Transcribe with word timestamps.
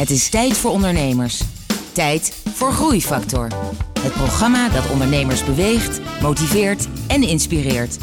Het 0.00 0.10
is 0.10 0.28
tijd 0.28 0.56
voor 0.56 0.70
ondernemers. 0.70 1.42
Tijd 1.92 2.42
voor 2.54 2.72
Groeifactor. 2.72 3.48
Het 4.00 4.12
programma 4.12 4.68
dat 4.68 4.90
ondernemers 4.90 5.44
beweegt, 5.44 6.00
motiveert 6.22 6.88
en 7.06 7.22
inspireert. 7.22 7.98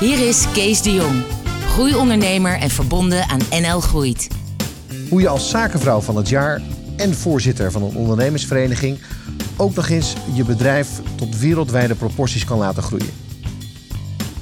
Hier 0.00 0.28
is 0.28 0.44
Kees 0.52 0.82
de 0.82 0.92
Jong, 0.94 1.22
groeiondernemer 1.66 2.58
en 2.58 2.70
verbonden 2.70 3.28
aan 3.28 3.40
NL 3.50 3.80
Groeit. 3.80 4.28
Hoe 5.08 5.20
je 5.20 5.28
als 5.28 5.50
zakenvrouw 5.50 6.00
van 6.00 6.16
het 6.16 6.28
jaar 6.28 6.62
en 6.96 7.14
voorzitter 7.14 7.72
van 7.72 7.82
een 7.82 7.96
ondernemersvereniging 7.96 8.98
ook 9.56 9.74
nog 9.74 9.88
eens 9.88 10.14
je 10.32 10.44
bedrijf 10.44 10.88
tot 11.14 11.38
wereldwijde 11.38 11.94
proporties 11.94 12.44
kan 12.44 12.58
laten 12.58 12.82
groeien. 12.82 13.12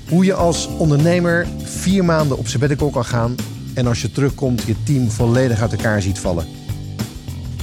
Hoe 0.09 0.25
je 0.25 0.35
als 0.35 0.69
ondernemer 0.79 1.47
vier 1.65 2.05
maanden 2.05 2.39
op 2.39 2.49
sabbatical 2.49 2.91
kan 2.91 3.05
gaan 3.05 3.37
en 3.79 3.87
als 3.87 4.03
je 4.03 4.11
terugkomt 4.11 4.63
je 4.63 4.83
team 4.83 5.11
volledig 5.11 5.61
uit 5.61 5.73
elkaar 5.73 6.03
ziet 6.03 6.19
vallen. 6.19 6.47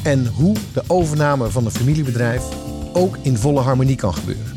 En 0.03 0.27
hoe 0.27 0.55
de 0.73 0.83
overname 0.87 1.49
van 1.49 1.65
een 1.65 1.71
familiebedrijf 1.71 2.43
ook 2.93 3.17
in 3.21 3.37
volle 3.37 3.59
harmonie 3.59 3.95
kan 3.95 4.13
gebeuren. 4.13 4.53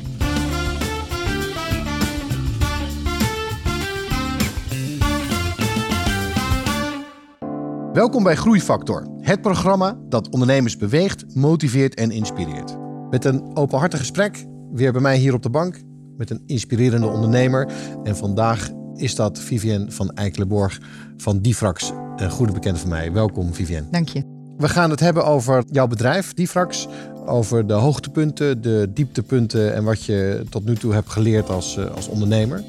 Welkom 7.93 8.23
bij 8.23 8.37
Groeifactor, 8.37 9.07
het 9.21 9.41
programma 9.41 9.99
dat 10.09 10.29
ondernemers 10.29 10.77
beweegt, 10.77 11.35
motiveert 11.35 11.95
en 11.95 12.11
inspireert. 12.11 12.77
Met 13.11 13.25
een 13.25 13.57
openhartig 13.57 13.99
gesprek, 13.99 14.47
weer 14.73 14.93
bij 14.93 15.01
mij 15.01 15.17
hier 15.17 15.35
op 15.35 15.43
de 15.43 15.51
bank, 15.51 15.81
met 16.17 16.31
een 16.31 16.43
inspirerende 16.47 17.07
ondernemer. 17.07 17.73
En 18.03 18.17
vandaag 18.17 18.71
is 19.01 19.15
dat 19.15 19.39
Vivienne 19.39 19.91
van 19.91 20.11
Eikelenborg 20.15 20.81
van 21.17 21.41
Difrax, 21.41 21.93
een 22.17 22.31
goede 22.31 22.53
bekende 22.53 22.79
van 22.79 22.89
mij. 22.89 23.13
Welkom 23.13 23.55
Vivienne. 23.55 23.89
Dank 23.91 24.09
je. 24.09 24.37
We 24.57 24.69
gaan 24.69 24.91
het 24.91 25.01
hebben 25.01 25.25
over 25.25 25.65
jouw 25.71 25.87
bedrijf, 25.87 26.35
Difrax. 26.35 26.89
Over 27.27 27.67
de 27.67 27.73
hoogtepunten, 27.73 28.63
de 28.63 28.91
dieptepunten 28.95 29.75
en 29.75 29.85
wat 29.85 30.05
je 30.05 30.45
tot 30.49 30.65
nu 30.65 30.75
toe 30.75 30.93
hebt 30.93 31.11
geleerd 31.11 31.51
als, 31.51 31.77
eh, 31.77 31.95
als 31.95 32.09
ondernemer. 32.09 32.63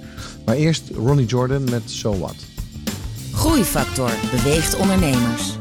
Maar 0.45 0.55
eerst 0.55 0.89
Ronnie 0.95 1.25
Jordan 1.25 1.63
met 1.69 1.81
So 1.85 2.17
What. 2.17 2.35
Groeifactor 3.31 4.11
beweegt 4.31 4.77
ondernemers. 4.77 5.57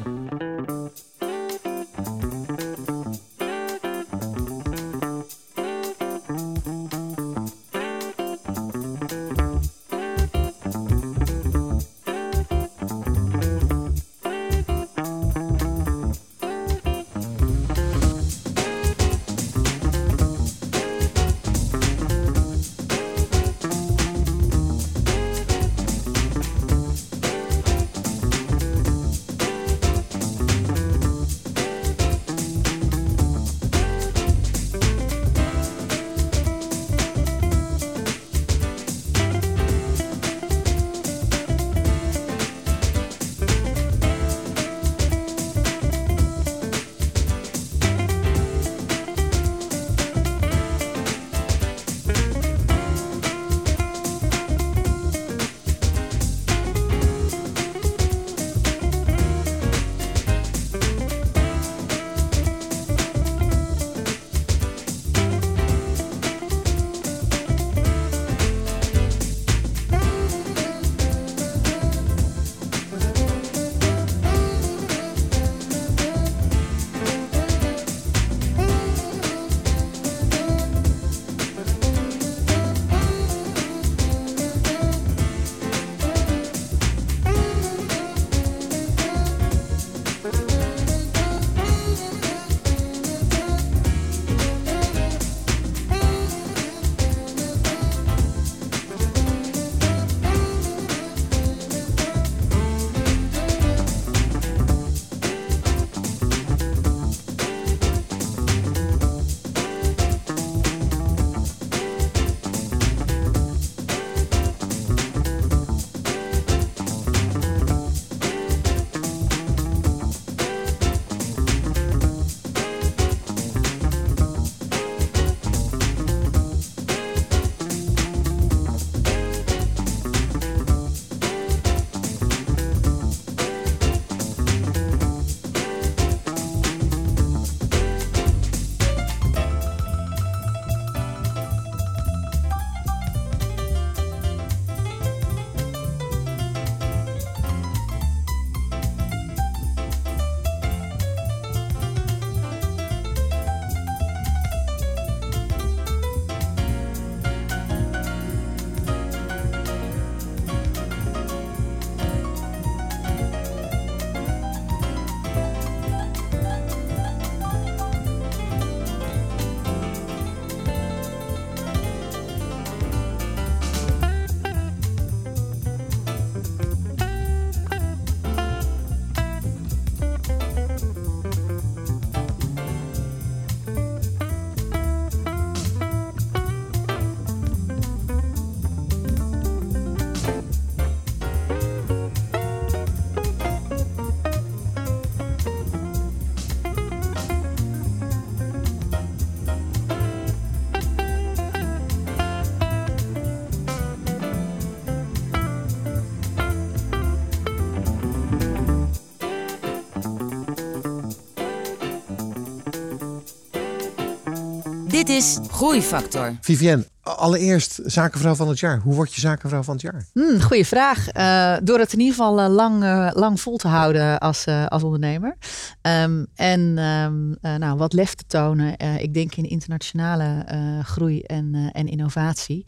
Dit 214.99 215.09
is 215.09 215.39
Groeifactor. 215.51 216.37
Vivienne, 216.41 216.85
Allereerst 217.03 217.81
zakenvrouw 217.85 218.35
van 218.35 218.49
het 218.49 218.59
jaar. 218.59 218.79
Hoe 218.79 218.95
word 218.95 219.15
je 219.15 219.21
zakenvrouw 219.21 219.63
van 219.63 219.73
het 219.73 219.83
jaar? 219.83 220.05
Hmm, 220.13 220.41
goeie 220.41 220.67
vraag. 220.67 221.07
Uh, 221.13 221.57
door 221.63 221.79
het 221.79 221.93
in 221.93 221.99
ieder 221.99 222.15
geval 222.15 222.41
uh, 222.41 222.49
lang, 222.49 222.83
uh, 222.83 223.11
lang 223.13 223.41
vol 223.41 223.57
te 223.57 223.69
houden 223.69 224.19
als, 224.19 224.47
als 224.69 224.83
ondernemer. 224.83 225.37
Um, 225.83 226.27
en 226.49 226.79
um, 226.79 227.37
nou, 227.41 227.79
wat 227.79 227.93
lef 227.93 228.15
te 228.15 228.25
tonen. 228.27 228.79
ik 228.99 229.15
denk 229.15 229.35
in 229.35 229.49
internationale 229.49 230.45
groei 230.83 231.21
en, 231.21 231.71
en 231.73 231.87
innovatie. 231.87 232.65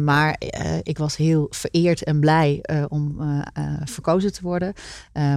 maar 0.00 0.36
ik 0.82 0.98
was 0.98 1.16
heel 1.16 1.46
vereerd 1.50 2.02
en 2.02 2.20
blij 2.20 2.64
om 2.88 3.16
verkozen 3.84 4.32
te 4.32 4.42
worden. 4.42 4.72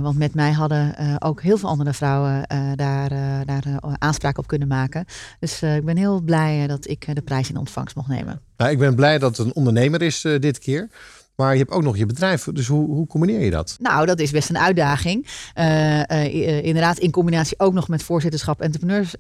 want 0.02 0.18
met 0.18 0.34
mij 0.34 0.52
hadden 0.52 0.96
ook 1.20 1.42
heel 1.42 1.58
veel 1.58 1.70
andere 1.70 1.94
vrouwen 1.94 2.48
daar, 2.76 3.10
daar 3.46 3.64
aanspraak 3.98 4.38
op 4.38 4.48
kunnen 4.48 4.68
maken. 4.68 5.06
Dus 5.40 5.62
ik 5.62 5.86
ben 5.86 5.98
heel 5.98 6.22
blij 6.22 6.68
dat 6.68 6.88
ik 6.88 7.16
de 7.16 7.22
prijs 7.22 7.50
in 7.50 7.58
ontvangst 7.58 7.96
mocht 7.96 8.08
nemen. 8.08 8.42
Nou, 8.58 8.72
ik 8.72 8.80
ben 8.80 8.96
blij 8.96 9.18
dat 9.18 9.38
het 9.38 9.48
een 9.48 9.56
ondernemer 9.56 10.02
is 10.02 10.22
dit 10.22 10.60
keer. 10.60 10.90
Maar 11.38 11.52
je 11.52 11.60
hebt 11.60 11.72
ook 11.72 11.84
nog 11.84 11.98
je 11.98 12.06
bedrijf. 12.06 12.44
Dus 12.44 12.68
hoe, 12.68 12.88
hoe 12.88 13.08
combineer 13.08 13.40
je 13.40 13.52
dat? 13.52 13.76
Nou, 13.80 14.06
dat 14.06 14.20
is 14.20 14.32
best 14.32 14.50
een 14.50 14.58
uitdaging. 14.58 15.28
Uh, 15.56 16.00
uh, 16.00 16.64
inderdaad, 16.64 16.98
in 16.98 17.12
combinatie 17.12 17.60
ook 17.60 17.74
nog 17.74 17.88
met 17.88 18.04
voorzitterschap 18.04 18.62
Entrepreneurs 18.62 19.16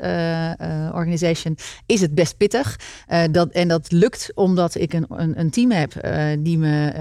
Organization 0.93 1.57
is 1.85 2.01
het 2.01 2.15
best 2.15 2.37
pittig. 2.37 2.79
dat, 3.31 3.49
en 3.49 3.67
dat 3.67 3.91
lukt 3.91 4.31
omdat 4.35 4.75
ik 4.75 4.93
een, 4.93 5.05
een, 5.09 5.39
een 5.39 5.49
team 5.49 5.71
heb 5.71 5.91
die, 6.39 6.57
me, 6.57 6.93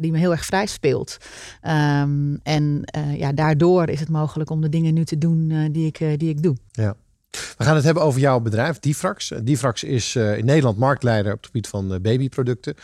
die 0.00 0.12
me 0.12 0.18
heel 0.18 0.30
erg 0.30 0.44
vrij 0.44 0.66
speelt. 0.66 1.16
Um, 1.62 2.40
en 2.42 2.82
ja, 3.16 3.32
daardoor 3.32 3.88
is 3.88 4.00
het 4.00 4.08
mogelijk 4.08 4.50
om 4.50 4.60
de 4.60 4.68
dingen 4.68 4.94
nu 4.94 5.04
te 5.04 5.18
doen 5.18 5.68
die, 5.72 5.86
ik, 5.86 6.18
die 6.18 6.28
ik 6.28 6.42
doe. 6.42 6.56
Ja. 6.70 6.96
We 7.30 7.64
gaan 7.64 7.74
het 7.74 7.84
hebben 7.84 8.02
over 8.02 8.20
jouw 8.20 8.40
bedrijf, 8.40 8.78
Difrax. 8.78 9.32
Difrax 9.42 9.84
is 9.84 10.14
uh, 10.14 10.38
in 10.38 10.44
Nederland 10.44 10.78
marktleider 10.78 11.32
op 11.32 11.38
het 11.38 11.46
gebied 11.46 11.68
van 11.68 11.92
uh, 11.92 12.00
babyproducten. 12.00 12.74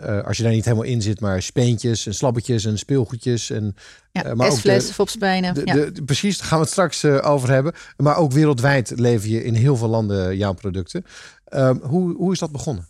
Uh, 0.00 0.22
als 0.22 0.36
je 0.36 0.42
daar 0.42 0.52
niet 0.52 0.64
helemaal 0.64 0.84
in 0.84 1.02
zit, 1.02 1.20
maar 1.20 1.42
speentjes 1.42 2.06
en 2.06 2.14
slabbetjes 2.14 2.64
en 2.64 2.78
speelgoedjes. 2.78 3.50
En, 3.50 3.76
ja, 4.12 4.34
maar 4.34 4.50
ook 4.50 4.62
de, 4.62 4.80
fopspijnen. 4.80 5.60
Ja. 5.64 5.90
Precies, 6.04 6.38
daar 6.38 6.46
gaan 6.46 6.58
we 6.58 6.64
het 6.64 6.72
straks 6.72 7.04
over 7.04 7.50
hebben. 7.50 7.72
Maar 7.96 8.16
ook 8.16 8.32
wereldwijd 8.32 8.92
lever 8.96 9.28
je 9.28 9.44
in 9.44 9.54
heel 9.54 9.76
veel 9.76 9.88
landen 9.88 10.36
jouw 10.36 10.52
producten. 10.52 11.04
Ehm, 11.44 11.76
hoe, 11.76 12.16
hoe 12.16 12.32
is 12.32 12.38
dat 12.38 12.52
begonnen? 12.52 12.86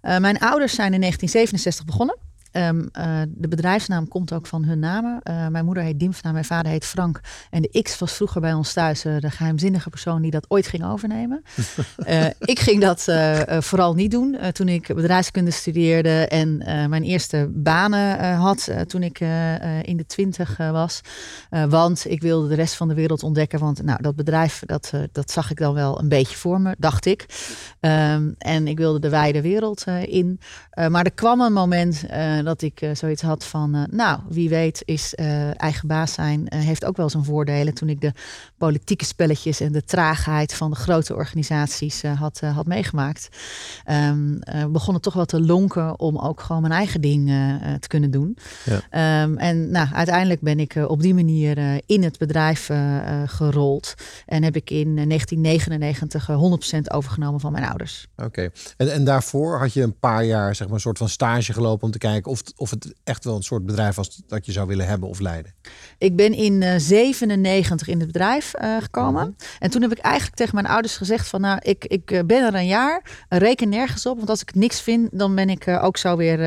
mijn 0.00 0.38
ouders 0.38 0.74
zijn 0.74 0.92
in 0.94 1.00
1967 1.00 1.84
begonnen. 1.84 2.27
Um, 2.58 2.88
uh, 2.98 3.20
de 3.28 3.48
bedrijfsnaam 3.48 4.08
komt 4.08 4.32
ook 4.32 4.46
van 4.46 4.64
hun 4.64 4.78
namen. 4.78 5.20
Uh, 5.22 5.46
mijn 5.46 5.64
moeder 5.64 5.82
heet 5.82 6.00
Dimfna, 6.00 6.32
mijn 6.32 6.44
vader 6.44 6.70
heet 6.72 6.84
Frank. 6.84 7.20
En 7.50 7.62
de 7.62 7.82
X 7.82 7.98
was 7.98 8.12
vroeger 8.12 8.40
bij 8.40 8.52
ons 8.52 8.72
thuis 8.72 9.04
uh, 9.04 9.18
de 9.18 9.30
geheimzinnige 9.30 9.90
persoon 9.90 10.22
die 10.22 10.30
dat 10.30 10.44
ooit 10.48 10.66
ging 10.66 10.84
overnemen. 10.84 11.42
ik 12.38 12.58
ging 12.58 12.80
dat 12.80 13.04
vooral 13.64 13.94
niet 13.94 14.10
doen 14.10 14.36
toen 14.52 14.68
ik 14.68 14.94
bedrijfskunde 14.94 15.50
studeerde 15.50 16.26
en 16.28 16.56
mijn 16.88 17.02
eerste 17.02 17.48
banen 17.50 18.34
had 18.34 18.70
toen 18.86 19.02
ik 19.02 19.20
in 19.82 19.96
de 19.96 20.06
twintig 20.06 20.56
was. 20.56 21.00
want 21.68 22.10
ik 22.10 22.22
wilde 22.22 22.48
de 22.48 22.54
rest 22.54 22.74
van 22.74 22.88
de 22.88 22.94
wereld 22.94 23.22
ontdekken. 23.22 23.58
Want 23.58 23.82
nou, 23.82 24.02
dat 24.02 24.16
bedrijf, 24.16 24.62
dat, 24.66 24.92
dat 25.12 25.30
zag 25.30 25.50
ik 25.50 25.58
dan 25.58 25.74
wel 25.74 26.00
een 26.00 26.08
beetje 26.08 26.36
voor 26.36 26.60
me, 26.60 26.74
dacht 26.78 27.06
ik. 27.06 27.26
Um, 27.80 28.34
en 28.38 28.66
ik 28.66 28.78
wilde 28.78 29.00
de 29.00 29.08
wijde 29.08 29.42
wereld 29.42 29.84
in. 30.04 30.40
maar 30.88 31.04
er 31.04 31.12
kwam 31.12 31.40
een 31.40 31.52
moment 31.52 32.04
dat 32.48 32.62
ik 32.62 32.80
uh, 32.80 32.90
zoiets 32.94 33.22
had 33.22 33.44
van, 33.44 33.76
uh, 33.76 33.82
nou, 33.90 34.20
wie 34.28 34.48
weet 34.48 34.82
is 34.84 35.14
eigen 35.54 35.88
baas 35.88 36.12
zijn, 36.12 36.46
heeft 36.54 36.84
ook 36.84 36.96
wel 36.96 37.08
zijn 37.08 37.24
voordelen. 37.24 37.74
Toen 37.74 37.88
ik 37.88 38.00
de 38.00 38.12
politieke 38.58 39.04
spelletjes 39.04 39.60
en 39.60 39.72
de 39.72 39.84
traagheid 39.84 40.54
van 40.54 40.70
de 40.70 40.76
grote 40.76 41.14
organisaties 41.14 42.02
had, 42.02 42.40
had 42.40 42.66
meegemaakt, 42.66 43.28
um, 43.90 44.38
begon 44.72 44.94
het 44.94 45.02
toch 45.02 45.14
wel 45.14 45.24
te 45.24 45.40
lonken 45.40 45.98
om 45.98 46.18
ook 46.18 46.40
gewoon 46.40 46.62
mijn 46.62 46.74
eigen 46.74 47.00
ding 47.00 47.26
te 47.80 47.88
kunnen 47.88 48.10
doen. 48.10 48.38
Ja. 48.64 49.22
Um, 49.22 49.36
en 49.36 49.70
nou, 49.70 49.88
uiteindelijk 49.92 50.40
ben 50.40 50.60
ik 50.60 50.74
op 50.86 51.00
die 51.00 51.14
manier 51.14 51.80
in 51.86 52.02
het 52.02 52.18
bedrijf 52.18 52.70
gerold 53.26 53.94
en 54.26 54.42
heb 54.42 54.56
ik 54.56 54.70
in 54.70 54.94
1999 54.94 56.28
100% 56.30 56.94
overgenomen 56.94 57.40
van 57.40 57.52
mijn 57.52 57.64
ouders. 57.64 58.06
Oké, 58.16 58.50
en, 58.76 58.92
en 58.92 59.04
daarvoor 59.04 59.58
had 59.58 59.72
je 59.72 59.82
een 59.82 59.98
paar 59.98 60.24
jaar 60.24 60.54
zeg 60.54 60.66
maar 60.66 60.76
een 60.76 60.82
soort 60.82 60.98
van 60.98 61.08
stage 61.08 61.52
gelopen 61.52 61.84
om 61.84 61.90
te 61.90 61.98
kijken 61.98 62.30
of, 62.30 62.42
of 62.56 62.70
het 62.70 62.94
echt 63.04 63.24
wel 63.24 63.36
een 63.36 63.42
soort 63.42 63.66
bedrijf 63.66 63.94
was 63.94 64.22
dat 64.26 64.46
je 64.46 64.52
zou 64.52 64.66
willen 64.66 64.86
hebben 64.86 65.08
of 65.08 65.20
leiden? 65.20 65.54
Ik 65.98 66.16
ben 66.16 66.32
in 66.32 66.62
uh, 66.62 66.74
97 66.76 67.88
in 67.88 67.98
het 67.98 68.06
bedrijf 68.06 68.47
uh, 68.60 68.76
gekomen. 68.80 69.22
Mhm. 69.22 69.32
En 69.58 69.70
toen 69.70 69.82
heb 69.82 69.92
ik 69.92 69.98
eigenlijk 69.98 70.36
tegen 70.36 70.54
mijn 70.54 70.66
ouders 70.66 70.96
gezegd 70.96 71.28
van 71.28 71.40
nou, 71.40 71.58
ik, 71.62 71.84
ik 71.84 72.10
eh, 72.10 72.20
ben 72.26 72.46
er 72.46 72.54
een 72.54 72.66
jaar, 72.66 73.26
reken 73.28 73.68
nergens 73.68 74.06
op. 74.06 74.16
Want 74.16 74.30
als 74.30 74.40
ik 74.40 74.54
niks 74.54 74.80
vind, 74.80 75.08
dan 75.18 75.34
ben 75.34 75.48
ik 75.48 75.66
uh, 75.66 75.84
ook 75.84 75.96
zo 75.96 76.16
weer 76.16 76.38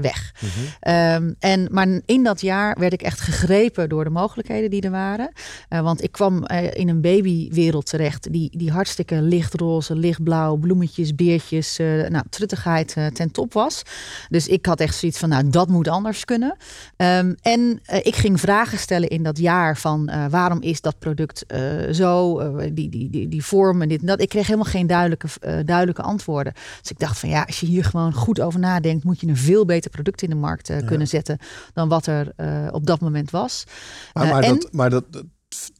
weg. 0.00 0.32
Mm 0.40 0.48
um, 0.92 1.36
en, 1.38 1.68
maar 1.70 2.00
in 2.06 2.22
dat 2.22 2.40
jaar 2.40 2.76
werd 2.78 2.92
ik 2.92 3.02
echt 3.02 3.20
gegrepen 3.20 3.88
door 3.88 4.04
de 4.04 4.10
mogelijkheden 4.10 4.70
die 4.70 4.82
er 4.82 4.90
waren. 4.90 5.32
want 5.68 6.02
ik 6.02 6.12
kwam 6.12 6.46
in 6.72 6.88
een 6.88 7.00
babywereld 7.00 7.86
terecht 7.86 8.32
die, 8.32 8.58
die 8.58 8.70
hartstikke 8.70 9.22
lichtroze, 9.22 9.96
lichtblauw, 9.96 10.56
bloemetjes, 10.56 11.14
beertjes, 11.14 11.76
nou, 12.08 12.24
truttigheid 12.30 12.96
ten 13.12 13.30
top 13.30 13.52
was. 13.52 13.82
Dus 14.28 14.48
ik 14.48 14.66
had 14.66 14.80
echt 14.80 14.96
zoiets 14.96 15.18
van, 15.18 15.28
nou, 15.28 15.50
dat 15.50 15.68
moet 15.68 15.88
anders 15.88 16.24
kunnen. 16.24 16.56
Um, 16.96 17.34
en 17.42 17.80
ik 18.02 18.16
ging 18.16 18.40
vragen 18.40 18.78
stellen 18.78 19.08
in 19.08 19.22
dat 19.22 19.38
jaar 19.38 19.76
van 19.76 20.10
waarom 20.30 20.60
is 20.62 20.80
dat 20.80 20.98
product 20.98 21.29
uh, 21.54 21.92
zo, 21.92 22.38
die, 22.72 22.88
die, 22.88 23.10
die, 23.10 23.28
die 23.28 23.44
vorm 23.44 23.82
en 23.82 23.88
dit 23.88 24.00
en 24.00 24.06
dat. 24.06 24.20
Ik 24.20 24.28
kreeg 24.28 24.46
helemaal 24.46 24.72
geen 24.72 24.86
duidelijke, 24.86 25.28
duidelijke 25.64 26.02
antwoorden. 26.02 26.52
Dus 26.80 26.90
ik 26.90 26.98
dacht 26.98 27.18
van 27.18 27.28
ja, 27.28 27.42
als 27.42 27.60
je 27.60 27.66
hier 27.66 27.84
gewoon 27.84 28.12
goed 28.12 28.40
over 28.40 28.60
nadenkt, 28.60 29.04
moet 29.04 29.20
je 29.20 29.26
een 29.26 29.36
veel 29.36 29.64
beter 29.64 29.90
product 29.90 30.22
in 30.22 30.30
de 30.30 30.36
markt 30.36 30.68
ja. 30.68 30.80
kunnen 30.80 31.08
zetten 31.08 31.38
dan 31.72 31.88
wat 31.88 32.06
er 32.06 32.32
op 32.72 32.86
dat 32.86 33.00
moment 33.00 33.30
was. 33.30 33.64
Maar, 34.12 34.26
maar, 34.26 34.42
en, 34.42 34.54
dat, 34.54 34.72
maar 34.72 34.90
dat, 34.90 35.04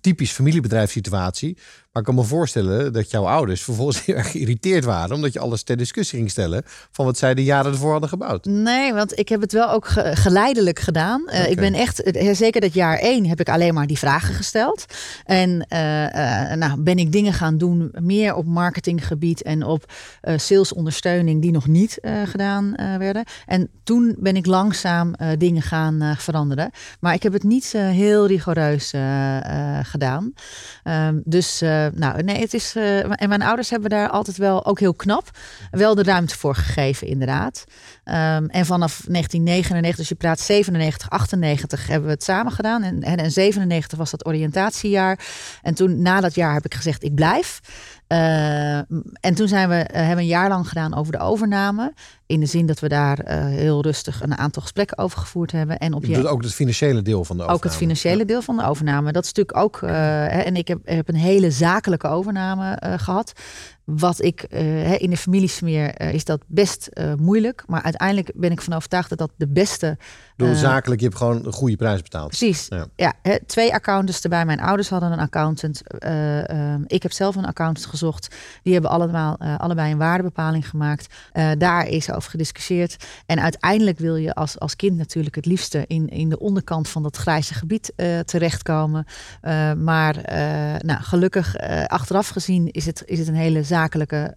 typisch 0.01 0.33
familiebedrijfssituatie. 0.33 1.59
Maar 1.93 2.03
ik 2.03 2.09
kan 2.09 2.19
me 2.19 2.25
voorstellen 2.25 2.93
dat 2.93 3.11
jouw 3.11 3.27
ouders 3.27 3.63
vervolgens 3.63 4.05
heel 4.05 4.15
erg 4.15 4.31
geïrriteerd 4.31 4.85
waren. 4.85 5.17
Omdat 5.17 5.33
je 5.33 5.39
alles 5.39 5.63
ter 5.63 5.77
discussie 5.77 6.19
ging 6.19 6.31
stellen 6.31 6.63
van 6.91 7.05
wat 7.05 7.19
zij 7.19 7.35
de 7.35 7.45
jaren 7.45 7.73
ervoor 7.73 7.91
hadden 7.91 8.09
gebouwd. 8.09 8.45
Nee, 8.45 8.95
want 8.95 9.19
ik 9.19 9.29
heb 9.29 9.41
het 9.41 9.53
wel 9.53 9.71
ook 9.71 9.87
geleidelijk 10.15 10.79
gedaan. 10.79 11.23
Uh, 11.27 11.51
Ik 11.51 11.57
ben 11.57 11.75
echt, 11.75 12.03
eh, 12.03 12.35
zeker 12.35 12.61
dat 12.61 12.75
jaar 12.75 12.99
één 12.99 13.27
heb 13.27 13.41
ik 13.41 13.49
alleen 13.49 13.75
maar 13.75 13.87
die 13.87 13.99
vragen 13.99 14.35
gesteld. 14.35 14.85
En 15.25 15.67
uh, 15.73 16.03
uh, 16.03 16.53
nou 16.53 16.81
ben 16.81 16.99
ik 16.99 17.13
dingen 17.13 17.33
gaan 17.33 17.59
doen 17.59 17.93
meer 17.99 18.35
op 18.35 18.47
marketinggebied 18.47 19.43
en 19.43 19.65
op 19.65 19.93
salesondersteuning 20.37 21.43
die 21.43 21.51
nog 21.53 21.67
niet 21.67 21.99
gedaan 22.25 22.75
werden. 22.99 23.25
En 23.47 23.71
toen 23.85 24.17
ben 24.19 24.37
ik 24.37 24.47
langzaam 24.47 25.15
dingen 25.39 25.63
gaan 25.63 26.15
veranderen. 26.19 26.71
Maar 27.01 27.15
ik 27.15 27.23
heb 27.23 27.33
het 27.33 27.43
niet 27.43 27.73
heel 27.73 28.27
rigoureus 28.27 28.93
gedaan. 29.83 30.33
Um, 30.85 31.23
dus 31.25 31.63
eh, 31.80 31.80
nou, 31.95 32.23
nee, 32.23 32.41
het 32.41 32.55
is. 32.55 32.77
Uh, 32.77 33.23
en 33.23 33.29
mijn 33.29 33.43
ouders 33.43 33.71
hebben 33.71 33.91
daar 33.91 34.09
altijd 34.09 34.37
wel 34.37 34.67
ook 34.67 34.81
heel 34.81 34.95
knap 34.95 35.31
wel 35.71 35.95
de 35.95 36.03
ruimte 36.03 36.39
voor 36.39 36.55
gegeven, 36.55 37.07
inderdaad. 37.07 37.65
Um, 38.05 38.15
en 38.49 38.67
vanaf 38.67 39.01
1999, 39.07 39.97
dus 39.97 40.09
je 40.09 40.15
praat 40.15 40.41
97, 40.41 41.11
98, 41.11 41.87
hebben 41.87 42.07
we 42.09 42.15
het 42.15 42.25
samen 42.25 42.53
gedaan. 42.53 42.83
En, 42.83 43.03
en, 43.03 43.31
97 43.31 43.99
was 43.99 44.11
dat 44.11 44.27
oriëntatiejaar. 44.27 45.19
En 45.63 45.75
toen, 45.75 46.03
na 46.03 46.21
dat 46.21 46.35
jaar, 46.35 46.55
heb 46.55 46.65
ik 46.65 46.75
gezegd: 46.75 47.05
ik 47.05 47.15
blijf. 47.15 47.61
Uh, 48.13 48.77
en 49.21 49.35
toen 49.35 49.49
zijn 49.49 49.69
we, 49.69 49.87
hebben 49.93 50.19
een 50.19 50.27
jaar 50.27 50.49
lang 50.49 50.69
gedaan 50.69 50.95
over 50.95 51.13
de 51.13 51.19
overname. 51.19 51.93
In 52.27 52.41
de 52.41 52.47
zin 52.47 52.67
dat 52.67 52.81
we 52.81 52.89
daar 52.89 53.19
uh, 53.29 53.45
heel 53.45 53.83
rustig 53.83 54.23
een 54.23 54.39
aantal 54.39 54.63
gesprekken 54.63 54.99
over 54.99 55.19
gevoerd 55.19 55.53
hebben. 55.53 55.79
En 55.79 55.93
op 55.93 56.05
je, 56.05 56.15
dus 56.15 56.25
ook 56.25 56.43
het 56.43 56.55
financiële 56.55 57.03
deel 57.03 57.25
van 57.25 57.37
de 57.37 57.43
overname. 57.43 57.53
Ook 57.53 57.65
het 57.65 57.75
financiële 57.77 58.19
ja. 58.19 58.25
deel 58.25 58.43
van 58.43 58.57
de 58.57 58.65
overname. 58.65 59.13
Dat 59.13 59.25
is 59.25 59.33
natuurlijk 59.33 59.59
ook. 59.59 59.81
Uh, 59.81 60.47
en 60.47 60.57
ik 60.57 60.69
heb, 60.69 60.79
heb, 60.85 61.09
een 61.09 61.15
hele 61.15 61.51
zakelijke 61.51 62.09
overname 62.09 62.79
gehad. 62.97 63.33
Wat 63.85 64.23
ik 64.23 64.43
in 64.99 65.11
de 65.11 65.17
familiesmeer 65.17 66.01
is 66.01 66.25
dat 66.25 66.43
best 66.47 66.89
moeilijk. 67.19 67.65
Maar 67.67 67.83
uiteindelijk 67.83 68.33
ben 68.35 68.51
ik 68.51 68.61
van 68.61 68.73
overtuigd 68.73 69.09
dat 69.09 69.19
dat 69.19 69.31
de 69.37 69.49
beste. 69.49 69.97
Door 70.47 70.55
zakelijk, 70.55 71.01
je 71.01 71.07
hebt 71.07 71.19
gewoon 71.19 71.47
een 71.47 71.53
goede 71.53 71.77
prijs 71.77 72.03
betaald. 72.03 72.29
Precies. 72.29 72.69
Ja, 72.97 73.13
twee 73.47 73.73
accountants 73.73 74.23
erbij. 74.23 74.45
Mijn 74.45 74.61
ouders 74.61 74.89
hadden 74.89 75.13
een 75.13 75.19
accountant. 75.19 75.83
Ehm, 75.99 76.83
ik 76.87 77.03
heb 77.03 77.13
zelf 77.13 77.37
een 77.37 77.45
accountant 77.45 77.87
gezocht. 77.87 78.37
Die 78.63 78.73
hebben 78.73 78.91
allemaal, 78.91 79.39
allebei 79.39 79.93
een 79.93 79.99
waardebepaling 79.99 80.69
gemaakt. 80.69 81.15
daar 81.59 81.87
is 81.87 82.11
over 82.11 82.31
gediscussieerd. 82.31 82.97
En 83.27 83.41
uiteindelijk 83.41 83.99
wil 83.99 84.17
je 84.17 84.35
als, 84.35 84.59
als 84.59 84.77
kind 84.77 84.97
natuurlijk 84.97 85.35
het 85.35 85.47
liefste 85.47 85.85
in, 85.87 86.09
in 86.09 86.29
de 86.29 86.39
onderkant 86.39 86.89
van 86.89 87.03
dat 87.03 87.17
grijze 87.17 87.55
gebied 87.55 87.93
terechtkomen. 88.25 89.07
Maar 89.77 90.17
nou, 90.85 91.01
gelukkig, 91.01 91.57
achteraf 91.87 92.29
gezien, 92.29 92.69
is 92.71 92.87
het, 92.87 93.03
is 93.07 93.19
het 93.19 93.29
een 93.29 93.35
hele 93.35 93.63
zakelijke 93.63 94.35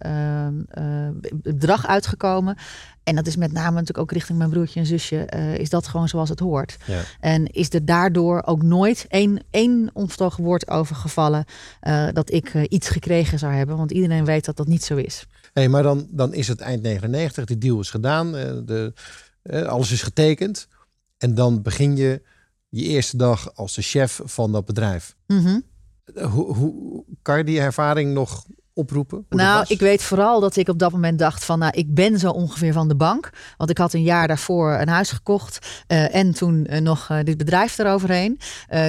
bedrag 1.32 1.86
uitgekomen. 1.86 2.56
En 3.04 3.14
dat 3.14 3.26
is 3.26 3.36
met 3.36 3.52
name 3.52 3.70
natuurlijk 3.70 3.98
ook 3.98 4.12
richting 4.12 4.38
mijn 4.38 4.50
broertje 4.50 4.80
en 4.80 4.86
zusje, 4.86 5.28
uh, 5.34 5.58
is 5.58 5.70
dat 5.70 5.86
gewoon 5.86 6.08
zoals 6.08 6.28
het 6.28 6.40
hoort. 6.40 6.76
Ja. 6.86 7.00
En 7.20 7.46
is 7.46 7.74
er 7.74 7.84
daardoor 7.84 8.42
ook 8.46 8.62
nooit 8.62 9.06
één, 9.08 9.44
één 9.50 9.90
onvertogen 9.92 10.44
woord 10.44 10.68
over 10.68 10.96
gevallen 10.96 11.44
uh, 11.82 12.08
dat 12.12 12.32
ik 12.32 12.54
uh, 12.54 12.62
iets 12.68 12.88
gekregen 12.88 13.38
zou 13.38 13.52
hebben. 13.52 13.76
Want 13.76 13.90
iedereen 13.90 14.24
weet 14.24 14.44
dat 14.44 14.56
dat 14.56 14.66
niet 14.66 14.84
zo 14.84 14.96
is. 14.96 15.26
Hey, 15.52 15.68
maar 15.68 15.82
dan, 15.82 16.08
dan 16.10 16.34
is 16.34 16.48
het 16.48 16.60
eind 16.60 16.82
99, 16.82 17.44
die 17.44 17.58
deal 17.58 17.80
is 17.80 17.90
gedaan, 17.90 18.36
eh, 18.36 18.52
de, 18.64 18.92
eh, 19.42 19.62
alles 19.62 19.90
is 19.90 20.02
getekend. 20.02 20.68
En 21.18 21.34
dan 21.34 21.62
begin 21.62 21.96
je 21.96 22.22
je 22.68 22.82
eerste 22.82 23.16
dag 23.16 23.54
als 23.54 23.74
de 23.74 23.82
chef 23.82 24.20
van 24.24 24.52
dat 24.52 24.64
bedrijf. 24.64 25.16
Mhm. 25.26 25.60
Eh, 26.14 26.32
Hoe, 26.32 26.54
hoe 26.54 27.04
kan 27.22 27.38
je 27.38 27.44
die 27.44 27.60
ervaring 27.60 28.14
nog 28.14 28.46
oproepen? 28.74 29.26
Nou, 29.28 29.64
ik 29.68 29.80
weet 29.80 30.02
vooral 30.02 30.40
dat 30.40 30.56
ik 30.56 30.68
op 30.68 30.78
dat 30.78 30.92
moment 30.92 31.18
dacht 31.18 31.44
van, 31.44 31.58
nou, 31.58 31.72
ik 31.76 31.94
ben 31.94 32.18
zo 32.18 32.30
ongeveer 32.30 32.72
van 32.72 32.88
de 32.88 32.96
bank. 32.96 33.30
Want 33.56 33.70
ik 33.70 33.78
had 33.78 33.92
een 33.92 34.02
jaar 34.02 34.28
daarvoor 34.28 34.72
een 34.72 34.88
huis 34.88 35.10
gekocht 35.10 35.58
eh, 35.86 36.14
en 36.14 36.34
toen 36.34 36.66
eh, 36.66 36.80
nog 36.80 37.10
eh, 37.10 37.18
dit 37.24 37.36
bedrijf 37.36 37.78
eroverheen. 37.78 38.38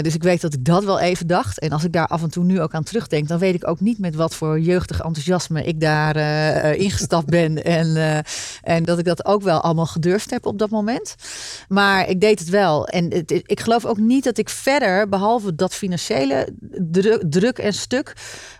Dus 0.01 0.15
ik 0.15 0.23
weet 0.23 0.41
dat 0.41 0.53
ik 0.53 0.65
dat 0.65 0.83
wel 0.83 0.99
even 0.99 1.27
dacht. 1.27 1.59
En 1.59 1.69
als 1.69 1.83
ik 1.83 1.93
daar 1.93 2.07
af 2.07 2.23
en 2.23 2.29
toe 2.29 2.43
nu 2.43 2.61
ook 2.61 2.73
aan 2.73 2.83
terugdenk, 2.83 3.27
dan 3.27 3.39
weet 3.39 3.55
ik 3.55 3.67
ook 3.67 3.79
niet 3.79 3.99
met 3.99 4.15
wat 4.15 4.35
voor 4.35 4.59
jeugdig 4.59 5.01
enthousiasme 5.01 5.63
ik 5.63 5.79
daar 5.79 6.15
ingestapt 6.75 7.25
ben. 7.25 7.63
En, 7.75 8.23
en 8.61 8.83
dat 8.83 8.99
ik 8.99 9.05
dat 9.05 9.25
ook 9.25 9.41
wel 9.41 9.61
allemaal 9.61 9.85
gedurfd 9.85 10.29
heb 10.29 10.45
op 10.45 10.59
dat 10.59 10.69
moment. 10.69 11.15
Maar 11.67 12.09
ik 12.09 12.21
deed 12.21 12.39
het 12.39 12.49
wel. 12.49 12.87
En 12.87 13.13
het, 13.13 13.31
ik 13.31 13.59
geloof 13.59 13.85
ook 13.85 13.97
niet 13.97 14.23
dat 14.23 14.37
ik 14.37 14.49
verder, 14.49 15.09
behalve 15.09 15.55
dat 15.55 15.73
financiële 15.73 16.47
druk, 16.91 17.23
druk 17.29 17.57
en 17.57 17.73
stuk, 17.73 18.13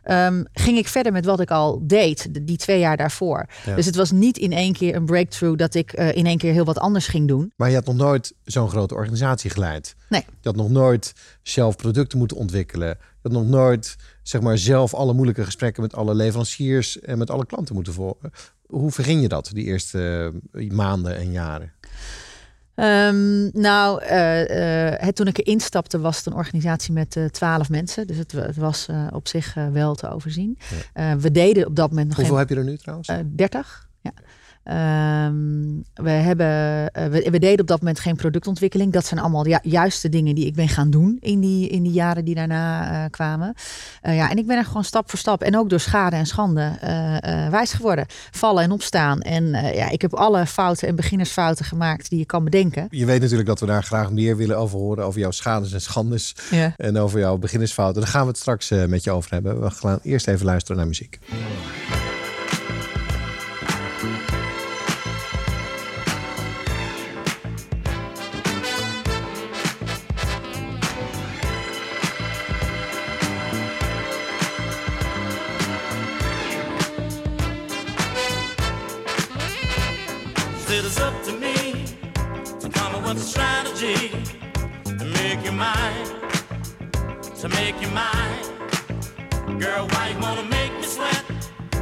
ehm, 0.06 0.44
ging 0.54 0.78
ik 0.78 0.88
verder 0.88 1.12
met 1.12 1.26
wat 1.26 1.40
ik 1.40 1.52
al 1.52 1.80
deed, 1.88 2.34
de- 2.34 2.44
die 2.44 2.58
twee 2.58 2.80
jaar 2.80 2.98
daarvoor. 2.98 3.46
Ja. 3.66 3.76
Dus 3.76 3.86
het 3.86 3.96
was 3.96 4.12
niet 4.12 4.38
in 4.38 4.52
één 4.52 4.74
keer 4.74 4.96
een 4.96 5.06
breakthrough 5.06 5.58
dat 5.58 5.74
ik 5.76 5.94
eh, 5.94 6.16
in 6.16 6.26
één 6.26 6.38
keer 6.38 6.54
heel 6.54 6.66
wat 6.66 6.78
anders 6.80 7.08
ging 7.08 7.28
doen. 7.28 7.52
Maar 7.56 7.70
je 7.70 7.76
had 7.76 7.86
nog 7.86 7.96
nooit 7.96 8.34
zo'n 8.44 8.70
grote 8.70 8.94
organisatie 8.96 9.50
geleid. 9.50 9.96
Nee. 10.10 10.24
Je 10.42 10.48
had 10.48 10.56
nog 10.56 10.70
nooit 10.70 11.14
zelf 11.44 11.76
producten 11.76 12.18
moeten 12.18 12.38
ontwikkelen. 12.38 12.88
Je 12.88 12.98
had 13.22 13.32
nog 13.32 13.48
nooit 13.48 13.96
zeg 14.24 14.42
maar, 14.42 14.58
zelf 14.58 14.94
alle 14.94 15.14
moeilijke 15.14 15.46
gesprekken 15.46 15.82
met 15.84 15.96
alle 15.96 16.16
leveranciers 16.16 17.00
en 17.00 17.18
met 17.18 17.30
alle 17.30 17.46
klanten 17.46 17.76
moeten 17.76 17.94
volgen. 17.94 18.32
Hoe 18.66 18.92
verging 18.92 19.22
je 19.22 19.28
dat 19.28 19.50
die 19.54 19.66
eerste 19.66 20.32
eh, 20.52 20.70
maanden 20.70 21.18
en 21.18 21.32
jaren? 21.32 21.72
Ehm, 22.75 23.60
nou, 23.62 24.01
eh, 24.01 24.94
eh, 24.94 25.00
het, 25.00 25.15
toen 25.15 25.27
ik 25.27 25.38
erin 25.38 25.60
stapte 25.60 26.00
was 26.00 26.17
het 26.17 26.25
een 26.25 26.34
organisatie 26.34 26.94
met 26.94 27.15
eh, 27.15 27.25
twaalf 27.25 27.70
mensen. 27.70 28.08
Dus 28.08 28.17
het, 28.17 28.32
het 28.32 28.58
was 28.58 28.88
op 29.13 29.27
zich 29.27 29.53
wel 29.72 29.96
te 29.96 30.10
overzien. 30.10 30.58
We 31.17 31.32
deden 31.32 31.67
op 31.67 31.75
dat 31.75 31.89
moment 31.89 32.08
nog 32.08 32.15
Hoeveel 32.15 32.36
geen... 32.36 32.48
heb 32.48 32.58
je 32.58 32.63
er 32.63 32.70
nu 32.70 32.77
trouwens? 32.77 33.08
Eh, 33.08 33.17
30. 34.65 34.74
Ja. 34.74 35.25
Ehm, 35.25 36.03
we, 36.05 36.10
hebben, 36.10 36.91
eh, 36.91 37.05
we, 37.05 37.29
we 37.31 37.39
deden 37.39 37.60
op 37.60 37.67
dat 37.67 37.79
moment 37.79 38.00
geen 38.00 38.15
productontwikkeling. 38.15 38.93
Dat 38.93 39.05
zijn 39.05 39.19
allemaal 39.19 39.48
ja, 39.48 39.60
juist 39.63 40.01
de 40.01 40.10
dingen 40.10 40.36
die 40.36 40.45
ik 40.45 40.55
ben 40.55 40.67
gaan 40.67 40.89
doen 40.89 41.17
in 41.19 41.39
die, 41.39 41.69
in 41.69 41.84
die 41.84 41.91
jaren 41.91 42.25
die 42.25 42.36
daarna 42.36 42.91
eh, 43.03 43.10
kwamen. 43.10 43.53
Eh, 44.01 44.15
ja, 44.15 44.29
en 44.29 44.38
ik 44.38 44.48
ben 44.48 44.57
er 44.57 44.65
gewoon 44.65 44.84
stap 44.84 45.10
voor 45.10 45.19
stap 45.19 45.41
en 45.41 45.57
ook 45.57 45.69
door 45.69 45.79
schade 45.79 46.15
en 46.15 46.25
schande 46.25 46.74
wijs 47.50 47.74
geworden. 47.74 48.05
Vallen 48.31 48.63
en 48.63 48.72
opstaan. 48.72 49.22
En 49.22 49.45
ja, 49.75 49.89
ik 49.89 50.01
heb 50.01 50.13
alle 50.13 50.45
fouten 50.45 50.88
en 50.88 50.95
beginnersfouten 50.95 51.65
gemaakt 51.65 52.10
die 52.10 52.19
je 52.19 52.25
kan 52.25 52.43
bedenken. 52.43 52.88
Je 52.89 53.05
weet 53.05 53.22
natuurlijk 53.22 53.48
dat 53.48 53.60
we 53.60 53.65
daar 53.65 53.84
graag 53.84 54.12
meer 54.12 54.38
willen 54.38 54.57
over 54.57 54.79
horen. 54.79 55.05
Over 55.05 55.19
jouw 55.19 55.31
schades 55.31 55.74
en 55.74 55.81
schandes. 55.81 56.36
Ja. 56.51 56.74
En 56.77 56.98
over 56.98 57.19
jouw 57.19 57.38
beginnersfouten. 57.38 58.01
Daar 58.01 58.12
gaan 58.12 58.22
we 58.22 58.27
het 58.27 58.38
straks 58.38 58.69
met 58.69 59.03
je 59.03 59.12
over 59.12 59.31
hebben. 59.31 59.62
We 59.62 59.69
gaan 59.69 60.00
eerst 60.03 60.27
even 60.27 60.45
luisteren 60.45 60.77
naar 60.77 60.88
muziek. 60.88 61.19
Girl, 89.65 89.88
why 89.88 90.10
you 90.10 90.19
wanna 90.19 90.43
make 90.43 90.72
me 90.75 90.84
sweat? 90.84 91.24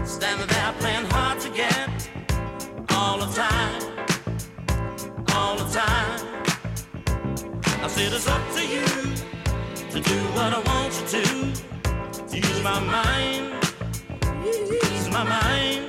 Standing 0.06 0.48
there 0.48 0.74
playing 0.80 1.06
hard 1.16 1.38
to 1.42 1.50
get. 1.50 1.90
All 2.92 3.18
the 3.18 3.30
time, 3.44 3.82
all 5.36 5.58
the 5.58 5.70
time. 5.82 6.22
I 7.84 7.88
said 7.90 8.14
it's 8.14 8.26
up 8.26 8.42
to 8.56 8.64
you 8.76 8.88
to 9.94 10.00
do 10.00 10.18
what 10.36 10.54
I 10.58 10.62
want 10.70 10.94
you 10.98 11.06
to, 11.16 11.24
to 12.30 12.38
use 12.38 12.62
my 12.64 12.80
mind, 12.80 13.52
use 14.46 15.10
my 15.10 15.26
mind. 15.38 15.84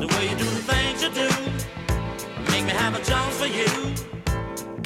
The 0.00 0.08
way 0.12 0.24
you 0.30 0.36
do 0.36 0.48
the 0.58 0.64
things 0.72 1.04
you 1.04 1.10
do. 1.22 1.30
Make 2.50 2.64
me 2.64 2.72
have 2.82 2.94
a 3.00 3.02
chance 3.10 3.36
for 3.38 3.46
you. 3.46 3.70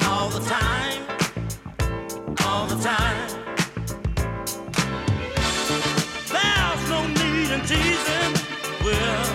All 0.07 0.29
the 0.29 0.43
time. 0.55 1.01
All 2.45 2.67
the 2.67 2.79
time 2.83 3.38
teasing. 7.67 8.33
Well 8.83 9.25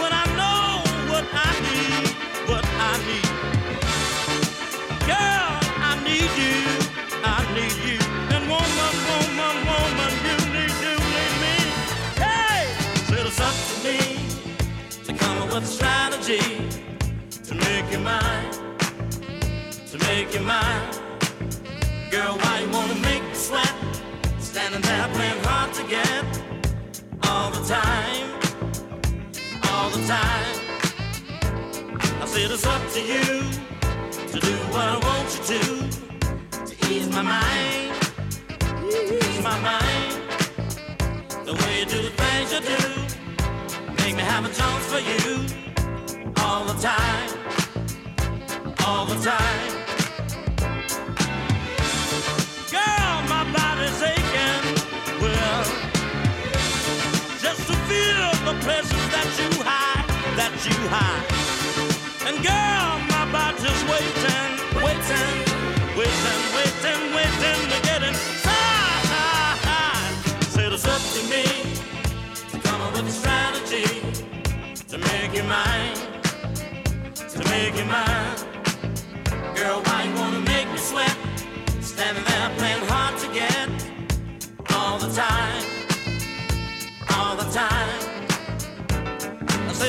When 0.00 0.12
I 0.12 0.24
know 0.38 0.82
what 1.10 1.24
I 1.32 1.50
need 1.66 2.08
What 2.50 2.64
I 2.90 2.92
need. 3.08 3.30
Girl, 5.06 5.52
I 5.90 5.92
need 6.04 6.32
you 6.42 6.58
I 7.24 7.40
need 7.54 7.76
you. 7.86 7.98
And 8.34 8.44
woman, 8.48 8.94
woman, 9.08 9.56
woman 9.70 10.12
You 10.28 10.36
need, 10.54 10.74
you 10.84 10.96
need 11.14 11.34
me. 11.44 11.56
Hey, 12.24 12.64
to 13.06 13.84
me 13.84 13.98
to 15.04 15.12
come 15.12 15.38
up 15.42 15.54
with 15.54 15.64
a 15.64 15.66
strategy 15.66 16.68
to 17.44 17.54
make 17.54 17.90
you 17.90 17.98
mine, 17.98 18.50
to 19.90 19.98
make 20.06 20.32
you 20.34 20.40
mine. 20.40 20.88
Girl, 22.10 22.36
why 22.38 22.60
you 22.60 22.70
wanna 22.70 22.94
make 22.96 23.22
me 23.22 23.34
sweat? 23.34 23.74
Standing 24.38 24.80
there 24.82 25.08
playing 25.08 25.44
hard 25.44 25.72
to 25.74 25.82
get 25.84 26.41
the 27.62 27.68
time, 27.68 28.28
all 29.70 29.90
the 29.90 30.04
time. 30.06 30.56
I 32.20 32.26
said 32.26 32.50
it's 32.50 32.66
up 32.66 32.82
to 32.92 33.00
you 33.00 33.22
to 34.32 34.40
do 34.40 34.54
what 34.72 34.86
I 34.88 34.98
want 35.06 35.28
you 35.34 35.42
to, 35.52 35.60
to 36.66 36.92
ease 36.92 37.08
my 37.10 37.22
mind, 37.22 37.92
ease 38.84 39.42
my 39.42 39.58
mind. 39.60 40.22
The 41.46 41.54
way 41.54 41.80
you 41.80 41.86
do 41.86 42.02
the 42.02 42.10
things 42.10 42.52
you 42.52 42.60
do. 42.72 44.02
Make 44.02 44.16
me 44.16 44.22
have 44.22 44.44
a 44.44 44.52
chance 44.52 44.86
for 44.86 44.98
you 44.98 45.46
all 46.42 46.64
the 46.64 46.74
time, 46.80 47.30
all 48.86 49.06
the 49.06 49.22
time. 49.22 49.81
You 60.64 60.74
hide. 60.88 61.26
And 62.26 62.36
girl, 62.38 62.98
my 63.10 63.24
body's 63.32 63.82
waiting, 63.90 64.50
waiting, 64.78 65.34
waiting, 65.98 66.42
waiting, 66.54 67.00
waiting 67.16 67.60
to 67.72 67.78
get 67.82 68.02
inside. 68.02 68.52
Said 70.54 70.72
it's 70.72 70.86
up 70.86 71.02
to 71.16 71.22
me 71.28 71.42
to 72.50 72.58
come 72.68 72.80
up 72.80 72.92
with 72.92 73.08
a 73.08 73.10
strategy 73.10 73.88
to 74.88 74.98
make 74.98 75.34
you 75.34 75.42
mine, 75.44 75.96
to 77.16 77.38
make 77.50 77.74
you 77.74 77.84
mine. 77.84 78.36
Girl, 79.56 79.82
why 79.82 80.04
you 80.04 80.14
wanna 80.14 80.40
make 80.40 80.70
me 80.70 80.78
sweat? 80.78 81.16
Standing 81.80 82.24
there 82.24 82.50
playing 82.56 82.81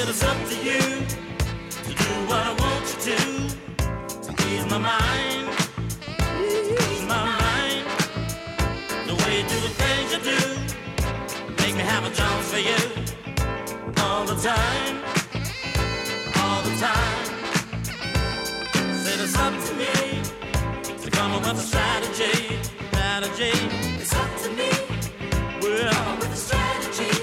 I 0.03 0.05
said 0.05 0.15
it's 0.15 0.24
up 0.25 0.38
to 0.50 0.55
you 0.65 0.81
to 1.86 1.91
do 2.03 2.10
what 2.27 2.43
I 2.43 2.53
want 2.60 2.86
you 2.91 2.98
to, 3.07 3.19
ease 4.50 4.65
my 4.69 4.77
mind, 4.77 5.48
ease 6.43 7.05
my 7.07 7.24
mind. 7.24 7.86
The 9.07 9.15
way 9.15 9.38
you 9.38 9.48
do 9.48 9.57
the 9.62 9.72
things 9.79 10.12
you 10.12 10.19
do. 10.19 10.39
Make 11.63 11.75
me 11.75 11.83
have 11.83 12.03
a 12.03 12.10
chance 12.13 12.51
for 12.51 12.60
you 12.60 12.81
all 14.03 14.25
the 14.25 14.36
time, 14.36 14.95
all 16.36 16.62
the 16.63 16.75
time. 16.75 17.25
Said 19.03 19.19
it's 19.22 19.38
up 19.38 19.53
to 19.53 19.74
me 19.75 20.22
to 21.01 21.12
come 21.12 21.31
up 21.31 21.48
with 21.48 21.60
a 21.60 21.65
strategy, 21.65 22.60
strategy. 22.91 23.53
It's 24.01 24.13
up 24.13 24.29
to 24.43 24.50
me. 24.51 24.69
Come 25.62 26.07
up 26.07 26.19
with 26.19 26.33
a 26.33 26.36
strategy. 26.36 27.23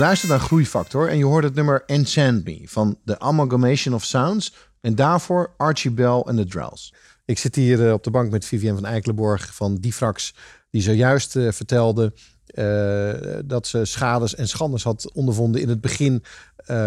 luistert 0.00 0.30
naar 0.30 0.40
Groeifactor 0.40 1.08
en 1.08 1.18
je 1.18 1.24
hoort 1.24 1.44
het 1.44 1.54
nummer 1.54 1.84
And 1.86 2.16
Me 2.16 2.62
van 2.64 2.98
The 3.04 3.18
Amalgamation 3.18 3.94
of 3.94 4.04
Sounds. 4.04 4.54
En 4.80 4.94
daarvoor 4.94 5.54
Archie 5.56 5.90
Bell 5.90 6.20
en 6.20 6.36
The 6.36 6.46
Drells. 6.46 6.94
Ik 7.24 7.38
zit 7.38 7.54
hier 7.54 7.86
eh, 7.86 7.92
op 7.92 8.04
de 8.04 8.10
bank 8.10 8.30
met 8.30 8.44
Vivian 8.44 8.74
van 8.74 8.84
Eikelenborg 8.84 9.54
van 9.54 9.74
Difrax, 9.74 10.34
die 10.70 10.82
zojuist 10.82 11.36
eh, 11.36 11.52
vertelde 11.52 12.12
eh, 12.46 13.38
dat 13.44 13.66
ze 13.66 13.84
schades 13.84 14.34
en 14.34 14.48
schandes 14.48 14.82
had 14.82 15.12
ondervonden 15.12 15.60
in 15.60 15.68
het 15.68 15.80
begin 15.80 16.24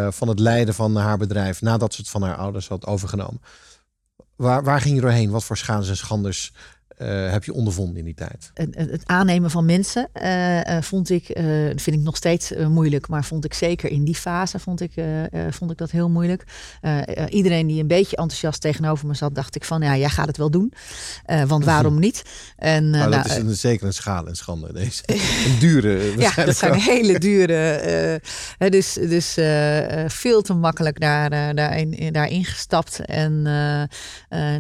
van 0.10 0.28
het 0.28 0.40
leiden 0.40 0.74
van 0.74 0.96
haar 0.96 1.18
bedrijf, 1.18 1.62
nadat 1.62 1.94
ze 1.94 2.02
het 2.02 2.10
van 2.10 2.22
haar 2.22 2.36
ouders 2.36 2.68
had 2.68 2.86
overgenomen. 2.86 3.42
Waar, 4.36 4.64
waar 4.64 4.82
ging 4.82 4.96
je 4.96 5.02
doorheen? 5.02 5.30
Wat 5.30 5.44
voor 5.44 5.58
schades 5.58 5.90
en 5.90 5.98
schanders 5.98 6.54
eh, 6.98 7.32
heb 7.32 7.44
je 7.44 7.54
ondervonden 7.54 7.98
in 7.98 8.06
die 8.06 8.14
tijd? 8.14 8.52
het, 8.54 9.02
aannemen 9.06 9.52
van 9.52 9.66
mensen 9.66 10.10
eh, 10.14 10.78
eh, 10.78 10.84
vond 10.84 11.10
ik, 11.10 11.30
eh, 11.30 11.44
vind 11.76 11.96
ik 11.96 12.02
nog 12.02 12.16
steeds 12.16 12.52
moeilijk. 12.68 13.08
Maar 13.08 13.24
vond 13.24 13.46
ik 13.46 13.54
zeker 13.54 13.92
in 13.92 14.04
die 14.04 14.16
fase 14.16 14.60
vond 14.60 14.82
ik, 14.82 14.92
vond 15.50 15.72
ik 15.72 15.78
dat 15.78 15.92
heel 15.92 16.10
moeilijk. 16.10 16.44
Iedereen 17.30 17.68
die 17.68 17.82
een 17.82 17.88
beetje 17.88 18.16
enthousiast 18.16 18.62
tegenover 18.62 19.08
me 19.08 19.14
zat, 19.14 19.36
dacht 19.36 19.56
ik 19.56 19.64
van 19.64 19.82
ja, 19.82 19.98
jij 19.98 20.10
gaat 20.10 20.28
het 20.28 20.38
wel 20.38 20.52
doen. 20.52 20.74
Want 21.48 21.66
waarom 21.66 22.00
niet? 22.00 22.24
En, 22.58 22.90
Maar 22.90 23.10
nou, 23.10 23.12
dat 23.12 23.26
is 23.26 23.38
een, 23.38 23.56
zeker 23.56 23.86
een 23.86 23.94
schade 23.94 24.30
en 24.30 24.36
schande. 24.36 24.74
Deze. 24.74 25.04
Een 25.46 25.60
dure. 25.60 26.18
ja, 26.18 26.32
dat 26.36 26.58
zijn 26.58 26.74
hele 26.74 27.20
dure. 27.30 28.22
dus 28.58 28.94
dus 28.94 29.34
veel 30.08 30.42
te 30.42 30.54
makkelijk 30.54 31.00
daar, 31.00 31.56
daarin, 31.56 32.12
daarin 32.12 32.46
gestapt 32.46 33.00
en 33.06 33.48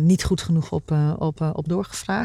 niet 0.01 0.23
goed 0.23 0.41
genoeg 0.41 0.71
op, 0.71 0.95
op, 1.17 1.51
op 1.53 1.67
doorgevraagd. 1.67 2.22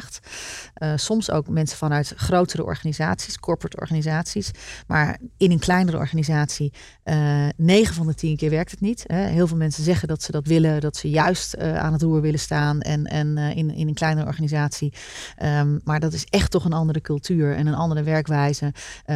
Eh, 0.74 0.92
soms 0.96 1.30
ook 1.30 1.48
mensen 1.48 1.78
vanuit 1.78 2.12
grotere 2.16 2.64
organisaties, 2.64 3.38
corporate 3.38 3.80
organisaties. 3.80 4.50
Maar 4.86 5.18
in 5.36 5.50
een 5.50 5.58
kleinere 5.58 5.96
organisatie, 5.96 6.72
eh 7.02 7.46
9 7.56 7.94
van 7.94 8.06
de 8.06 8.14
10 8.14 8.36
keer 8.36 8.50
werkt 8.50 8.70
het 8.70 8.80
niet. 8.80 9.04
Hè. 9.06 9.26
Heel 9.26 9.46
veel 9.46 9.56
mensen 9.56 9.84
zeggen 9.84 10.08
dat 10.08 10.22
ze 10.22 10.32
dat 10.32 10.46
willen, 10.46 10.80
dat 10.80 10.96
ze 10.96 11.10
juist 11.10 11.54
eh, 11.54 11.76
aan 11.76 11.92
het 11.92 12.02
roer 12.02 12.20
willen 12.20 12.38
staan 12.38 12.80
en, 12.80 13.04
en 13.04 13.36
in, 13.36 13.70
in 13.70 13.88
een 13.88 13.94
kleinere 13.94 14.26
organisatie. 14.26 14.92
Ehm, 15.36 15.78
maar 15.84 16.00
dat 16.00 16.12
is 16.12 16.24
echt 16.24 16.50
toch 16.50 16.64
een 16.64 16.72
andere 16.72 17.00
cultuur 17.00 17.54
en 17.54 17.66
een 17.66 17.74
andere 17.74 18.02
werkwijze. 18.02 18.72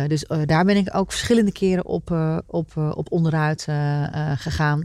Dus 0.06 0.24
daar 0.44 0.64
ben 0.64 0.76
ik 0.76 0.96
ook 0.96 1.10
verschillende 1.10 1.52
keren 1.52 1.86
op, 1.86 2.10
op, 2.46 2.76
op 2.76 3.12
onderuit 3.12 3.66
gegaan. 4.36 4.84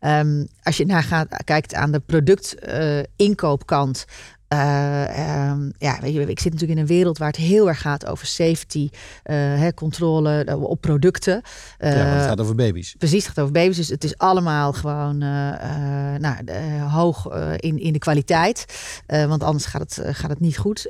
Ehm, 0.00 0.44
als 0.62 0.76
je 0.76 0.86
naar 0.86 1.02
gaat, 1.02 1.44
kijkt 1.44 1.74
aan 1.74 1.92
de 1.92 2.00
productinkoopkant. 2.00 4.04
Eh, 4.50 5.18
ehm, 5.18 5.70
ja, 5.78 5.98
weet 6.00 6.12
je, 6.12 6.20
ik 6.20 6.40
zit 6.40 6.52
natuurlijk 6.52 6.78
in 6.78 6.84
een 6.86 6.96
wereld 6.96 7.18
waar 7.18 7.28
het 7.28 7.36
heel 7.36 7.68
erg 7.68 7.80
gaat 7.80 8.06
over 8.06 8.26
safety, 8.26 8.88
eh, 9.22 9.36
hè, 9.36 9.74
controle 9.74 10.44
eh, 10.44 10.62
op 10.62 10.80
producten. 10.80 11.42
Ja, 11.78 11.86
het 11.86 12.26
gaat 12.26 12.40
over 12.40 12.54
baby's. 12.54 12.94
Precies, 12.98 13.24
het 13.24 13.34
gaat 13.34 13.40
over 13.40 13.52
baby's. 13.52 13.76
Dus 13.76 13.88
het 13.88 14.04
is 14.04 14.18
allemaal 14.18 14.72
gewoon 14.72 15.18
nou, 15.18 16.50
hoog 16.90 17.26
in, 17.56 17.78
in 17.78 17.92
de 17.92 17.98
kwaliteit. 17.98 18.64
Want 19.06 19.42
anders 19.42 19.64
gaat 19.64 19.80
het, 19.80 20.16
gaat 20.16 20.30
het 20.30 20.40
niet 20.40 20.58
goed. 20.58 20.88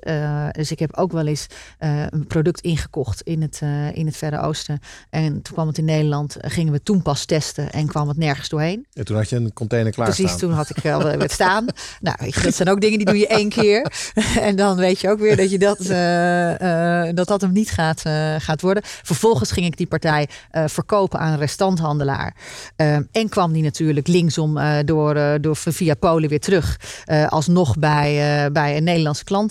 Dus 0.50 0.70
ik 0.70 0.78
heb 0.78 0.96
ook 0.96 1.12
wel 1.12 1.26
eens 1.26 1.46
een 1.78 2.26
product 2.26 2.60
ingekocht 2.60 3.20
in 3.22 3.42
het, 3.42 3.60
in 3.92 4.06
het 4.06 4.16
Verre 4.16 4.40
Oosten. 4.40 4.78
En 5.10 5.42
toen 5.42 5.54
kwam 5.54 5.66
het 5.66 5.78
in 5.78 5.84
Nederland. 5.84 6.36
gingen 6.40 6.72
we 6.72 6.82
toen 6.82 7.02
pas 7.02 7.24
testen 7.24 7.72
en 7.72 7.86
kwam 7.86 8.08
het 8.08 8.16
nergens 8.16 8.48
doorheen. 8.48 8.86
En 8.92 9.04
toen 9.04 9.16
had 9.16 9.28
je 9.28 9.36
een 9.36 9.52
container 9.52 9.92
klaar 9.92 10.06
Precies, 10.06 10.36
toen 10.36 10.52
had 10.52 10.70
ik 10.76 10.86
al 10.86 11.04
het 11.04 11.32
staan. 11.32 11.66
Nou, 12.00 12.30
dat 12.42 12.54
zijn 12.54 12.68
ook 12.68 12.80
dingen 12.80 12.98
die 12.98 13.06
doe 13.06 13.18
je 13.18 13.26
één 13.40 13.49
keer. 13.50 13.92
en 14.48 14.56
dan 14.56 14.76
weet 14.76 15.00
je 15.00 15.08
ook 15.10 15.18
weer 15.18 15.36
dat 15.36 15.50
je 15.50 15.58
dat, 15.58 15.80
eh, 15.80 17.08
eh, 17.08 17.14
dat, 17.14 17.28
dat 17.28 17.40
hem 17.40 17.52
niet 17.52 17.70
gaat, 17.70 18.02
eh, 18.04 18.34
gaat 18.38 18.60
worden. 18.60 18.82
Vervolgens 18.84 19.52
ging 19.52 19.66
ik 19.66 19.76
die 19.76 19.86
partij 19.86 20.28
verkopen 20.50 21.18
aan 21.18 21.32
een 21.32 21.38
restanthandelaar. 21.38 22.34
Ehm, 22.76 23.02
en 23.12 23.28
kwam 23.28 23.52
die 23.52 23.62
natuurlijk 23.62 24.06
linksom 24.06 24.58
door, 24.84 25.40
door 25.40 25.56
via 25.56 25.94
Polen 25.94 26.28
weer 26.28 26.40
terug. 26.40 26.76
Alsnog 27.28 27.78
bij, 27.78 28.48
bij 28.52 28.76
een 28.76 28.84
Nederlandse 28.84 29.24
klant. 29.24 29.50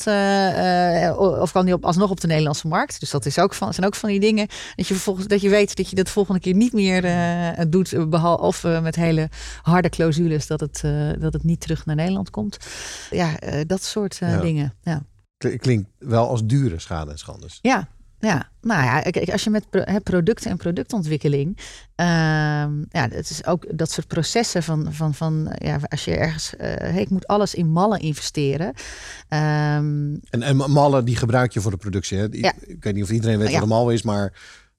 of 1.39 1.51
kwam 1.51 1.65
die 1.65 1.73
op, 1.73 1.85
alsnog 1.85 2.09
op 2.09 2.21
de 2.21 2.27
Nederlandse 2.27 2.67
markt. 2.67 2.99
Dus 2.99 3.09
dat 3.09 3.25
is 3.25 3.39
ook 3.39 3.53
van, 3.53 3.73
zijn 3.73 3.85
ook 3.85 3.95
van 3.95 4.09
die 4.09 4.19
dingen. 4.19 4.47
Dat 4.75 4.87
je, 4.87 4.93
vervolgens, 4.93 5.27
dat 5.27 5.41
je 5.41 5.49
weet 5.49 5.75
dat 5.75 5.89
je 5.89 5.95
dat 5.95 6.09
volgende 6.09 6.39
keer 6.39 6.55
niet 6.55 6.73
meer 6.73 7.01
doet. 7.69 8.09
Behalve 8.09 8.43
of 8.43 8.63
met 8.81 8.95
hele 8.95 9.29
harde 9.61 9.89
clausules 9.89 10.47
dat 10.47 10.59
het, 10.59 10.83
dat 11.19 11.33
het 11.33 11.43
niet 11.43 11.61
terug 11.61 11.85
naar 11.85 11.95
Nederland 11.95 12.29
komt. 12.29 12.57
Ja, 13.09 13.29
dat 13.67 13.83
soort 13.89 14.17
eh, 14.21 14.29
Ja. 14.31 14.39
dingen. 14.41 14.73
Ja. 14.83 15.03
Kl- 15.37 15.55
Klinkt 15.57 15.89
wel 15.97 16.27
als 16.27 16.45
dure 16.45 16.79
schade 16.79 17.11
en 17.11 17.17
schandes. 17.17 17.59
Ja, 17.61 17.87
ja. 18.19 18.49
Nou 18.61 18.83
ja, 18.83 19.01
kijk, 19.01 19.29
als 19.29 19.43
je 19.43 19.49
met 19.49 19.65
producten 20.03 20.51
en 20.51 20.57
productontwikkeling, 20.57 21.57
ehm, 21.95 22.79
ja, 22.89 23.07
het 23.09 23.29
is 23.29 23.45
ook 23.45 23.77
dat 23.77 23.91
soort 23.91 24.07
processen 24.07 24.63
van, 24.63 24.93
van, 24.93 25.13
van 25.13 25.55
ja, 25.57 25.79
als 25.87 26.05
je 26.05 26.15
ergens, 26.15 26.55
eh, 26.55 26.67
hey, 26.75 27.01
ik 27.01 27.09
moet 27.09 27.27
alles 27.27 27.55
in 27.55 27.67
mallen 27.71 27.99
investeren. 27.99 28.73
Ehm, 29.27 30.15
En, 30.29 30.41
en 30.41 30.55
mallen 30.55 31.05
die 31.05 31.15
gebruik 31.15 31.51
je 31.53 31.61
voor 31.61 31.71
de 31.71 31.77
productie. 31.77 32.17
Hè? 32.17 32.27
Ja. 32.31 32.53
Ik 32.59 32.83
weet 32.83 32.93
niet 32.93 33.03
of 33.03 33.11
iedereen 33.11 33.37
weet 33.37 33.47
Ja. 33.47 33.53
wat 33.53 33.61
een 33.63 33.67
mal 33.69 33.89
is, 33.89 34.01
maar 34.01 34.33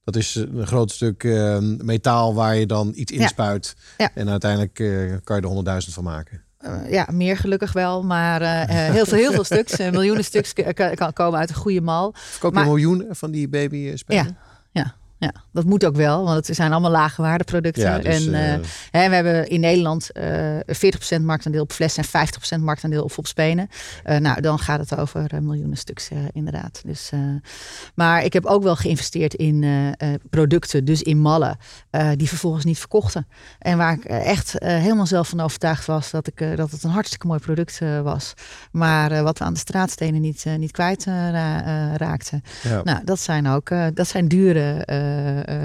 dat 0.04 0.16
is 0.16 0.34
een 0.34 0.66
groot 0.66 0.90
stuk 0.90 1.24
eh, 1.24 1.58
metaal 1.76 2.34
waar 2.34 2.56
je 2.56 2.66
dan 2.66 2.92
iets 2.94 3.12
inspuit. 3.12 3.76
Ja. 3.96 4.10
En 4.14 4.28
uiteindelijk 4.30 4.78
eh, 4.78 4.86
kan 5.24 5.36
je 5.36 5.42
er 5.42 5.46
honderdduizend 5.46 5.94
van 5.94 6.04
maken. 6.04 6.42
Eh, 6.60 6.90
ja, 6.90 7.06
meer 7.12 7.36
gelukkig 7.36 7.72
wel, 7.72 8.02
maar 8.02 8.42
eh, 8.42 8.62
eh, 8.62 8.92
heel, 8.94 9.04
veel, 9.06 9.18
heel 9.18 9.32
veel 9.32 9.44
stuks, 9.44 9.76
miljoenen 9.76 10.24
stuks 10.24 10.52
komen 11.12 11.38
uit 11.38 11.48
een 11.48 11.54
goede 11.54 11.80
mal. 11.80 12.12
Verkoop 12.16 12.50
je 12.50 12.56
Maar- 12.56 12.66
een 12.66 12.72
miljoen 12.72 13.06
van 13.10 13.30
die 13.30 13.48
baby 13.48 13.96
spelen? 13.96 14.24
Ja, 14.24 14.30
ja, 15.20 15.32
dat 15.52 15.64
moet 15.64 15.84
ook 15.84 15.96
wel, 15.96 16.24
want 16.24 16.46
het 16.46 16.56
zijn 16.56 16.72
allemaal 16.72 16.90
lage 16.90 17.22
waardeproducten. 17.22 17.82
Ja, 17.82 17.98
dus, 17.98 18.26
en, 18.26 18.34
eh, 18.34 18.54
eh, 18.54 18.60
hè, 18.90 19.08
we 19.08 19.14
hebben 19.14 19.48
in 19.48 19.60
Nederland 19.60 20.12
eh 20.12 20.58
40% 20.66 21.22
marktaandeel 21.22 21.62
op 21.62 21.72
fles 21.72 21.96
en 21.96 22.04
50% 22.04 22.60
marktaandeel 22.62 23.10
op 23.16 23.26
spenen. 23.26 23.68
Eh, 24.04 24.16
nou, 24.18 24.40
dan 24.40 24.58
gaat 24.58 24.80
het 24.80 24.96
over 24.98 25.32
eh, 25.34 25.40
miljoenen 25.40 25.76
stuks 25.76 26.08
eh, 26.10 26.18
inderdaad. 26.32 26.80
Dus, 26.86 27.10
eh, 27.12 27.18
maar 27.94 28.24
ik 28.24 28.32
heb 28.32 28.44
ook 28.46 28.62
wel 28.62 28.76
geïnvesteerd 28.76 29.34
in 29.34 29.62
eh, 29.62 29.88
eh, 29.88 30.20
producten, 30.30 30.84
dus 30.84 31.02
in 31.02 31.18
mallen, 31.18 31.56
eh, 31.90 32.08
die 32.16 32.28
vervolgens 32.28 32.64
niet 32.64 32.78
verkochten. 32.78 33.26
En 33.58 33.76
waar 33.78 33.92
ik 33.92 34.04
eh, 34.04 34.26
echt 34.26 34.58
eh, 34.58 34.68
helemaal 34.76 35.06
zelf 35.06 35.28
van 35.28 35.40
overtuigd 35.40 35.86
was 35.86 36.10
dat, 36.10 36.26
ik, 36.26 36.40
eh, 36.40 36.56
dat 36.56 36.70
het 36.70 36.82
een 36.82 36.90
hartstikke 36.90 37.26
mooi 37.26 37.38
product 37.40 37.78
eh, 37.80 38.00
was. 38.00 38.34
Maar 38.72 39.12
eh, 39.12 39.22
wat 39.22 39.38
we 39.38 39.44
aan 39.44 39.52
de 39.52 39.58
straatstenen 39.58 40.20
niet, 40.20 40.42
eh, 40.46 40.54
niet 40.54 40.70
kwijt 40.72 41.06
eh, 41.06 41.30
ra- 41.30 41.64
eh, 41.64 41.94
raakten. 41.96 42.42
ja. 42.62 42.80
Nou, 42.84 43.04
dat 43.04 43.20
zijn 43.20 43.46
ook 43.48 43.70
eh, 43.70 43.86
dat 43.94 44.08
zijn 44.08 44.28
dure, 44.28 44.84
eh, 44.84 44.98
eh, 45.09 45.09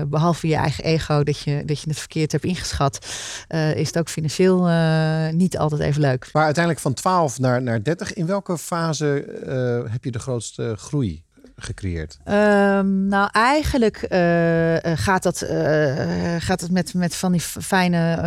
behalve 0.07 0.47
je 0.47 0.55
eigen 0.55 0.83
ego 0.83 1.23
dat 1.23 1.39
je, 1.39 1.63
dat 1.65 1.81
je 1.81 1.89
het 1.89 1.99
verkeerd 1.99 2.31
hebt 2.31 2.43
ingeschat, 2.43 3.05
eh, 3.47 3.75
is 3.75 3.87
het 3.87 3.97
ook 3.97 4.09
financieel 4.09 4.67
eh, 4.67 5.29
niet 5.29 5.57
altijd 5.57 5.81
even 5.81 6.01
leuk. 6.01 6.29
Maar 6.33 6.43
uiteindelijk 6.43 6.83
van 6.83 6.93
12 6.93 7.39
naar, 7.39 7.61
naar 7.61 7.83
30. 7.83 8.13
In 8.13 8.25
welke 8.25 8.57
fase 8.57 9.21
eh, 9.23 9.91
heb 9.91 10.03
je 10.03 10.11
de 10.11 10.19
grootste 10.19 10.75
groei 10.77 11.24
gecreëerd? 11.55 12.17
Ehm, 12.23 13.07
nou, 13.07 13.29
eigenlijk 13.31 13.97
eh, 13.97 14.75
eh, 14.91 14.97
gaat, 14.97 15.23
dat, 15.23 15.41
eh, 15.41 16.35
gaat 16.39 16.61
het 16.61 16.71
met, 16.71 16.93
met 16.93 17.15
van 17.15 17.31
die 17.31 17.41
fijne 17.41 18.19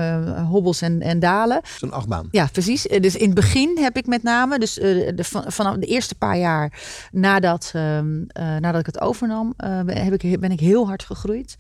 hobbels 0.49 0.83
en, 0.83 1.01
en 1.01 1.19
dalen. 1.19 1.61
Zo'n 1.79 1.93
achtbaan. 1.93 2.29
Ja, 2.31 2.49
precies. 2.53 2.83
Dus 2.83 3.17
in 3.17 3.27
het 3.27 3.35
begin 3.35 3.79
heb 3.81 3.97
ik 3.97 4.07
met 4.07 4.23
name, 4.23 4.59
dus 4.59 4.75
de, 4.75 5.15
van, 5.17 5.45
vanaf 5.47 5.77
de 5.77 5.87
eerste 5.87 6.15
paar 6.15 6.39
jaar 6.39 6.73
nadat, 7.13 7.71
ehm, 7.75 8.23
eh, 8.27 8.57
nadat 8.57 8.81
ik 8.81 8.87
het 8.87 9.01
overnam, 9.01 9.55
ben- 9.57 10.05
heb 10.05 10.23
ik, 10.23 10.41
ben 10.41 10.51
ik 10.51 10.61
heel 10.61 10.87
hard 10.87 11.03
gegroeid. 11.05 11.57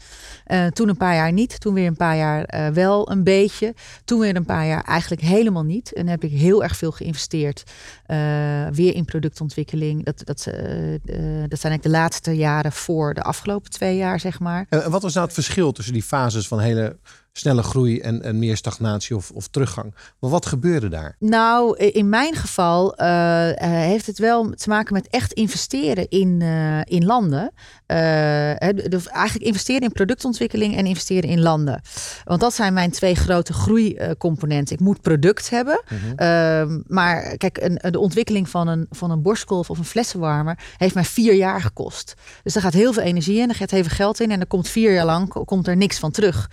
Toen 0.73 0.89
een 0.89 0.97
paar 0.97 1.15
jaar 1.15 1.33
niet, 1.33 1.61
toen 1.61 1.75
weer 1.75 1.87
een 1.87 1.97
paar 1.97 2.17
jaar 2.17 2.73
wel 2.73 3.11
een 3.11 3.25
beetje. 3.25 3.75
Toen 4.05 4.19
weer 4.21 4.37
een 4.37 4.45
paar 4.45 4.67
jaar 4.67 4.85
eigenlijk 4.85 5.23
helemaal 5.23 5.65
niet. 5.65 5.93
En 5.93 6.09
heb 6.09 6.25
ik 6.25 6.31
heel 6.31 6.63
erg 6.63 6.77
veel 6.77 6.91
geïnvesteerd. 6.91 7.63
Eh, 8.09 8.67
weer 8.73 8.95
in 8.95 9.05
productontwikkeling. 9.05 10.05
Dat, 10.05 10.21
dat, 10.25 10.47
eh, 10.47 10.95
eh, 10.95 11.01
dat 11.49 11.59
zijn 11.61 11.73
eigenlijk 11.73 11.83
de 11.83 11.89
laatste 11.89 12.37
jaren 12.37 12.73
voor 12.73 13.15
de 13.15 13.23
afgelopen 13.23 13.71
twee 13.71 13.97
jaar, 13.97 14.21
zeg 14.21 14.41
maar. 14.41 14.67
En 14.69 14.85
en 14.85 14.91
wat 14.91 15.03
was 15.03 15.15
nou 15.15 15.27
het 15.27 15.35
verschil 15.35 15.73
tussen 15.73 15.93
die 15.93 16.03
fases 16.03 16.49
van 16.49 16.61
hele 16.61 16.99
snelle 17.39 17.63
groei 17.63 18.01
en, 18.01 18.23
en 18.23 18.39
meer 18.39 18.57
stagnatie 18.57 19.17
of, 19.17 19.31
of 19.31 19.49
teruggang? 19.49 19.95
Maar 20.21 20.31
wat 20.31 20.47
gebeurde 20.47 20.89
daar? 20.89 21.17
Nou, 21.19 21.77
in 21.77 22.09
mijn 22.09 22.35
geval 22.35 22.95
eh, 22.97 23.51
eh, 23.51 23.57
heeft 23.71 24.07
het 24.07 24.19
wel 24.19 24.51
te 24.51 24.69
maken 24.69 24.95
met 24.95 25.09
echt 25.09 25.33
investeren 25.33 26.09
in, 26.09 26.43
eh, 26.43 26.81
in 26.85 27.05
landen. 27.05 27.53
De- 27.87 29.03
eigenlijk 29.13 29.47
investeren 29.47 29.83
in 29.83 29.93
productontwikkeling 29.93 30.77
en 30.77 30.87
investeren 30.87 31.31
in 31.31 31.41
landen. 31.41 31.81
Want 32.25 32.41
dat 32.41 32.55
zijn 32.55 32.73
mijn 32.73 32.91
twee 32.91 33.15
grote 33.15 33.53
groeicomponenten. 33.53 34.75
Ik 34.75 34.81
moet 34.81 35.01
product 35.01 35.51
hebben. 35.51 35.83
Ehm, 36.17 36.79
maar 36.87 37.37
kijk, 37.37 37.59
een, 37.61 37.93
de 37.93 37.99
ontwikkeling 37.99 38.49
van 38.49 38.69
een, 38.69 38.87
van 38.91 39.11
een 39.11 39.23
borstkolf 39.23 39.71
of 39.71 39.79
een 39.79 39.85
flessenwarmer 39.85 40.59
heeft 40.77 40.95
mij 40.95 41.05
vier 41.05 41.35
jaar 41.35 41.61
gekost. 41.61 42.15
Dus 42.43 42.53
daar 42.53 42.63
gaat 42.63 42.73
heel 42.73 42.93
veel 42.93 43.03
energie 43.03 43.41
in, 43.41 43.49
er 43.49 43.55
gaat 43.55 43.71
heel 43.71 43.83
veel 43.83 43.97
geld 43.97 44.21
in. 44.21 44.31
En 44.31 44.41
er 44.41 44.47
komt 44.47 44.69
vier 44.69 44.93
jaar 44.93 45.05
lang 45.05 45.29
komt 45.45 45.67
er 45.67 45.77
niks 45.77 45.99
van 45.99 46.11
terug. 46.11 46.51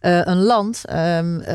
Ja. 0.00 0.19
Eh, 0.20 0.32
een 0.32 0.42
land, 0.42 0.84
ehm, 0.84 1.40
eh, 1.40 1.54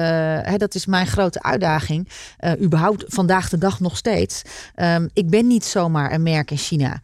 hè, 0.52 0.58
dat 0.58 0.76
is 0.76 0.86
mijn 0.86 1.08
grote 1.08 1.44
uitdaging. 1.44 2.10
eh, 2.38 2.52
überhaupt 2.62 3.04
vandaag 3.08 3.50
de 3.50 3.58
dag 3.58 3.80
nog 3.80 3.98
steeds. 3.98 4.42
Ehm, 4.76 5.08
ik 5.14 5.30
ben 5.30 5.48
niet 5.48 5.66
zomaar 5.66 6.12
een 6.12 6.24
merk 6.24 6.52
in 6.52 6.58
China. 6.58 7.02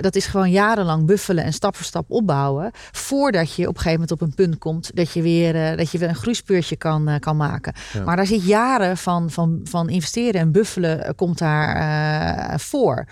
Dat 0.00 0.14
is 0.14 0.26
gewoon 0.26 0.50
jarenlang 0.50 1.06
buffelen 1.06 1.44
en 1.44 1.52
stap 1.52 1.76
voor 1.76 1.84
stap 1.84 2.10
opbouwen. 2.10 2.70
Voordat 2.92 3.54
je 3.54 3.62
op 3.62 3.74
een 3.74 3.80
gegeven 3.80 3.92
moment 3.92 4.10
op 4.10 4.20
een 4.20 4.34
punt 4.34 4.58
komt 4.58 4.90
dat 4.96 5.12
je 5.12 5.22
weer, 5.22 5.76
dat 5.76 5.90
je 5.90 5.98
weer 5.98 6.08
een 6.08 6.14
groeispeurtje 6.14 6.76
kan, 6.76 7.16
kan 7.20 7.36
maken. 7.36 7.72
Ja. 7.92 8.04
Maar 8.04 8.16
daar 8.16 8.26
zit 8.26 8.44
jaren 8.44 8.96
van, 8.96 9.30
van, 9.30 9.60
van 9.64 9.88
investeren 9.88 10.40
en 10.40 10.52
buffelen 10.52 11.14
komt 11.14 11.38
daar 11.38 12.60
voor. 12.60 13.06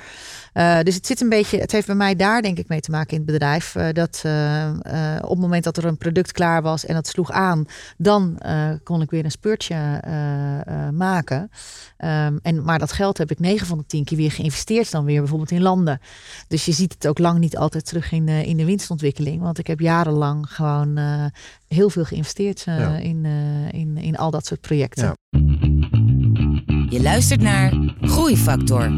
Eh, 0.53 0.81
dus 0.81 0.95
het 0.95 1.07
zit 1.07 1.21
een 1.21 1.29
beetje, 1.29 1.59
het 1.59 1.73
heeft 1.73 1.87
bij 1.87 1.95
mij 1.97 2.17
daar 2.17 2.43
denk 2.43 2.59
ik 2.59 2.69
mee 2.69 2.81
te 2.81 2.91
maken 2.91 3.11
in 3.11 3.17
het 3.17 3.27
bedrijf. 3.27 3.75
eh, 3.75 3.87
dat 3.93 4.21
eh, 4.25 4.69
eh, 4.69 5.23
op 5.23 5.31
het 5.31 5.39
moment 5.39 5.65
dat 5.65 5.77
er 5.77 5.85
een 5.85 5.97
product 5.97 6.33
klaar 6.33 6.63
was 6.63 6.87
en 6.87 6.95
dat 6.95 7.07
sloeg 7.07 7.31
aan, 7.31 7.65
dan 7.97 8.39
eh, 8.39 8.71
kon 8.85 9.03
ik 9.03 9.11
weer 9.11 9.25
een 9.25 9.31
speurtje 9.31 9.75
eh, 9.75 10.61
eh, 10.61 10.93
maken. 10.93 11.51
Ehm, 11.97 12.37
en, 12.43 12.65
maar 12.65 12.79
dat 12.79 12.93
geld 12.93 13.19
heb 13.19 13.31
ik 13.31 13.39
9 13.41 13.67
van 13.67 13.79
de 13.79 13.87
10 13.87 14.05
keer 14.05 14.17
weer 14.19 14.31
geïnvesteerd 14.33 14.91
dan 14.91 15.05
weer 15.05 15.19
bijvoorbeeld 15.21 15.51
in 15.51 15.63
landen. 15.63 16.01
Dus 16.49 16.65
je 16.65 16.73
ziet 16.73 16.93
het 16.93 17.07
ook 17.07 17.19
lang 17.19 17.39
niet 17.39 17.57
altijd 17.57 17.87
terug 17.87 18.13
in, 18.13 18.27
de 18.27 18.47
in 18.47 18.57
de 18.57 18.65
winstontwikkeling. 18.65 19.43
Want 19.43 19.59
ik 19.59 19.67
heb 19.67 19.81
jarenlang 19.81 20.47
gewoon 20.55 20.97
eh, 20.97 21.25
heel 21.69 21.91
veel 21.91 22.05
geïnvesteerd 22.05 22.65
eh, 22.67 22.79
Ja. 22.79 22.97
in, 22.97 23.25
eh, 23.25 23.81
in, 23.81 23.97
in 23.97 24.17
al 24.17 24.31
dat 24.31 24.47
soort 24.47 24.61
projecten. 24.61 25.05
Ja. 25.05 25.15
Je 26.89 26.99
luistert 27.03 27.41
naar 27.41 27.73
Groeifactor. 28.01 28.91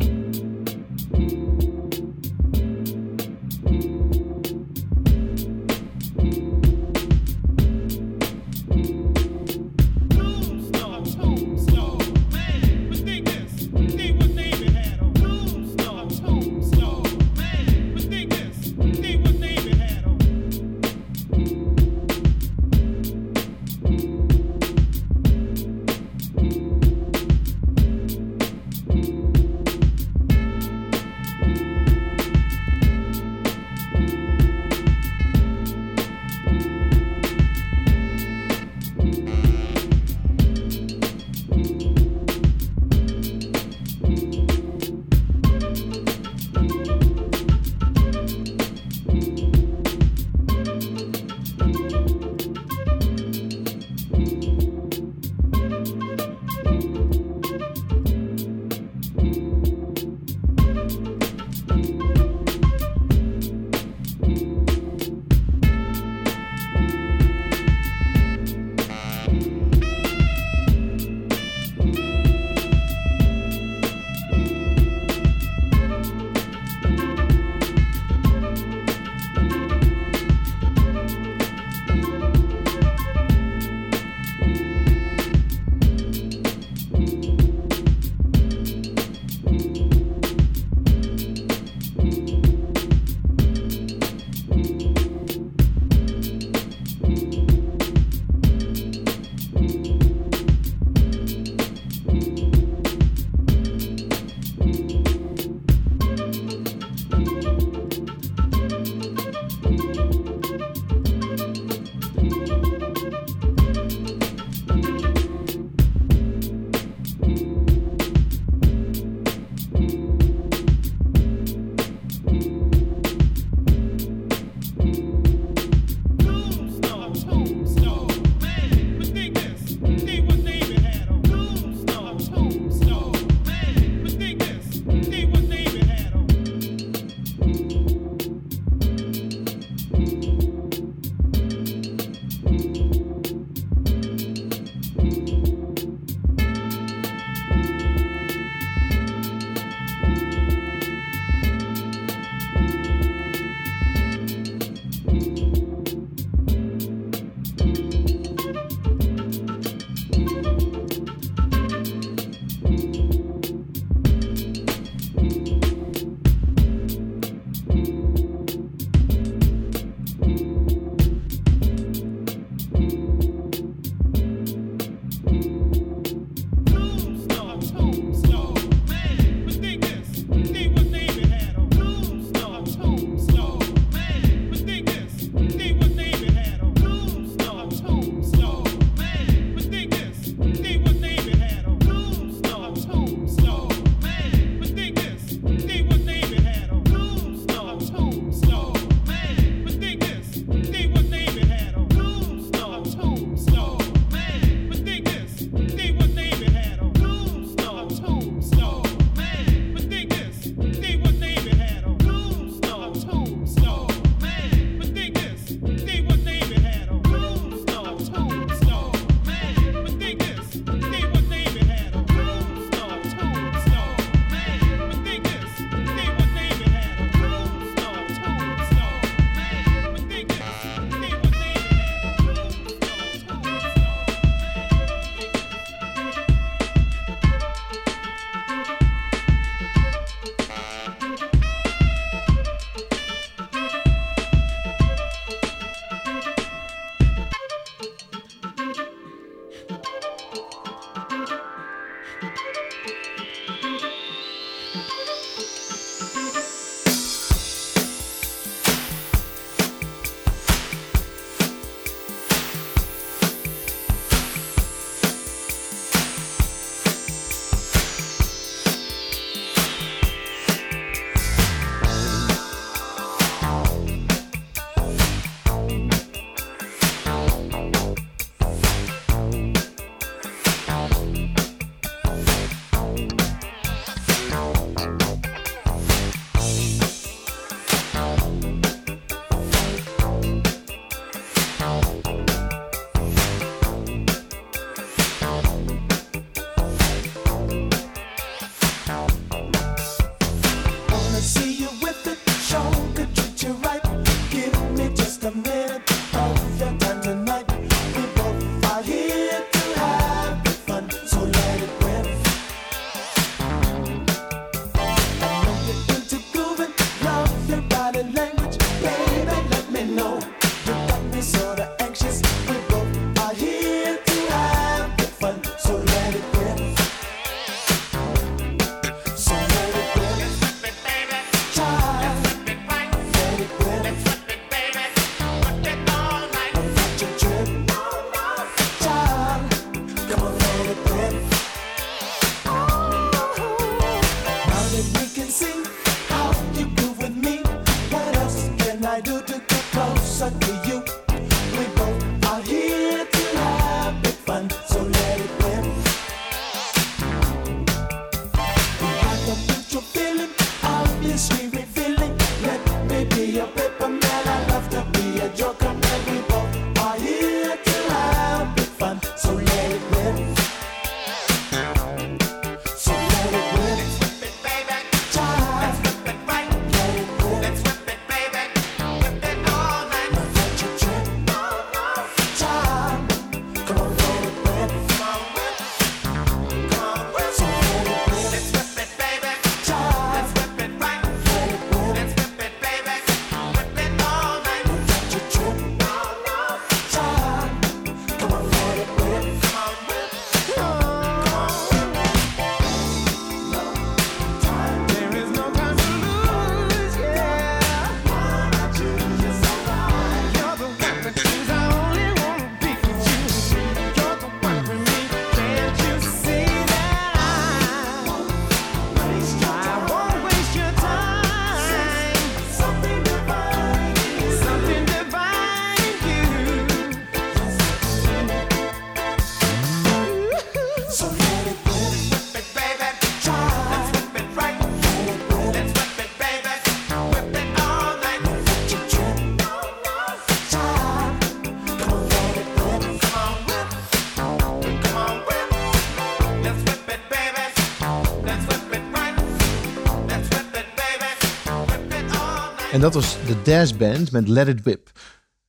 Dat 452.85 452.94
was 452.94 453.16
de 453.27 453.42
Daz 453.42 453.73
Band 453.73 454.11
met 454.11 454.29
Let 454.29 454.49
It 454.49 454.62
Whip. 454.62 454.90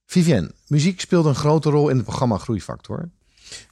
Vivienne, 0.06 0.52
muziek 0.68 1.00
speelt 1.00 1.26
een 1.26 1.36
grote 1.36 1.70
rol 1.70 1.90
in 1.90 1.96
het 1.96 2.06
programma 2.06 2.38
Groeifactor. 2.38 3.10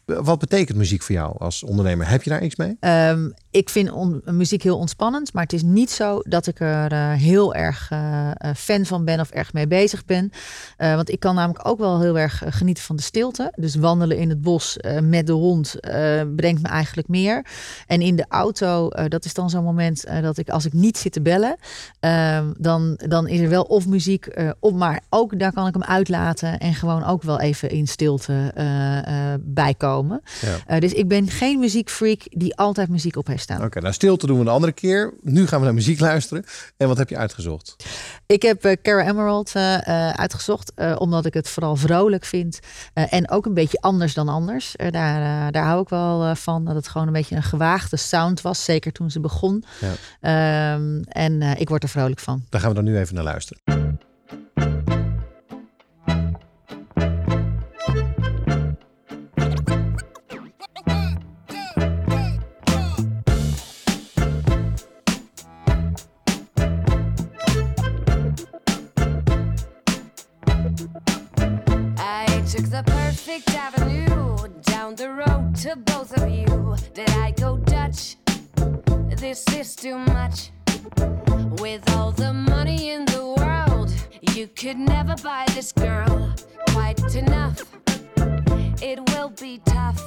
Wat 0.06 0.40
betekent 0.40 0.78
muziek 0.78 1.02
voor 1.02 1.16
jou 1.16 1.40
als 1.40 1.64
ondernemer? 1.64 2.10
Heb 2.10 2.24
je 2.24 2.30
daar 2.30 2.44
iets 2.44 2.56
mee? 2.56 2.78
Ehm, 2.80 3.30
ik 3.54 3.70
vind 3.70 3.92
on- 3.92 4.22
muziek 4.26 4.64
heel 4.64 4.78
ontspannend, 4.78 5.34
maar 5.34 5.44
het 5.44 5.54
is 5.54 5.62
niet 5.64 5.92
zo 5.92 6.20
dat 6.24 6.48
ik 6.48 6.60
er 6.60 6.92
eh, 6.92 7.12
heel 7.12 7.54
erg 7.54 7.88
eh, 7.92 8.30
eh, 8.30 8.56
fan 8.56 8.86
van 8.86 9.06
ben 9.06 9.20
of 9.20 9.30
erg 9.30 9.54
mee 9.54 9.68
bezig 9.68 10.06
ben. 10.06 10.32
Want 10.78 11.10
ik 11.10 11.20
kan 11.20 11.36
namelijk 11.36 11.68
ook 11.68 11.80
wel 11.80 12.02
heel 12.02 12.20
erg 12.20 12.44
genieten 12.50 12.84
van 12.84 12.96
de 12.96 13.02
stilte. 13.02 13.52
Dus 13.56 13.76
wandelen 13.76 14.18
in 14.18 14.30
het 14.30 14.42
bos 14.42 14.78
met 15.02 15.28
de 15.28 15.34
hond 15.34 15.76
brengt 16.36 16.62
me 16.62 16.68
eigenlijk 16.68 17.08
meer. 17.08 17.46
En 17.88 18.02
in 18.02 18.16
de 18.16 18.26
auto, 18.30 18.90
dat 19.08 19.26
is 19.26 19.34
dan 19.34 19.50
zo'n 19.50 19.64
moment 19.64 20.06
dat 20.22 20.38
ik 20.38 20.50
als 20.50 20.66
ik 20.66 20.74
niet 20.74 20.98
zit 20.98 21.12
te 21.12 21.22
bellen, 21.22 21.56
ehm, 22.00 22.52
dan, 22.58 23.00
dan 23.08 23.28
is 23.28 23.40
er 23.40 23.50
wel 23.50 23.64
of 23.64 23.88
muziek 23.88 24.28
op, 24.60 24.76
maar 24.76 25.02
ook 25.10 25.40
daar 25.40 25.54
kan 25.54 25.68
ik 25.68 25.74
hem 25.74 25.84
uitlaten 25.84 26.60
en 26.60 26.74
gewoon 26.74 27.04
ook 27.04 27.24
wel 27.24 27.40
even 27.40 27.70
in 27.70 27.88
stilte 27.88 28.52
eh, 28.56 29.34
eh, 29.34 29.40
bijkomen. 29.42 30.22
Ja. 30.68 30.80
Dus 30.80 30.94
ik 30.94 31.08
ben 31.08 31.28
geen 31.28 31.60
muziekfreak 31.60 32.22
die 32.30 32.56
altijd 32.56 32.90
muziek 32.90 33.16
op 33.16 33.28
heeft 33.28 33.42
staan. 33.44 33.64
Oké, 33.64 33.80
nou 33.80 33.94
stilte 33.94 34.28
doen 34.28 34.38
we 34.38 34.42
een 34.42 34.52
andere 34.52 34.72
keer. 34.72 35.14
Nu 35.22 35.48
gaan 35.48 35.60
we 35.60 35.66
naar 35.66 35.74
muziek 35.74 36.00
luisteren. 36.00 36.44
En 36.78 36.88
wat 36.88 36.98
heb 36.98 37.10
je 37.10 37.18
uitgezocht? 37.18 37.76
Ik 38.26 38.42
heb 38.42 38.66
eh, 38.66 38.76
Cara 38.82 39.08
Emerald 39.08 39.56
eh, 39.56 39.88
eh, 39.88 40.14
uitgezocht, 40.14 40.74
omdat 40.98 41.26
ik 41.26 41.34
het 41.34 41.50
vooral 41.50 41.76
vrolijk 41.76 42.26
vind. 42.26 42.60
en 42.94 43.30
ook 43.30 43.46
een 43.46 43.54
beetje 43.54 43.82
anders 43.82 44.14
dan 44.14 44.28
anders. 44.28 44.74
Daar, 44.76 45.52
daar 45.52 45.66
hou 45.66 45.82
ik 45.82 45.90
wel 45.90 46.36
van, 46.36 46.66
dat 46.66 46.76
het 46.76 46.88
gewoon 46.88 47.08
een 47.08 47.14
beetje 47.14 47.36
een 47.36 47.44
gewaagde 47.44 47.98
sound 47.98 48.42
was. 48.42 48.64
Zeker 48.64 48.92
toen 48.92 49.12
ze 49.12 49.20
begon. 49.20 49.64
Ja. 49.80 49.94
Ehm, 50.74 51.02
en 51.04 51.42
ik 51.42 51.70
word 51.70 51.84
er 51.84 51.90
vrolijk 51.90 52.20
van. 52.20 52.46
Daar 52.50 52.62
gaan 52.62 52.70
we 52.70 52.76
dan 52.76 52.86
nu 52.86 52.98
even 52.98 53.16
naar 53.16 53.24
luisteren. 53.24 53.62
This 79.34 79.58
is 79.58 79.76
too 79.76 79.98
much. 79.98 80.52
With 81.60 81.82
all 81.96 82.12
the 82.12 82.32
money 82.34 82.92
in 82.92 83.04
the 83.06 83.34
world, 83.36 83.92
you 84.36 84.46
could 84.46 84.78
never 84.78 85.16
buy 85.24 85.46
this 85.56 85.72
girl 85.72 86.36
quite 86.70 87.16
enough. 87.16 87.58
It 88.80 89.00
will 89.10 89.30
be 89.30 89.60
tough. 89.66 90.00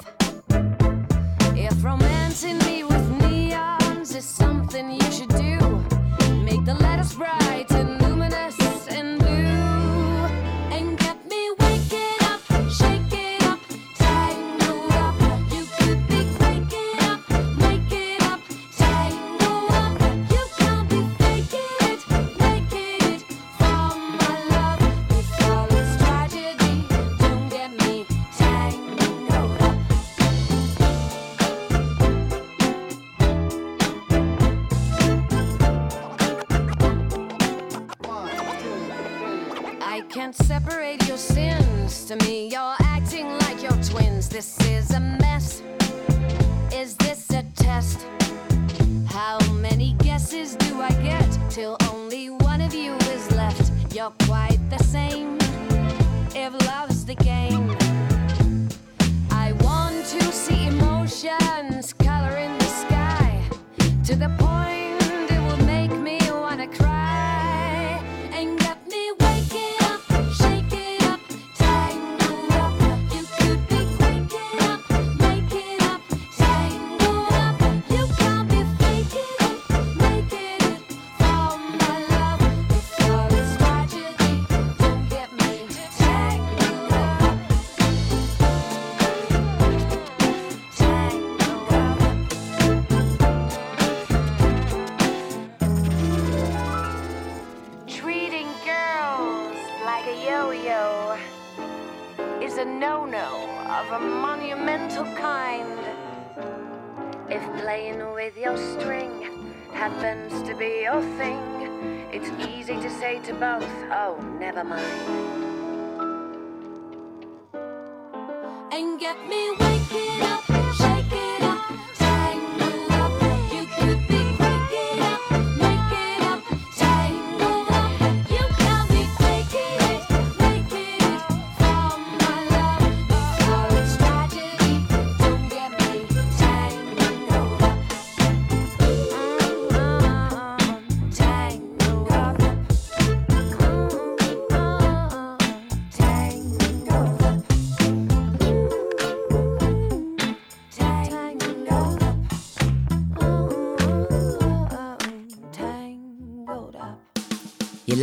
If 1.56 1.83
romancing 1.83 2.58
me 2.58 2.85
with 2.85 3.06
neons 3.18 4.14
is 4.14 4.24
something 4.24 4.92
you 4.92 5.10
should 5.10 5.31
do, 5.31 5.58
make 6.44 6.64
the 6.64 6.77
letters 6.81 7.14
bright 7.14 7.68
and 7.72 8.06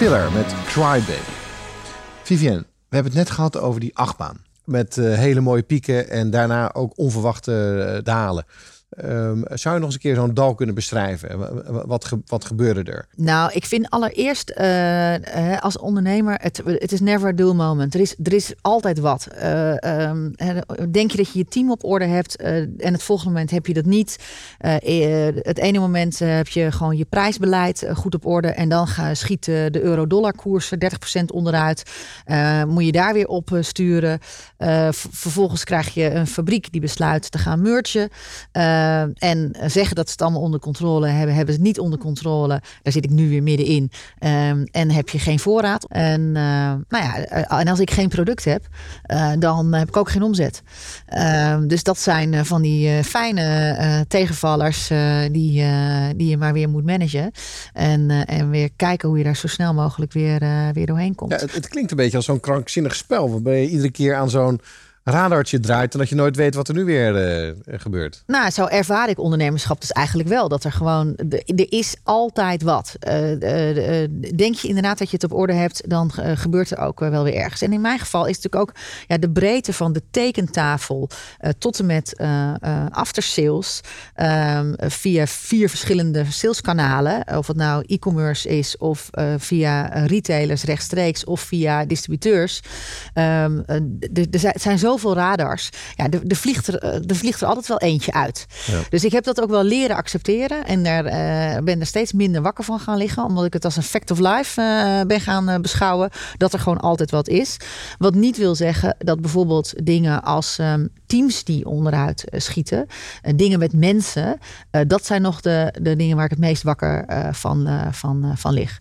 Spiller 0.00 0.32
met 0.32 0.54
Cry 0.66 0.98
Baby. 0.98 1.30
Vivienne, 2.22 2.60
we 2.60 2.94
hebben 2.94 3.12
het 3.12 3.20
net 3.22 3.30
gehad 3.30 3.58
over 3.58 3.80
die 3.80 3.96
achtbaan. 3.96 4.44
Met 4.64 4.98
eh, 4.98 5.14
hele 5.14 5.40
mooie 5.40 5.62
pieken 5.62 6.08
en 6.10 6.30
daarna 6.30 6.74
ook 6.74 6.92
onverwachte 6.96 7.84
eh, 7.84 8.04
dalen. 8.04 8.44
Ehm, 8.90 9.40
zou 9.44 9.74
je 9.74 9.80
nog 9.80 9.84
eens 9.84 9.94
een 9.94 10.00
keer 10.00 10.14
zo'n 10.14 10.34
dal 10.34 10.54
kunnen 10.54 10.74
beschrijven? 10.74 11.38
Wa- 11.38 11.72
wa- 11.72 11.86
Wat, 11.86 12.10
wat 12.26 12.44
gebeurde 12.44 12.90
er? 12.92 13.06
Nou, 13.16 13.52
ik 13.52 13.64
vind 13.64 13.90
allereerst 13.90 14.50
eh, 14.50 15.58
als 15.60 15.78
ondernemer, 15.78 16.38
het, 16.42 16.92
is 16.92 17.00
never 17.00 17.28
a 17.28 17.32
dull 17.32 17.52
moment. 17.52 17.94
Er 17.94 18.00
is, 18.00 18.14
er 18.22 18.32
is 18.32 18.52
altijd 18.60 18.98
wat. 18.98 19.26
Eh, 19.26 19.82
ehm, 19.84 20.30
denk 20.90 21.10
je 21.10 21.16
dat 21.16 21.32
je 21.32 21.38
je 21.38 21.44
team 21.44 21.70
op 21.70 21.84
orde 21.84 22.04
hebt 22.04 22.36
eh, 22.36 22.56
en 22.56 22.92
het 22.92 23.02
volgende 23.02 23.32
moment 23.32 23.50
heb 23.50 23.66
je 23.66 23.74
dat 23.74 23.84
niet. 23.84 24.16
Het 24.58 25.58
ene 25.58 25.78
moment 25.78 26.18
heb 26.18 26.48
je 26.48 26.72
gewoon 26.72 26.96
je 26.96 27.04
prijsbeleid 27.04 27.86
goed 27.94 28.14
op 28.14 28.26
orde 28.26 28.48
en 28.48 28.68
dan 28.68 28.86
gaan 28.86 29.16
schieten 29.16 29.72
de 29.72 29.80
euro-dollar 29.82 30.32
koersen 30.34 30.78
30% 31.20 31.24
onderuit. 31.26 31.82
Moet 32.66 32.84
je 32.84 32.92
daar 32.92 33.12
weer 33.12 33.26
op 33.26 33.56
sturen. 33.60 34.18
Eh, 34.60 34.88
vervolgens 34.92 35.64
krijg 35.64 35.94
je 35.94 36.10
een 36.10 36.26
fabriek 36.26 36.72
die 36.72 36.80
besluit 36.80 37.30
te 37.30 37.38
gaan 37.38 37.62
mergen. 37.62 38.08
Eh, 38.52 39.00
en 39.00 39.56
zeggen 39.66 39.96
dat 39.96 40.06
ze 40.06 40.12
het 40.12 40.22
allemaal 40.22 40.40
onder 40.40 40.60
controle 40.60 41.06
hebben, 41.06 41.34
hebben 41.34 41.54
ze 41.54 41.60
het 41.60 41.68
niet 41.68 41.78
onder 41.78 41.98
controle. 41.98 42.60
Daar 42.82 42.92
zit 42.92 43.04
ik 43.04 43.10
nu 43.10 43.28
weer 43.28 43.42
middenin. 43.42 43.90
Ehm, 44.18 44.64
en 44.70 44.90
heb 44.90 45.08
je 45.08 45.18
geen 45.18 45.38
voorraad. 45.38 45.84
En, 45.88 46.20
eh, 46.36 46.42
nou 46.88 47.04
ja, 47.04 47.24
en 47.48 47.68
als 47.68 47.80
ik 47.80 47.90
geen 47.90 48.08
product 48.08 48.44
heb, 48.44 48.66
dan 49.38 49.72
heb 49.72 49.88
ik 49.88 49.96
ook 49.96 50.10
geen 50.10 50.22
omzet. 50.22 50.62
Ehm, 51.06 51.66
dus 51.66 51.82
dat 51.82 51.98
zijn 51.98 52.46
van 52.46 52.62
die 52.62 53.04
fijne 53.04 54.04
tegenvallers 54.08 54.88
die, 55.30 55.64
die 56.16 56.28
je 56.28 56.36
maar 56.36 56.52
weer 56.52 56.68
moet 56.68 56.84
managen. 56.84 57.30
En, 57.72 58.10
en 58.10 58.50
weer 58.50 58.70
kijken 58.76 59.08
hoe 59.08 59.18
je 59.18 59.24
daar 59.24 59.36
zo 59.36 59.46
snel 59.46 59.74
mogelijk 59.74 60.12
weer, 60.12 60.38
weer 60.72 60.86
doorheen 60.86 61.14
komt. 61.14 61.32
Ja, 61.32 61.38
het, 61.38 61.54
het 61.54 61.68
klinkt 61.68 61.90
een 61.90 61.96
beetje 61.96 62.16
als 62.16 62.26
zo'n 62.26 62.40
krankzinnig 62.40 62.94
spel. 62.94 63.30
Waarbij 63.30 63.60
je 63.62 63.68
iedere 63.68 63.90
keer 63.90 64.14
aan 64.14 64.30
zo'n 64.30 64.49
down 64.50 64.60
radartje 65.04 65.60
draait. 65.60 65.92
En 65.92 65.98
dat 65.98 66.08
je 66.08 66.14
nooit 66.14 66.36
weet 66.36 66.54
wat 66.54 66.68
er 66.68 66.74
nu 66.74 66.84
weer 66.84 67.16
eh, 67.16 67.54
gebeurt. 67.80 68.22
Nou, 68.26 68.50
zo 68.50 68.66
ervaar 68.66 69.08
ik 69.08 69.18
ondernemerschap 69.18 69.80
dus 69.80 69.92
eigenlijk 69.92 70.28
wel. 70.28 70.48
Dat 70.48 70.64
er 70.64 70.72
gewoon, 70.72 71.16
er 71.46 71.72
is 71.72 71.94
altijd 72.02 72.62
wat. 72.62 72.96
Eh, 72.98 74.02
eh, 74.02 74.10
denk 74.36 74.54
je 74.54 74.68
inderdaad 74.68 74.98
dat 74.98 75.10
je 75.10 75.16
het 75.20 75.24
op 75.32 75.38
orde 75.38 75.52
hebt, 75.52 75.90
dan 75.90 76.10
gebeurt 76.34 76.70
er 76.70 76.78
ook 76.78 77.00
wel 77.00 77.24
weer 77.24 77.34
ergens. 77.34 77.62
En 77.62 77.72
in 77.72 77.80
mijn 77.80 77.98
geval 77.98 78.26
is 78.26 78.34
het 78.36 78.42
natuurlijk 78.44 78.70
ook 78.70 78.84
ja, 79.06 79.18
de 79.18 79.30
breedte 79.30 79.72
van 79.72 79.92
de 79.92 80.02
tekentafel 80.10 81.08
tot 81.58 81.78
en 81.78 81.86
met 81.86 82.20
aftersales. 82.90 83.80
ehm, 84.14 84.72
via 84.76 85.26
vier 85.26 85.68
verschillende 85.68 86.24
saleskanalen. 86.28 87.36
Of 87.36 87.46
het 87.46 87.56
nou 87.56 87.84
e-commerce 87.86 88.48
is 88.48 88.76
of 88.76 89.10
via 89.36 89.86
retailers 90.06 90.62
rechtstreeks 90.64 91.24
of 91.24 91.40
via 91.40 91.84
distributeurs. 91.84 92.62
Ehm, 93.14 93.60
eh, 93.66 93.76
er 94.32 94.38
zijn- 94.38 94.60
zijn 94.60 94.78
zoveel 94.90 95.14
radars. 95.14 95.70
Ja, 95.96 96.08
er, 96.10 96.20
er, 96.28 96.36
vliegt 96.36 96.66
er, 96.66 96.78
eh, 96.78 96.94
er 96.94 97.16
vliegt 97.16 97.40
er 97.40 97.46
altijd 97.46 97.66
wel 97.66 97.78
eentje 97.78 98.12
uit. 98.12 98.46
Dus 98.88 99.04
ik 99.04 99.12
heb 99.12 99.24
dat 99.24 99.40
ook 99.40 99.50
wel 99.50 99.64
leren 99.64 99.96
accepteren. 99.96 100.64
En 100.66 100.82
daar 100.82 101.04
eh, 101.04 101.62
ben 101.62 101.80
er 101.80 101.86
steeds 101.86 102.12
minder 102.12 102.42
wakker 102.42 102.64
van 102.64 102.80
gaan 102.80 102.96
liggen. 102.96 103.24
Omdat 103.24 103.44
ik 103.44 103.52
het 103.52 103.64
als 103.64 103.76
een 103.76 103.82
fact 103.82 104.10
of 104.10 104.18
life 104.18 104.60
eh, 104.60 105.06
ben 105.06 105.20
gaan 105.20 105.62
beschouwen. 105.62 106.10
Dat 106.36 106.52
er 106.52 106.58
gewoon 106.58 106.80
altijd 106.80 107.10
wat 107.10 107.28
is. 107.28 107.56
Wat 107.98 108.14
niet 108.14 108.36
wil 108.36 108.54
zeggen 108.54 108.96
dat 108.98 109.20
bijvoorbeeld 109.20 109.72
dingen 109.86 110.22
als 110.22 110.58
ehm, 110.58 110.86
teams 111.06 111.44
die 111.44 111.66
onderuit 111.66 112.24
schieten. 112.32 112.86
dingen 113.36 113.58
met 113.58 113.72
mensen. 113.72 114.38
dat 114.86 115.06
zijn 115.06 115.22
nog 115.22 115.40
de, 115.40 115.74
de 115.82 115.96
dingen 115.96 116.16
waar 116.16 116.24
ik 116.24 116.30
het 116.30 116.40
meest 116.40 116.62
wakker 116.62 117.04
van, 117.32 117.68
van, 117.90 118.32
van 118.36 118.52
lig. 118.52 118.80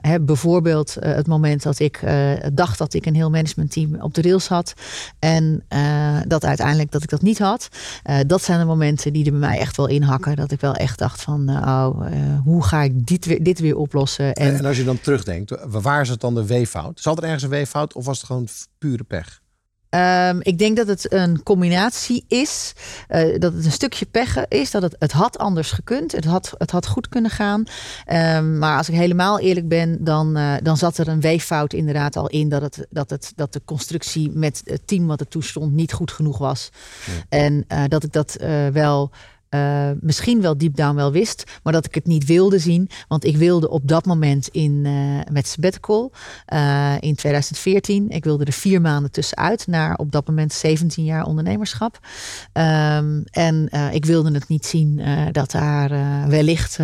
Hè, 0.00 0.20
bijvoorbeeld 0.20 0.96
het 1.00 1.26
moment 1.26 1.62
dat 1.62 1.78
ik 1.78 2.00
dacht 2.52 2.78
dat 2.78 2.94
ik 2.94 3.06
een 3.06 3.14
heel 3.14 3.30
managementteam 3.30 4.00
op 4.00 4.14
de 4.14 4.22
rails 4.22 4.48
had. 4.48 4.74
En 5.18 5.64
eh, 5.68 6.16
dat 6.26 6.44
uiteindelijk 6.44 6.90
dat 6.90 7.02
ik 7.02 7.08
dat 7.08 7.22
niet 7.22 7.38
had. 7.38 7.68
Eh, 8.02 8.18
dat 8.26 8.42
zijn 8.42 8.58
de 8.58 8.64
momenten 8.64 9.12
die 9.12 9.24
er 9.24 9.30
bij 9.30 9.40
mij 9.40 9.58
echt 9.58 9.76
wel 9.76 9.86
inhakken. 9.88 10.36
Dat 10.36 10.50
ik 10.52 10.60
wel 10.60 10.74
echt 10.74 10.98
dacht 10.98 11.22
van, 11.22 11.48
eh, 11.48 11.56
oh, 11.56 12.06
hoe 12.44 12.64
ga 12.64 12.82
ik 12.82 13.06
dit 13.06 13.24
weer, 13.26 13.42
dit 13.42 13.58
weer 13.60 13.76
oplossen? 13.76 14.32
En, 14.32 14.54
En, 14.58 14.64
als 14.64 14.76
je 14.76 14.84
dan 14.84 15.00
terugdenkt, 15.00 15.50
wa- 15.50 15.80
waar 15.80 16.00
is 16.00 16.08
het 16.08 16.20
dan 16.20 16.34
de 16.34 16.46
weeffout? 16.46 17.00
Zat 17.00 17.18
er 17.18 17.24
ergens 17.24 17.42
een 17.42 17.48
weeffout 17.48 17.94
of 17.94 18.04
was 18.04 18.16
het 18.16 18.26
gewoon 18.26 18.48
pure 18.78 19.04
pech? 19.04 19.42
Ehm, 19.94 20.38
ik 20.42 20.58
denk 20.58 20.76
dat 20.76 20.86
het 20.86 21.12
een 21.12 21.42
combinatie 21.42 22.24
is. 22.28 22.72
eh, 23.08 23.40
dat 23.40 23.52
het 23.52 23.64
een 23.64 23.72
stukje 23.72 24.06
pech 24.06 24.48
is. 24.48 24.70
Dat 24.70 24.82
het, 24.82 24.96
het 24.98 25.12
had 25.12 25.38
anders 25.38 25.70
gekund. 25.70 26.12
Het 26.12 26.24
had, 26.24 26.54
het 26.58 26.70
had 26.70 26.86
goed 26.86 27.08
kunnen 27.08 27.30
gaan. 27.30 27.64
Ehm, 28.04 28.58
maar 28.58 28.76
als 28.76 28.88
ik 28.88 28.94
helemaal 28.94 29.38
eerlijk 29.38 29.68
ben, 29.68 30.04
dan, 30.04 30.36
eh, 30.36 30.54
dan 30.62 30.76
zat 30.76 30.98
er 30.98 31.08
een 31.08 31.20
weeffout 31.20 31.72
inderdaad 31.72 32.16
al 32.16 32.28
in. 32.28 32.48
Dat, 32.48 32.62
het, 32.62 32.86
dat, 32.90 33.10
het, 33.10 33.32
dat 33.36 33.52
de 33.52 33.62
constructie 33.64 34.30
met 34.30 34.60
het 34.64 34.86
team 34.86 35.06
wat 35.06 35.20
er 35.20 35.28
toe 35.28 35.44
stond 35.44 35.72
niet 35.72 35.92
goed 35.92 36.12
genoeg 36.12 36.38
was. 36.38 36.70
En 37.28 37.64
eh, 37.68 37.82
dat 37.88 38.04
ik 38.04 38.12
dat 38.12 38.36
wel. 38.72 39.10
Eh, 39.54 39.90
misschien 40.00 40.40
wel 40.40 40.58
deep 40.58 40.76
down 40.76 40.94
wel 40.94 41.12
wist, 41.12 41.44
maar 41.62 41.72
dat 41.72 41.86
ik 41.86 41.94
het 41.94 42.06
niet 42.06 42.24
wilde 42.24 42.58
zien. 42.58 42.88
Want 43.08 43.24
ik 43.24 43.36
wilde 43.36 43.70
op 43.70 43.88
dat 43.88 44.04
moment 44.04 44.48
in, 44.48 44.82
eh, 44.84 45.32
met 45.32 45.46
sabbatical 45.46 46.12
eh, 46.46 46.94
in 47.00 47.14
2014. 47.14 48.08
Ik 48.08 48.24
wilde 48.24 48.44
er 48.44 48.52
vier 48.52 48.80
maanden 48.80 49.10
tussenuit 49.10 49.66
naar 49.66 49.96
op 49.96 50.12
dat 50.12 50.26
moment 50.26 50.52
17 50.52 51.04
jaar 51.04 51.24
ondernemerschap. 51.24 51.98
Ehm, 52.52 53.20
en 53.30 53.68
ik 53.92 54.04
wilde 54.04 54.32
het 54.32 54.48
niet 54.48 54.66
zien 54.66 55.02
dat 55.32 55.50
daar 55.50 55.88
wellicht 56.28 56.78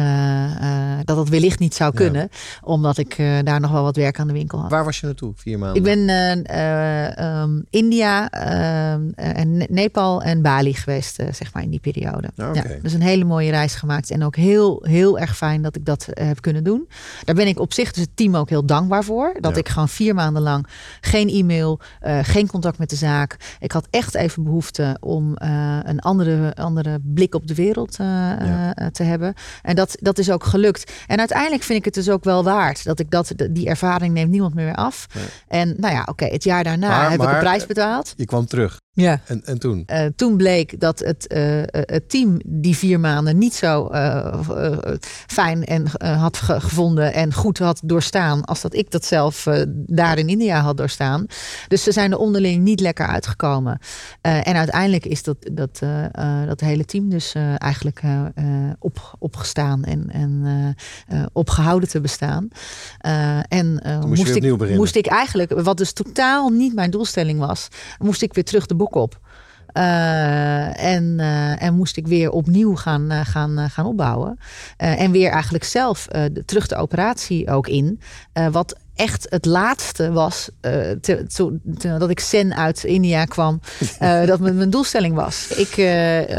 dat 1.05 1.17
het 1.17 1.29
wellicht 1.29 1.59
niet 1.59 1.75
zou 1.75 1.95
kunnen, 1.95 2.29
omdat 2.63 2.99
ik 2.99 3.17
daar 3.45 3.61
nog 3.61 3.71
wel 3.71 3.83
wat 3.83 3.97
werk 3.97 4.19
aan 4.19 4.27
de 4.27 4.33
winkel 4.33 4.61
had. 4.61 4.71
Waar 4.71 4.85
was 4.85 5.01
je 5.01 5.07
naartoe? 5.07 5.33
Vier 5.37 5.59
maanden? 5.59 5.77
Ik 5.77 5.83
ben 5.83 6.09
eh, 6.09 6.33
eh, 6.61 7.19
ehm, 7.19 7.61
India, 7.71 8.31
ehm, 8.31 9.11
en 9.15 9.57
Ne- 9.57 9.67
Nepal 9.71 10.23
en 10.23 10.43
Bali 10.43 10.75
geweest, 10.75 11.15
zeg 11.15 11.53
maar, 11.53 11.63
in 11.63 11.71
die 11.71 11.81
periode. 11.81 12.31
Ja, 12.69 12.77
dus 12.83 12.93
een 12.93 13.03
hele 13.03 13.25
mooie 13.25 13.51
reis 13.51 13.75
gemaakt. 13.75 14.11
En 14.11 14.25
ook 14.25 14.37
heel, 14.37 14.85
heel 14.89 15.19
erg 15.19 15.37
fijn 15.37 15.63
dat 15.63 15.77
ik 15.77 15.85
dat 15.85 16.09
eh, 16.09 16.27
heb 16.27 16.41
kunnen 16.41 16.65
doen. 16.65 16.89
Daar 17.25 17.35
ben 17.35 17.47
ik 17.47 17.59
op 17.61 17.73
zich, 17.73 17.93
dus 17.93 18.03
het 18.03 18.17
team 18.17 18.37
ook 18.37 18.49
heel 18.49 18.67
dankbaar 18.67 19.05
voor. 19.05 19.37
Dat 19.41 19.53
Ja. 19.53 19.59
ik 19.59 19.69
gewoon 19.69 19.89
vier 19.89 20.15
maanden 20.15 20.43
lang 20.43 20.67
geen 21.01 21.29
e-mail, 21.29 21.81
eh, 22.01 22.19
geen 22.23 22.47
contact 22.47 22.79
met 22.79 22.91
de 22.91 22.97
zaak. 22.97 23.37
Ik 23.59 23.73
had 23.73 23.87
echt 23.91 24.15
even 24.15 24.43
behoefte 24.45 24.97
om 25.01 25.37
eh, 25.37 25.79
een 25.83 26.01
andere, 26.01 26.55
andere 26.55 26.99
blik 27.03 27.35
op 27.35 27.47
de 27.47 27.55
wereld 27.55 27.97
Ja. 27.97 28.75
te 28.93 29.03
hebben. 29.03 29.35
En 29.63 29.77
dat, 29.77 29.97
dat 30.01 30.19
is 30.19 30.31
ook 30.31 30.45
gelukt. 30.45 30.93
En 31.07 31.19
uiteindelijk 31.19 31.63
vind 31.63 31.79
ik 31.79 31.85
het 31.85 31.95
dus 31.95 32.09
ook 32.11 32.25
wel 32.25 32.45
waard 32.45 32.85
dat 32.85 32.99
ik 33.01 33.11
dat, 33.11 33.33
die 33.51 33.67
ervaring 33.69 34.15
neemt 34.15 34.31
niemand 34.31 34.55
meer 34.55 34.75
af. 34.75 35.07
En 35.49 35.75
nou 35.79 35.95
ja, 35.95 36.03
oké, 36.07 36.25
het 36.25 36.45
jaar 36.45 36.65
daarna 36.65 36.89
Maar- 36.89 37.03
heb 37.11 37.13
ik 37.13 37.19
maar- 37.27 37.35
een 37.35 37.41
prijs 37.41 37.67
betaald. 37.67 38.13
Je 38.17 38.25
kwam 38.25 38.47
terug. 38.47 38.79
Ja. 38.93 39.21
En, 39.27 39.43
en 39.45 39.59
toen? 39.59 39.89
Toen 40.17 40.37
bleek 40.37 40.81
dat 40.81 40.99
het, 40.99 41.25
het 41.71 42.09
team 42.09 42.41
die 42.53 42.77
vier 42.77 43.01
maanden 43.01 43.39
niet 43.39 43.55
zo 43.55 43.87
eh, 43.87 44.17
eh, 44.17 44.79
fijn 45.27 45.65
en, 45.65 45.87
eh, 45.93 46.21
had 46.21 46.37
ge- 46.37 46.61
gevonden 46.61 47.13
en 47.15 47.35
goed 47.35 47.59
had 47.59 47.81
doorstaan 47.85 48.45
als 48.45 48.61
dat 48.61 48.75
ik 48.75 48.91
dat 48.91 49.05
zelf 49.05 49.47
daar 49.73 50.19
in 50.19 50.29
India 50.29 50.61
had 50.61 50.77
doorstaan. 50.77 51.27
Dus 51.69 51.83
ze 51.83 51.93
zijn 51.93 52.13
er 52.13 52.19
onderling 52.19 52.63
niet 52.65 52.81
lekker 52.81 53.07
uitgekomen. 53.07 53.79
En 54.21 54.55
uiteindelijk 54.55 55.07
is 55.07 55.23
dat, 55.23 55.37
dat, 55.53 55.81
dat 56.47 56.61
hele 56.61 56.85
team 56.85 57.09
dus 57.11 57.33
eigenlijk 57.57 58.03
op, 58.79 59.15
opgestaan 59.19 59.85
en, 59.85 60.11
en 60.11 60.43
eh, 61.09 61.19
eh, 61.21 61.27
opgehouden 61.33 61.89
te 61.89 62.01
bestaan. 62.01 62.49
En 63.49 63.73
moest 63.73 64.07
moest, 64.07 64.35
ik, 64.35 64.43
beginnen. 64.43 64.77
moest 64.77 64.97
ik 64.97 65.07
eigenlijk, 65.07 65.61
wat 65.61 65.77
dus 65.77 65.93
totaal 65.93 66.49
niet 66.49 66.75
mijn 66.75 66.91
doelstelling 66.91 67.39
was, 67.39 67.69
moest 67.99 68.23
ik 68.23 68.35
weer 68.35 68.45
terug 68.45 68.67
de 68.67 68.75
bok 68.75 68.95
op. 68.95 69.21
Eh, 69.73 70.85
en, 70.85 71.21
eh, 71.21 71.63
en 71.63 71.75
moest 71.75 71.97
ik 71.97 72.07
weer 72.07 72.31
opnieuw 72.31 72.77
gaan, 72.77 73.11
eh, 73.11 73.21
gaan, 73.25 73.71
gaan 73.71 73.87
opbouwen. 73.87 74.39
En 74.77 75.11
weer 75.11 75.31
eigenlijk 75.31 75.65
zelf 75.65 76.09
terug 76.45 76.67
de 76.67 76.77
operatie 76.77 77.51
ook 77.51 77.69
in. 77.69 78.01
Wat 78.51 78.77
echt 79.01 79.27
het 79.31 79.45
laatste 79.45 80.13
was, 80.13 80.51
te- 80.61 81.25
te- 81.29 81.59
dat 81.99 82.11
ik 82.11 82.21
Zen 82.21 82.55
uit 82.57 82.85
India 82.85 83.25
kwam, 83.25 83.61
eh, 83.99 84.27
dat 84.27 84.41
mijn, 84.41 84.57
mijn 84.57 84.71
doelstelling 84.71 85.15
was. 85.15 85.49
Ik, 85.57 85.77
eh, 85.77 85.85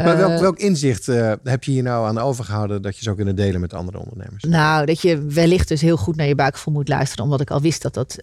Maar 0.05 0.18
welk, 0.18 0.39
welk 0.39 0.57
inzicht 0.59 1.05
heb 1.43 1.64
je 1.64 1.72
hier 1.72 1.84
nou 1.84 2.07
aan 2.07 2.18
overgehouden 2.18 2.82
dat 2.82 2.95
je 2.97 3.03
zou 3.03 3.16
kunnen 3.16 3.36
delen 3.36 3.62
met 3.62 3.74
andere 3.74 3.99
ondernemers? 3.99 4.43
Nou, 4.43 4.86
dat 4.86 5.01
je 5.01 5.26
wellicht 5.26 5.68
dus 5.68 5.82
heel 5.82 5.97
goed 5.97 6.16
naar 6.16 6.28
je 6.28 6.36
buikgevoel 6.36 6.74
moet 6.74 6.88
luisteren. 6.88 7.24
Omdat 7.24 7.41
ik 7.41 7.51
al 7.51 7.62
wist 7.62 7.82
dat 7.82 7.93
dat, 7.93 8.16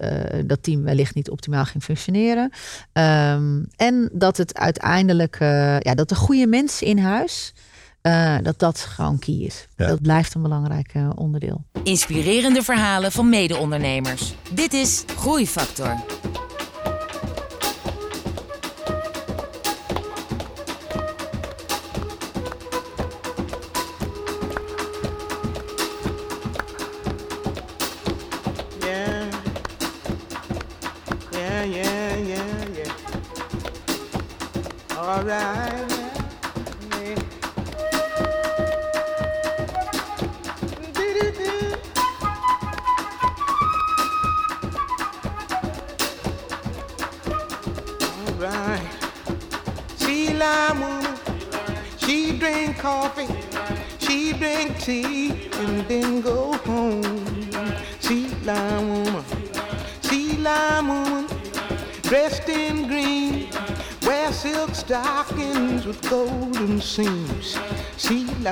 dat 0.46 0.62
team 0.62 0.82
wellicht 0.82 1.14
niet 1.14 1.30
optimaal 1.30 1.64
ging 1.64 1.82
functioneren. 1.84 2.50
Ehm, 2.92 3.62
en 3.76 4.10
dat 4.12 4.36
het 4.36 4.58
uiteindelijk, 4.58 5.36
ja, 5.80 5.94
dat 5.94 6.08
de 6.08 6.14
goede 6.14 6.46
mensen 6.46 6.86
in 6.86 6.98
huis, 6.98 7.52
eh, 8.00 8.36
dat 8.42 8.58
dat 8.58 8.78
gewoon 8.78 9.18
key 9.18 9.34
is. 9.34 9.68
Ja. 9.76 9.86
Dat 9.86 10.02
blijft 10.02 10.34
een 10.34 10.42
belangrijk 10.42 10.90
eh, 10.94 11.10
onderdeel. 11.14 11.64
Inspirerende 11.82 12.62
verhalen 12.62 13.12
van 13.12 13.28
mede-ondernemers. 13.28 14.34
Dit 14.52 14.72
is 14.72 15.04
Groeifactor. 15.16 15.96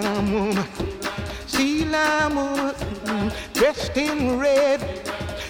Woman, 0.03 0.63
sea 1.47 1.85
woman, 1.87 3.33
dressed 3.55 3.97
in 3.97 4.39
red, 4.39 4.81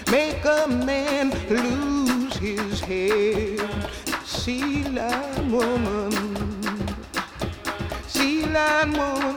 make 0.09 0.45
a 0.45 0.65
man 0.69 1.31
lose 1.49 2.37
his 2.37 2.79
head. 2.79 3.89
Sea 4.23 4.85
lime 4.85 5.51
woman, 5.51 6.11
sea 8.07 8.43
woman, 8.45 9.35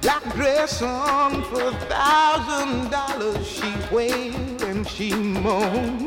black 0.00 0.24
dress 0.34 0.80
on 0.80 1.42
for 1.44 1.68
a 1.68 1.72
thousand 1.90 2.90
dollars. 2.90 3.46
She 3.46 3.70
wailed 3.94 4.62
and 4.62 4.88
she 4.88 5.12
moaned. 5.12 6.01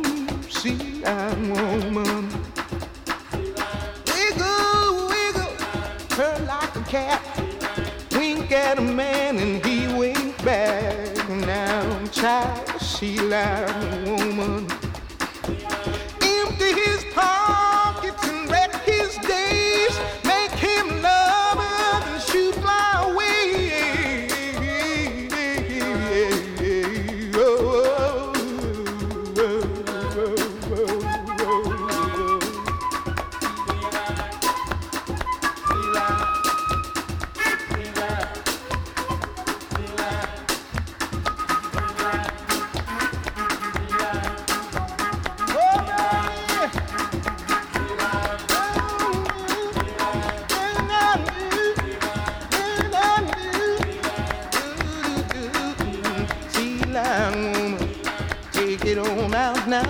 It 58.85 58.97
on 58.97 59.33
out 59.33 59.67
now. 59.67 59.83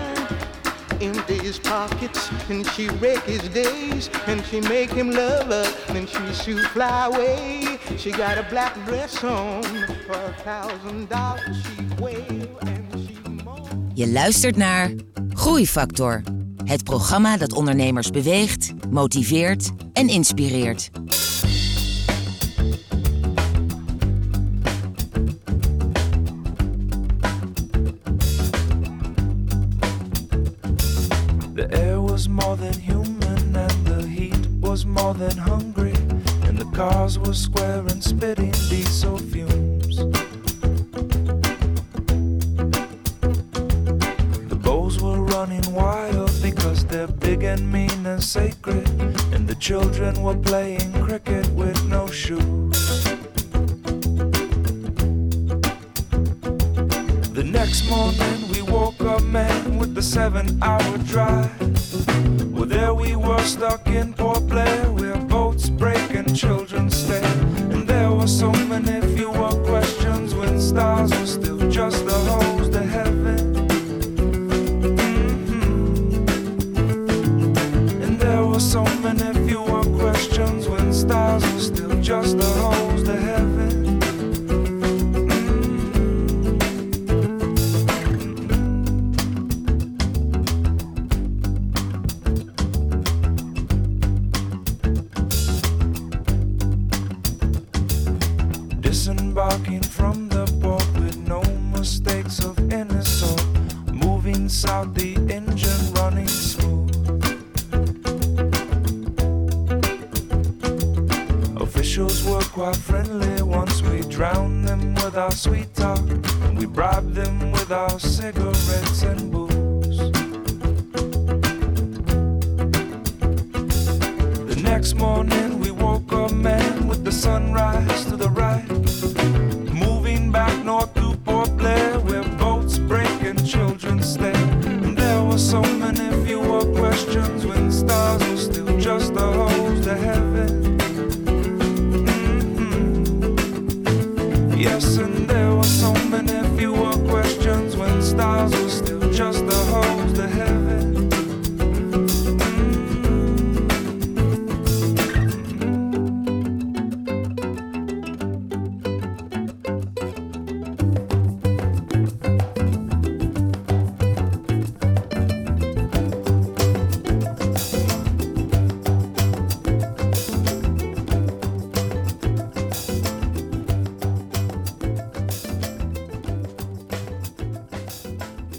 Empty 1.02 1.38
his 1.40 1.60
pockets 1.60 2.30
and 2.50 2.66
she 2.68 2.88
wreck 3.02 3.24
his 3.24 3.42
days 3.50 4.10
and 4.28 4.44
she 4.46 4.62
make 4.62 4.92
him 4.92 5.12
love 5.12 5.48
her. 5.48 5.66
Then 5.94 6.08
she 6.08 6.34
shoot 6.34 6.64
fly 6.74 7.06
away. 7.06 7.78
She 7.98 8.12
got 8.12 8.38
a 8.38 8.46
black 8.50 8.74
dress 8.86 9.24
on 9.24 9.64
for 10.06 10.14
a 10.14 10.34
thousand 10.44 11.10
dollars. 11.10 11.58
She 11.64 12.02
wail 12.02 12.58
and 12.62 12.94
she 12.94 13.30
moan. 13.44 13.92
Je 13.94 14.08
luistert 14.12 14.56
naar 14.56 14.92
Groeifactor. 15.34 16.22
Het 16.66 16.84
programma 16.84 17.38
dat 17.38 17.54
ondernemers 17.54 18.10
beweegt, 18.10 18.74
motiveert 18.90 19.70
en 19.94 20.08
inspireert. 20.08 20.90
Than 35.18 35.38
hungry, 35.38 35.94
and 36.44 36.58
the 36.58 36.70
cars 36.76 37.18
were 37.18 37.34
square 37.34 37.65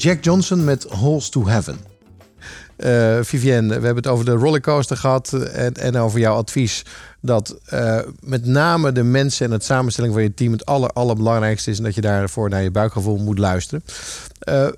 Jack 0.07 0.25
Johnson 0.25 0.65
met 0.65 0.87
Halls 0.89 1.29
to 1.29 1.47
Heaven. 1.47 1.79
Eh, 2.77 3.19
Vivienne, 3.23 3.69
we 3.69 3.73
hebben 3.73 3.97
het 3.97 4.07
over 4.07 4.25
de 4.25 4.33
rollercoaster 4.33 4.97
gehad 4.97 5.33
en, 5.33 5.75
en 5.75 5.97
over 5.97 6.19
jouw 6.19 6.35
advies 6.35 6.85
dat 7.21 7.59
eh, 7.65 7.99
met 8.21 8.45
name 8.45 8.93
de 8.93 9.03
mensen 9.03 9.47
en 9.47 9.53
het 9.53 9.65
samenstelling 9.65 10.13
van 10.15 10.23
je 10.23 10.35
team 10.35 10.53
het 10.53 10.67
aller, 10.67 10.91
allerbelangrijkste 10.91 11.71
is 11.71 11.79
en 11.79 11.85
dat 11.85 11.95
je 11.95 12.01
daarvoor 12.01 12.49
naar 12.49 12.63
je 12.63 12.71
buikgevoel 12.71 13.17
moet 13.17 13.39
luisteren. 13.39 13.85
Eh, 14.39 14.69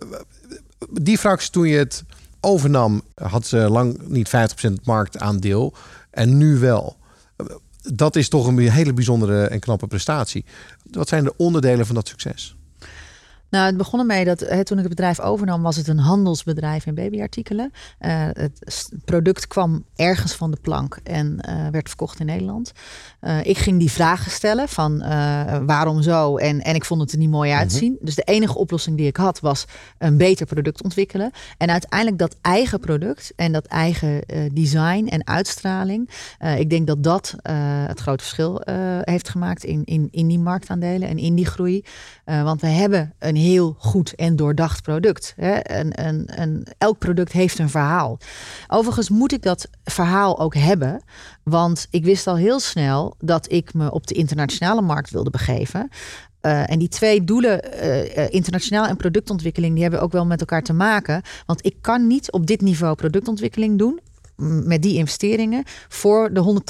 die 0.91 1.19
fractie 1.19 1.51
toen 1.51 1.69
je 1.69 1.77
het 1.77 2.05
overnam 2.41 3.03
had 3.15 3.47
ze 3.47 3.57
lang 3.57 4.01
niet 4.07 4.29
50% 4.29 4.31
marktaandeel 4.85 5.75
en 6.11 6.37
nu 6.37 6.59
wel. 6.59 6.97
dat 7.83 8.17
is 8.17 8.29
toch 8.29 8.47
een 8.47 8.59
hele 8.59 8.93
bijzondere 8.93 9.47
en 9.47 9.61
knappe 9.61 9.87
prestatie. 9.87 10.45
Wat 10.91 11.09
zijn 11.09 11.25
de 11.25 11.37
onderdelen 11.37 11.87
van 11.87 11.95
dat 11.95 12.09
succes? 12.09 12.58
Nou, 13.51 13.67
het 13.67 13.77
begon 13.77 14.01
ermee 14.01 14.25
dat 14.25 14.41
hè, 14.41 14.65
toen 14.65 14.77
ik 14.77 14.85
het 14.85 14.95
bedrijf 14.95 15.21
overnam, 15.21 15.63
was 15.63 15.77
het 15.77 15.89
een 15.89 15.99
handelsbedrijf 15.99 16.87
in 16.87 16.95
babyartikelen. 16.95 17.73
Eh, 17.99 18.27
het 18.33 18.89
product 19.05 19.47
kwam 19.47 19.85
ergens 19.97 20.33
van 20.33 20.51
de 20.51 20.59
plank 20.61 20.99
en 21.03 21.41
eh, 21.41 21.67
werd 21.71 21.89
verkocht 21.89 22.21
in 22.21 22.27
Nederland. 22.27 22.73
Eh, 23.21 23.45
ik 23.47 23.59
ging 23.59 23.79
die 23.79 23.91
vragen 23.91 24.31
stellen 24.31 24.69
van 24.69 24.99
waarom 25.67 26.03
zo 26.03 26.37
en, 26.37 26.61
en 26.61 26.75
ik 26.75 26.85
vond 26.85 27.01
het 27.01 27.13
er 27.13 27.19
niet 27.19 27.31
mooi 27.31 27.53
uitzien. 27.53 27.97
Dus 28.01 28.15
de 28.15 28.23
enige 28.23 28.59
oplossing 28.59 28.97
die 28.97 29.07
ik 29.07 29.17
had 29.17 29.41
was 29.41 29.65
een 29.99 30.17
beter 30.17 30.47
product 30.47 30.83
ontwikkelen. 30.83 31.31
En 31.59 31.71
uiteindelijk 31.71 32.19
dat 32.19 32.37
eigen 32.41 32.81
product 32.81 33.33
en 33.37 33.53
dat 33.53 33.67
eigen 33.67 34.21
design 34.53 35.07
en 35.07 35.27
uitstraling. 35.27 36.11
ik 36.59 36.71
denk 36.71 36.87
dat 36.87 37.03
dat 37.03 37.35
het 37.89 38.01
grote 38.01 38.25
verschil 38.25 38.63
heeft 39.03 39.29
gemaakt 39.29 39.65
in, 39.65 39.85
in, 39.85 40.09
in 40.11 40.27
die 40.27 40.39
marktaandelen 40.39 41.09
en 41.09 41.19
in 41.19 41.35
die 41.35 41.47
groei. 41.47 41.85
Want 42.25 42.61
we 42.61 42.67
hebben 42.67 43.15
een 43.19 43.37
heel 43.39 43.77
goed 43.79 44.15
en 44.15 44.37
doordacht 44.37 44.83
product. 44.83 45.35
Hè? 45.37 45.79
Een, 45.79 46.07
een, 46.07 46.41
een, 46.41 46.67
elk 46.79 46.99
product 46.99 47.33
heeft 47.33 47.59
een 47.59 47.71
verhaal. 47.71 48.19
Overigens 48.69 49.09
moet 49.09 49.33
ik 49.33 49.43
dat 49.43 49.69
verhaal 49.85 50.41
ook 50.41 50.55
hebben. 50.55 51.03
Want 51.43 51.87
ik 51.91 52.05
wist 52.05 52.27
al 52.27 52.37
heel 52.37 52.61
snel 52.61 53.15
dat 53.19 53.53
ik 53.53 53.75
me 53.75 53.91
op 53.91 54.07
de 54.07 54.15
internationale 54.15 54.83
markt 54.83 55.11
wilde 55.11 55.31
begeven. 55.31 55.89
Eh, 56.41 56.71
en 56.71 56.79
die 56.79 56.89
twee 56.89 57.25
doelen, 57.25 57.73
eh, 57.73 58.33
internationaal 58.33 58.87
en 58.87 58.97
productontwikkeling, 58.97 59.73
die 59.73 59.83
hebben 59.83 60.03
ook 60.03 60.13
wel 60.13 60.27
met 60.27 60.41
elkaar 60.41 60.63
te 60.63 60.73
maken. 60.73 61.23
Want 61.47 61.67
ik 61.67 61.77
kan 61.81 62.07
niet 62.07 62.33
op 62.33 62.47
dit 62.47 62.61
niveau 62.61 62.95
productontwikkeling 62.95 63.79
doen. 63.79 64.01
Met 64.43 64.83
die 64.83 64.95
investeringen 64.97 65.63
voor 65.89 66.33
de 66.33 66.63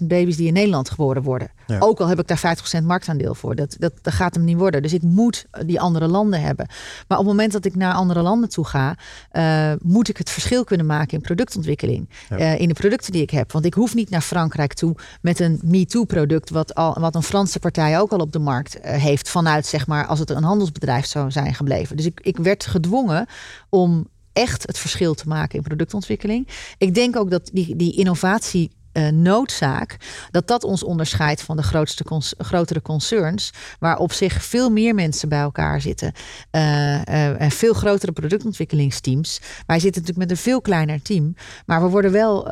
180.000 0.00 0.06
baby's 0.06 0.36
die 0.36 0.46
in 0.46 0.52
Nederland 0.52 0.90
geboren 0.90 1.22
worden. 1.22 1.50
Ja. 1.66 1.78
Ook 1.78 2.00
al 2.00 2.06
heb 2.06 2.18
ik 2.20 2.26
daar 2.26 2.56
50% 2.82 2.84
marktaandeel 2.84 3.34
voor. 3.34 3.54
Dat, 3.54 3.76
dat, 3.78 3.92
dat 4.02 4.12
gaat 4.12 4.34
hem 4.34 4.44
niet 4.44 4.58
worden. 4.58 4.82
Dus 4.82 4.92
ik 4.92 5.02
moet 5.02 5.46
die 5.66 5.80
andere 5.80 6.08
landen 6.08 6.40
hebben. 6.40 6.66
Maar 7.08 7.18
op 7.18 7.24
het 7.24 7.34
moment 7.34 7.52
dat 7.52 7.64
ik 7.64 7.76
naar 7.76 7.94
andere 7.94 8.22
landen 8.22 8.48
toe 8.48 8.66
ga, 8.66 8.96
eh, 9.30 9.72
moet 9.82 10.08
ik 10.08 10.16
het 10.16 10.30
verschil 10.30 10.64
kunnen 10.64 10.86
maken 10.86 11.12
in 11.16 11.20
productontwikkeling. 11.20 12.08
eh, 12.28 12.60
in 12.60 12.68
de 12.68 12.74
producten 12.74 13.12
die 13.12 13.22
ik 13.22 13.30
heb. 13.30 13.52
Want 13.52 13.64
ik 13.64 13.74
hoef 13.74 13.94
niet 13.94 14.10
naar 14.10 14.20
Frankrijk 14.20 14.74
toe 14.74 14.94
met 15.22 15.40
een 15.40 15.60
MeToo-product, 15.64 16.50
wat, 16.50 16.74
al, 16.74 16.96
wat 17.00 17.14
een 17.14 17.22
Franse 17.22 17.58
partij 17.58 18.00
ook 18.00 18.12
al 18.12 18.18
op 18.18 18.32
de 18.32 18.38
markt 18.38 18.80
eh, 18.80 19.02
heeft. 19.02 19.28
Vanuit 19.28 19.66
zeg 19.66 19.86
maar 19.86 20.06
als 20.06 20.18
het 20.18 20.30
een 20.30 20.44
handelsbedrijf 20.44 21.06
zou 21.06 21.30
zijn 21.30 21.54
gebleven. 21.54 21.96
Dus 21.96 22.06
ik, 22.06 22.20
ik 22.22 22.36
werd 22.36 22.66
gedwongen 22.66 23.26
om 23.68 24.08
echt 24.32 24.66
het 24.66 24.78
verschil 24.78 25.14
te 25.14 25.28
maken 25.28 25.56
in 25.56 25.62
productontwikkeling. 25.64 26.48
Ik 26.78 26.94
denk 26.94 27.16
ook 27.16 27.30
dat 27.30 27.50
die, 27.52 27.76
die 27.76 27.96
innovatie. 27.96 28.70
eh, 28.92 29.08
noodzaak 29.08 29.96
dat 30.30 30.46
dat 30.48 30.64
ons 30.64 30.82
onderscheidt 30.82 31.42
van 31.42 31.56
de 31.56 31.62
grootste 31.62 32.04
cons- 32.04 32.34
grotere 32.38 32.82
concerns, 32.82 33.52
waar 33.78 33.98
op 33.98 34.12
zich 34.12 34.44
veel 34.44 34.70
meer 34.70 34.94
mensen 34.94 35.28
bij 35.28 35.40
elkaar 35.40 35.80
zitten 35.80 36.12
eh, 36.50 36.94
eh, 37.08 37.40
en 37.40 37.50
veel 37.50 37.72
grotere 37.72 38.12
productontwikkelingsteams. 38.12 39.40
Wij 39.66 39.80
zitten 39.80 40.00
natuurlijk 40.02 40.28
met 40.28 40.38
een 40.38 40.42
veel 40.44 40.60
kleiner 40.60 41.02
team, 41.02 41.34
maar 41.66 41.82
we 41.82 41.88
worden 41.88 42.12
wel 42.12 42.44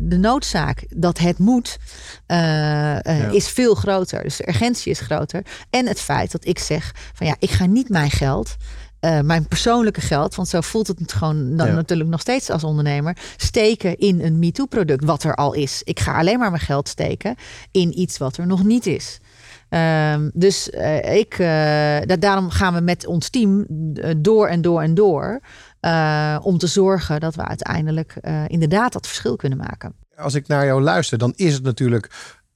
de 0.00 0.18
noodzaak 0.18 0.84
dat 0.96 1.18
het 1.18 1.38
moet 1.38 1.78
Ja. 2.26 3.30
is 3.30 3.48
veel 3.48 3.74
groter. 3.74 4.22
Dus 4.22 4.36
de 4.36 4.48
urgentie 4.48 4.90
is 4.90 5.00
groter 5.00 5.42
en 5.70 5.86
het 5.86 6.00
feit 6.00 6.32
dat 6.32 6.46
ik 6.46 6.58
zeg 6.58 6.92
van 7.14 7.26
ja, 7.26 7.36
ik 7.38 7.50
ga 7.50 7.66
niet 7.66 7.88
mijn 7.88 8.10
geld 8.10 8.56
eh, 9.00 9.20
mijn 9.20 9.48
persoonlijke 9.48 10.00
geld, 10.00 10.34
want 10.34 10.48
zo 10.48 10.60
voelt 10.60 10.86
het 10.86 11.12
gewoon 11.12 11.56
dan 11.56 11.66
Ja. 11.66 11.72
natuurlijk 11.74 12.10
nog 12.10 12.20
steeds 12.20 12.50
als 12.50 12.64
ondernemer, 12.64 13.16
steken 13.36 13.98
in 13.98 14.20
een 14.20 14.38
MeToo-product 14.38 15.04
wat 15.04 15.22
er 15.22 15.34
al 15.34 15.52
is. 15.52 15.80
Ik 15.84 16.00
ga 16.00 16.18
alleen 16.18 16.38
maar 16.38 16.50
mijn 16.50 16.62
geld 16.62 16.88
steken 16.88 17.34
in 17.70 17.98
iets 18.00 18.18
wat 18.18 18.36
er 18.36 18.46
nog 18.46 18.64
niet 18.64 18.86
is. 18.86 19.18
Ehm, 19.68 20.30
dus 20.32 20.70
eh, 20.70 21.16
ik, 21.18 21.32
eh, 21.32 21.38
da- 22.06 22.16
daarom 22.18 22.50
gaan 22.50 22.74
we 22.74 22.80
met 22.80 23.06
ons 23.06 23.28
team 23.28 23.66
door 24.16 24.46
en 24.48 24.62
door 24.62 24.82
en 24.82 24.94
door. 24.94 25.40
om 26.42 26.58
te 26.58 26.66
zorgen 26.66 27.20
dat 27.20 27.34
we 27.34 27.44
uiteindelijk 27.44 28.14
inderdaad 28.46 28.92
dat 28.92 29.06
verschil 29.06 29.36
kunnen 29.36 29.58
maken. 29.58 29.94
Als 30.16 30.34
ik 30.34 30.48
naar 30.48 30.66
jou 30.66 30.82
luister, 30.82 31.18
dan 31.18 31.32
is 31.36 31.54
het 31.54 31.62
natuurlijk 31.62 32.10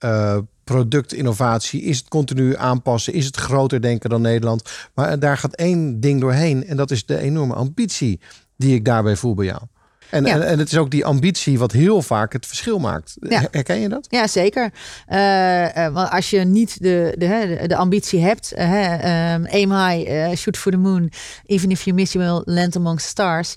eh, 0.04 0.38
productinnovatie. 0.64 1.82
Is 1.82 1.98
het 1.98 2.08
continu 2.08 2.56
aanpassen? 2.56 3.12
Is 3.12 3.24
het 3.24 3.36
groter 3.36 3.82
denken 3.82 4.10
dan 4.10 4.22
Nederland? 4.22 4.70
Maar 4.94 5.18
daar 5.18 5.38
gaat 5.38 5.54
één 5.54 6.00
ding 6.00 6.20
doorheen. 6.20 6.66
En 6.66 6.76
dat 6.76 6.90
is 6.90 7.06
de 7.06 7.18
enorme 7.18 7.54
ambitie 7.54 8.20
die 8.56 8.74
ik 8.74 8.84
daarbij 8.84 9.16
voel 9.16 9.34
bij 9.34 9.44
jou. 9.44 9.60
En, 10.10 10.24
Ja. 10.24 10.34
en, 10.34 10.46
en 10.46 10.58
het 10.58 10.72
is 10.72 10.78
ook 10.78 10.90
die 10.90 11.04
ambitie 11.04 11.58
wat 11.58 11.72
heel 11.72 12.02
vaak 12.02 12.32
het 12.32 12.46
verschil 12.46 12.78
maakt. 12.78 13.16
Ja. 13.20 13.42
Herken 13.50 13.80
je 13.80 13.88
dat? 13.88 14.06
Ja, 14.10 14.26
zeker. 14.26 14.72
Eh, 15.06 15.86
eh, 15.86 15.92
want 15.92 16.10
als 16.10 16.30
je 16.30 16.38
niet 16.40 16.82
de, 16.82 17.14
de, 17.18 17.56
de, 17.60 17.66
de 17.68 17.76
ambitie 17.76 18.20
hebt, 18.20 18.52
ehm, 18.52 19.44
aim 19.50 19.72
high, 19.72 20.34
shoot 20.36 20.56
for 20.56 20.72
the 20.72 20.78
moon, 20.78 21.10
even 21.46 21.70
if 21.70 21.82
you 21.84 21.96
miss, 21.96 22.12
you 22.12 22.24
will 22.24 22.54
land 22.54 22.76
amongst 22.76 23.06
stars. 23.06 23.54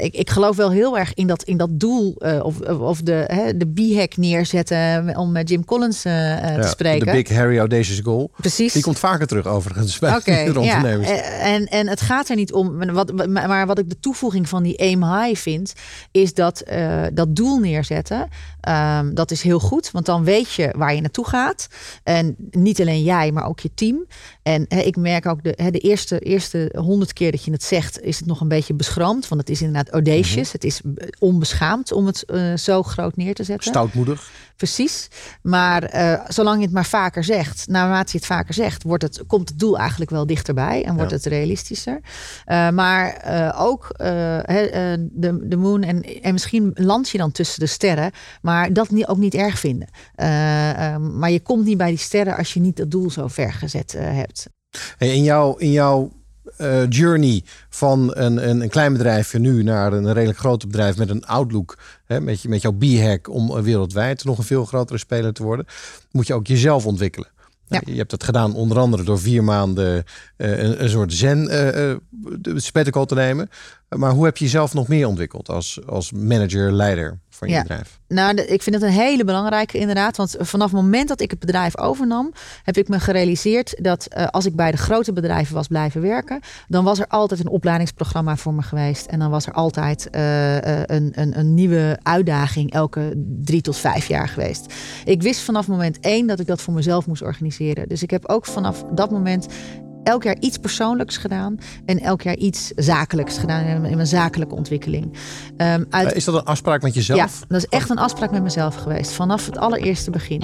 Ik, 0.00 0.14
ik 0.14 0.30
geloof 0.30 0.56
wel 0.56 0.70
heel 0.70 0.98
erg 0.98 1.14
in 1.14 1.26
dat, 1.26 1.42
in 1.42 1.56
dat 1.56 1.80
doel, 1.80 2.12
of, 2.42 2.60
of- 2.60 3.00
de, 3.00 3.52
de 3.56 3.66
B-hack 3.66 4.16
neerzetten, 4.16 5.16
om 5.16 5.32
met 5.32 5.48
Jim 5.48 5.64
Collins 5.64 6.00
te 6.02 6.66
spreken. 6.70 7.06
De 7.06 7.12
Big 7.12 7.28
Harry 7.36 7.58
Audacious 7.58 8.00
Goal. 8.00 8.30
Precies. 8.36 8.72
Die 8.72 8.82
komt 8.82 8.98
vaker 8.98 9.26
terug 9.26 9.46
overigens 9.46 9.98
bij 9.98 10.20
ja. 10.62 10.84
En, 11.40 11.66
en 11.66 11.88
het 11.88 12.00
gaat 12.00 12.28
er 12.28 12.36
niet 12.36 12.52
om. 12.52 12.92
Wat, 12.92 13.26
maar 13.28 13.66
wat 13.66 13.78
ik 13.78 13.88
de 13.88 14.00
toevoeging 14.00 14.48
van 14.48 14.62
die 14.62 14.78
aim 14.80 15.04
high 15.04 15.40
vind, 15.40 15.65
is 16.10 16.34
dat 16.34 16.60
eh, 16.60 17.02
dat 17.12 17.36
doel 17.36 17.58
neerzetten. 17.58 18.28
ehm, 18.60 19.14
dat 19.14 19.30
is 19.30 19.42
heel 19.42 19.60
goed, 19.60 19.90
want 19.90 20.06
dan 20.06 20.24
weet 20.24 20.52
je 20.52 20.74
waar 20.76 20.94
je 20.94 21.00
naartoe 21.00 21.26
gaat. 21.26 21.68
En 22.02 22.36
niet 22.50 22.80
alleen 22.80 23.02
jij, 23.02 23.32
maar 23.32 23.46
ook 23.46 23.60
je 23.60 23.70
team. 23.74 24.06
En 24.42 24.68
ik 24.68 24.96
merk 24.96 25.26
ook 25.26 25.42
de, 25.42 25.70
de 25.70 25.78
eerste, 25.78 26.18
eerste 26.18 26.72
honderd 26.78 27.12
keer 27.12 27.30
dat 27.30 27.44
je 27.44 27.50
het 27.50 27.62
zegt, 27.62 28.00
is 28.00 28.18
het 28.18 28.26
nog 28.26 28.40
een 28.40 28.48
beetje 28.48 28.74
beschroomd. 28.74 29.28
Want 29.28 29.40
het 29.40 29.50
is 29.50 29.62
inderdaad 29.62 29.92
audacious. 29.92 30.52
Het 30.52 30.64
is 30.64 30.80
onbeschaamd 31.18 31.92
om 31.92 32.06
het 32.06 32.24
eh, 32.24 32.56
zo 32.56 32.82
groot 32.82 33.16
neer 33.16 33.34
te 33.34 33.44
zetten. 33.44 33.70
Stoutmoedig. 33.70 34.30
Precies. 34.56 35.08
Maar 35.42 35.82
eh, 35.82 36.20
zolang 36.28 36.58
je 36.58 36.64
het 36.64 36.74
maar 36.74 36.86
vaker 36.86 37.24
zegt, 37.24 37.66
naarmate 37.68 38.10
je 38.12 38.16
het 38.18 38.26
vaker 38.26 38.54
zegt, 38.54 38.82
wordt 38.82 39.02
het, 39.02 39.22
komt 39.26 39.48
het 39.48 39.58
doel 39.58 39.78
eigenlijk 39.78 40.10
wel 40.10 40.26
dichterbij 40.26 40.84
en 40.84 40.94
wordt 40.94 41.10
Ja. 41.10 41.16
het 41.16 41.26
realistischer. 41.26 42.00
Eh, 42.44 42.70
maar 42.70 43.12
eh, 43.12 43.60
ook 43.62 43.88
de, 43.98 45.38
de 45.42 45.56
moon 45.56 45.82
en, 45.82 46.02
en 46.22 46.32
misschien 46.32 46.70
land 46.74 47.08
je 47.08 47.18
dan 47.18 47.32
tussen 47.32 47.60
de 47.60 47.66
sterren, 47.66 48.10
maar 48.42 48.72
dat 48.72 48.90
niet, 48.90 49.06
ook 49.06 49.16
niet 49.16 49.34
erg 49.34 49.58
vinden. 49.58 49.88
Maar 51.18 51.30
je 51.30 51.40
komt 51.42 51.64
niet 51.64 51.76
bij 51.78 51.88
die 51.88 51.98
sterren 51.98 52.36
als 52.36 52.54
je 52.54 52.60
niet 52.60 52.78
het 52.78 52.90
doel 52.90 53.10
zo 53.10 53.28
ver 53.28 53.52
gezet 53.52 53.92
hebt. 53.98 54.46
Hey, 54.98 55.14
in 55.14 55.22
jouw, 55.22 55.54
in 55.56 55.72
jouw 55.72 56.12
eh, 56.56 56.88
journey 56.88 57.42
van 57.68 58.10
een, 58.14 58.48
een, 58.48 58.60
een 58.60 58.68
klein 58.68 58.92
bedrijfje 58.92 59.38
nu 59.38 59.62
naar 59.62 59.92
een 59.92 60.12
redelijk 60.12 60.38
groot 60.38 60.66
bedrijf 60.66 60.96
met 60.96 61.10
een 61.10 61.26
outlook, 61.26 61.78
hè, 62.04 62.20
met, 62.20 62.40
je, 62.42 62.48
met 62.48 62.62
jouw 62.62 62.72
B-hack 62.72 63.28
om 63.28 63.56
eh, 63.56 63.62
wereldwijd 63.62 64.24
nog 64.24 64.38
een 64.38 64.44
veel 64.44 64.64
grotere 64.64 64.98
speler 64.98 65.32
te 65.32 65.42
worden, 65.42 65.66
moet 66.10 66.26
je 66.26 66.34
ook 66.34 66.46
jezelf 66.46 66.86
ontwikkelen. 66.86 67.34
Ja. 67.68 67.80
Je 67.84 67.96
hebt 67.96 68.10
dat 68.10 68.24
gedaan 68.24 68.54
onder 68.54 68.78
andere 68.78 69.02
door 69.02 69.18
vier 69.18 69.44
maanden 69.44 70.04
eh, 70.36 70.58
een, 70.58 70.82
een 70.82 70.88
soort 70.88 71.12
zen 71.12 71.48
eh 71.48 71.90
eh, 71.90 71.96
sabbatical 72.54 73.06
te 73.06 73.14
nemen. 73.14 73.48
Maar 73.88 74.10
hoe 74.10 74.24
heb 74.24 74.36
je 74.36 74.44
jezelf 74.44 74.74
nog 74.74 74.88
meer 74.88 75.06
ontwikkeld 75.06 75.48
als, 75.48 75.80
als 75.86 76.12
manager, 76.12 76.72
leider 76.72 77.18
van 77.28 77.48
je 77.48 77.54
Ja. 77.54 77.62
bedrijf? 77.62 78.00
Nou, 78.08 78.34
ik 78.36 78.62
vind 78.62 78.74
het 78.74 78.84
een 78.84 78.90
hele 78.90 79.24
belangrijke 79.24 79.78
inderdaad. 79.78 80.16
Want 80.16 80.36
vanaf 80.38 80.72
het 80.72 80.80
moment 80.80 81.08
dat 81.08 81.20
ik 81.20 81.30
het 81.30 81.38
bedrijf 81.38 81.78
overnam, 81.78 82.32
heb 82.62 82.76
ik 82.76 82.88
me 82.88 83.00
gerealiseerd 83.00 83.84
dat 83.84 84.06
eh, 84.06 84.26
als 84.26 84.46
ik 84.46 84.56
bij 84.56 84.70
de 84.70 84.76
grote 84.76 85.12
bedrijven 85.12 85.54
was 85.54 85.66
blijven 85.66 86.00
werken, 86.00 86.40
dan 86.68 86.84
was 86.84 86.98
er 86.98 87.06
altijd 87.06 87.40
een 87.40 87.48
opleidingsprogramma 87.48 88.36
voor 88.36 88.54
me 88.54 88.62
geweest. 88.62 89.06
En 89.06 89.18
dan 89.18 89.30
was 89.30 89.46
er 89.46 89.52
altijd 89.52 90.10
eh, 90.10 90.56
eh, 90.56 90.82
een, 90.86 91.12
een, 91.14 91.38
een 91.38 91.54
nieuwe 91.54 91.98
uitdaging 92.02 92.72
elke 92.72 93.24
drie 93.42 93.60
tot 93.60 93.76
vijf 93.76 94.06
jaar 94.08 94.28
geweest. 94.28 94.74
Ik 95.04 95.22
wist 95.22 95.40
vanaf 95.40 95.66
moment 95.68 96.00
één 96.00 96.26
dat 96.26 96.40
ik 96.40 96.46
dat 96.46 96.62
voor 96.62 96.74
mezelf 96.74 97.06
moest 97.06 97.22
organiseren. 97.22 97.88
Dus 97.88 98.02
ik 98.02 98.10
heb 98.10 98.28
ook 98.28 98.46
vanaf 98.46 98.84
dat 98.94 99.10
moment 99.10 99.46
elk 100.06 100.22
jaar 100.22 100.36
iets 100.40 100.58
persoonlijks 100.58 101.16
gedaan 101.16 101.58
en 101.86 101.98
elk 102.00 102.22
jaar 102.22 102.36
iets 102.36 102.72
zakelijks 102.76 103.38
gedaan 103.38 103.64
in 103.64 103.66
mijn, 103.80 103.90
in 103.90 103.96
mijn 103.96 104.08
zakelijke 104.08 104.54
ontwikkeling. 104.54 105.12
Ehm, 105.56 105.84
uit, 105.90 106.10
Eh, 106.10 106.16
Is 106.16 106.24
dat 106.24 106.34
een 106.34 106.44
afspraak 106.44 106.82
met 106.82 106.94
jezelf? 106.94 107.18
ja, 107.18 107.28
dat 107.48 107.56
is 107.58 107.66
echt 107.68 107.90
een 107.90 107.98
afspraak 107.98 108.30
met 108.30 108.42
mezelf 108.42 108.74
geweest. 108.74 109.12
Vanaf 109.12 109.46
het 109.46 109.58
allereerste 109.58 110.10
begin. 110.10 110.42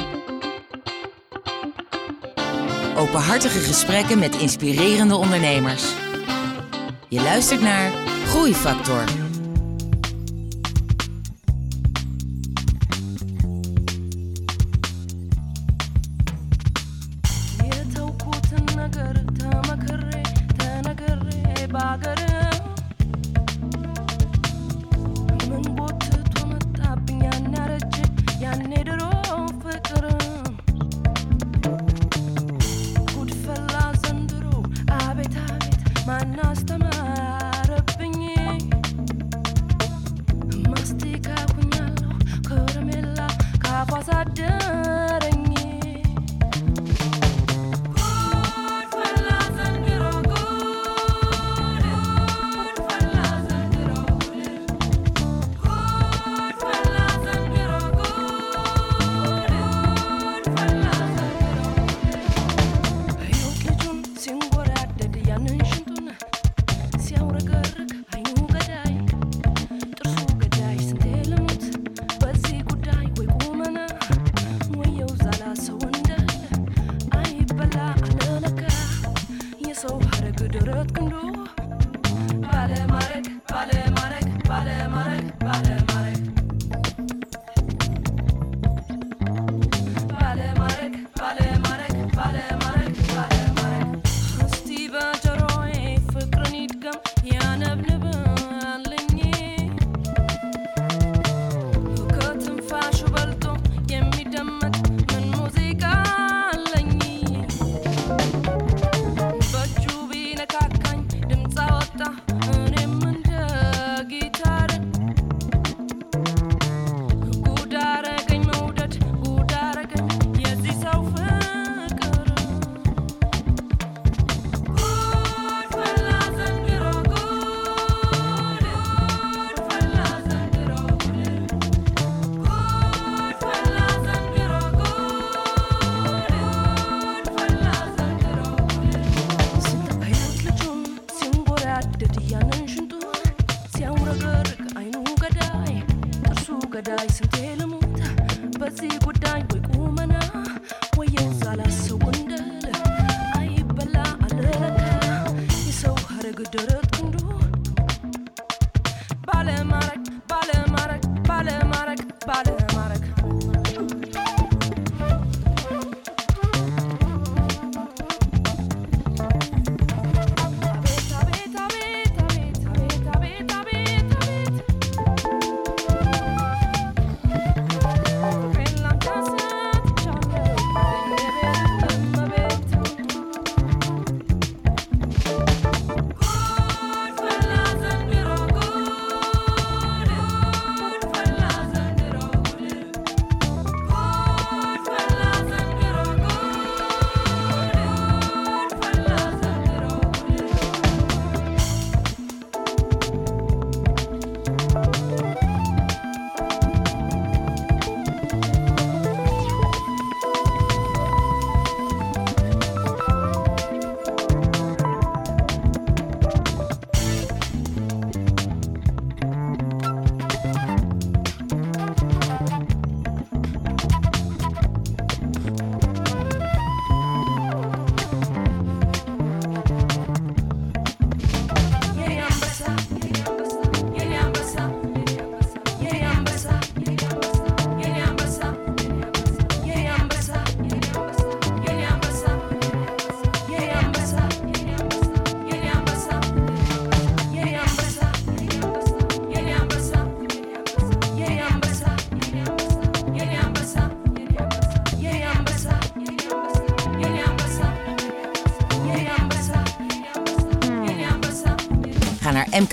Openhartige 2.97 3.59
gesprekken 3.59 4.19
met 4.19 4.37
inspirerende 4.37 5.17
ondernemers. 5.17 5.95
Je 7.09 7.23
luistert 7.23 7.61
naar 7.61 7.91
Groeifactor. 8.27 9.05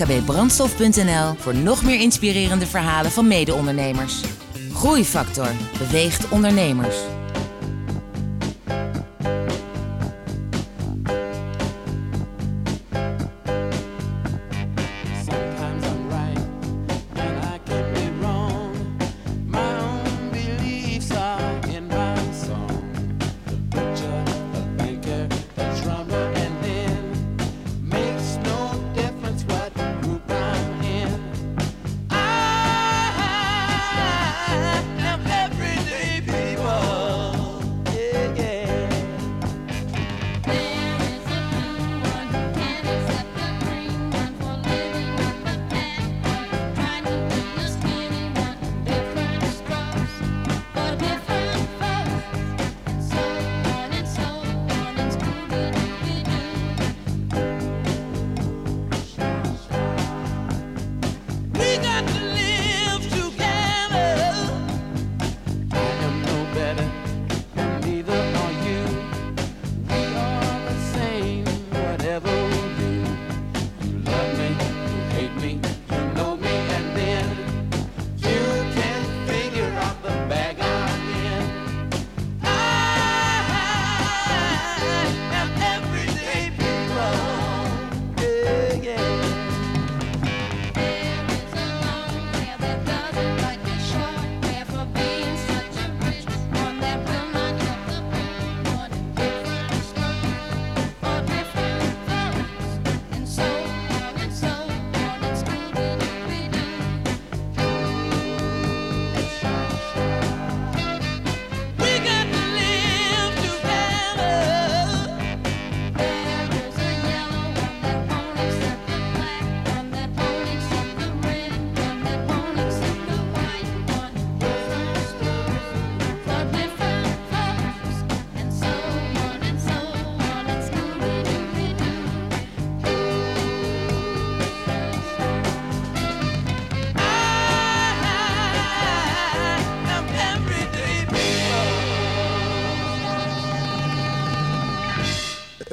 www.brandstof.nl 0.06 1.34
voor 1.38 1.54
nog 1.54 1.82
meer 1.82 2.00
inspirerende 2.00 2.66
verhalen 2.66 3.10
van 3.10 3.28
mede-ondernemers. 3.28 4.20
Groeifactor 4.72 5.50
beweegt 5.78 6.28
ondernemers. 6.28 6.96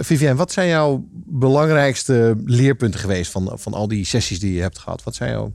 Vivienne, 0.08 0.36
wat 0.36 0.52
zijn 0.52 0.68
jouw 0.68 1.06
belangrijkste 1.26 2.36
leerpunten 2.46 3.00
geweest 3.00 3.32
van, 3.32 3.52
van 3.54 3.74
al 3.74 3.88
die 3.88 4.06
sessies 4.06 4.40
die 4.40 4.54
je 4.54 4.62
hebt 4.62 4.78
gehad? 4.78 5.04
Wat 5.04 5.16
zijn 5.16 5.32
jouw... 5.32 5.54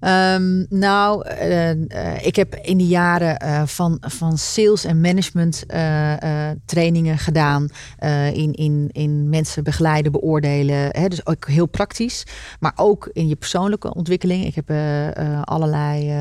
Ehm, 0.00 0.64
nou, 0.68 1.26
eh, 1.26 1.70
eh, 1.70 2.26
ik 2.26 2.36
heb 2.36 2.57
in 2.68 2.78
de 2.78 2.86
jaren 2.86 3.38
eh, 3.38 3.62
van, 3.66 3.98
van 4.00 4.38
sales 4.38 4.84
en 4.84 5.00
management 5.00 5.66
eh, 5.66 6.22
eh, 6.22 6.50
trainingen 6.64 7.18
gedaan. 7.18 7.68
in, 8.32 8.52
in, 8.52 8.88
in 8.92 9.28
mensen 9.28 9.64
begeleiden, 9.64 10.12
beoordelen. 10.12 10.76
Hè, 10.76 11.08
dus 11.08 11.26
ook 11.26 11.46
heel 11.46 11.66
praktisch. 11.66 12.26
Maar 12.60 12.72
ook 12.76 13.10
in 13.12 13.28
je 13.28 13.36
persoonlijke 13.36 13.94
ontwikkeling. 13.94 14.44
Ik 14.44 14.54
heb 14.54 14.70
allerlei 15.44 16.12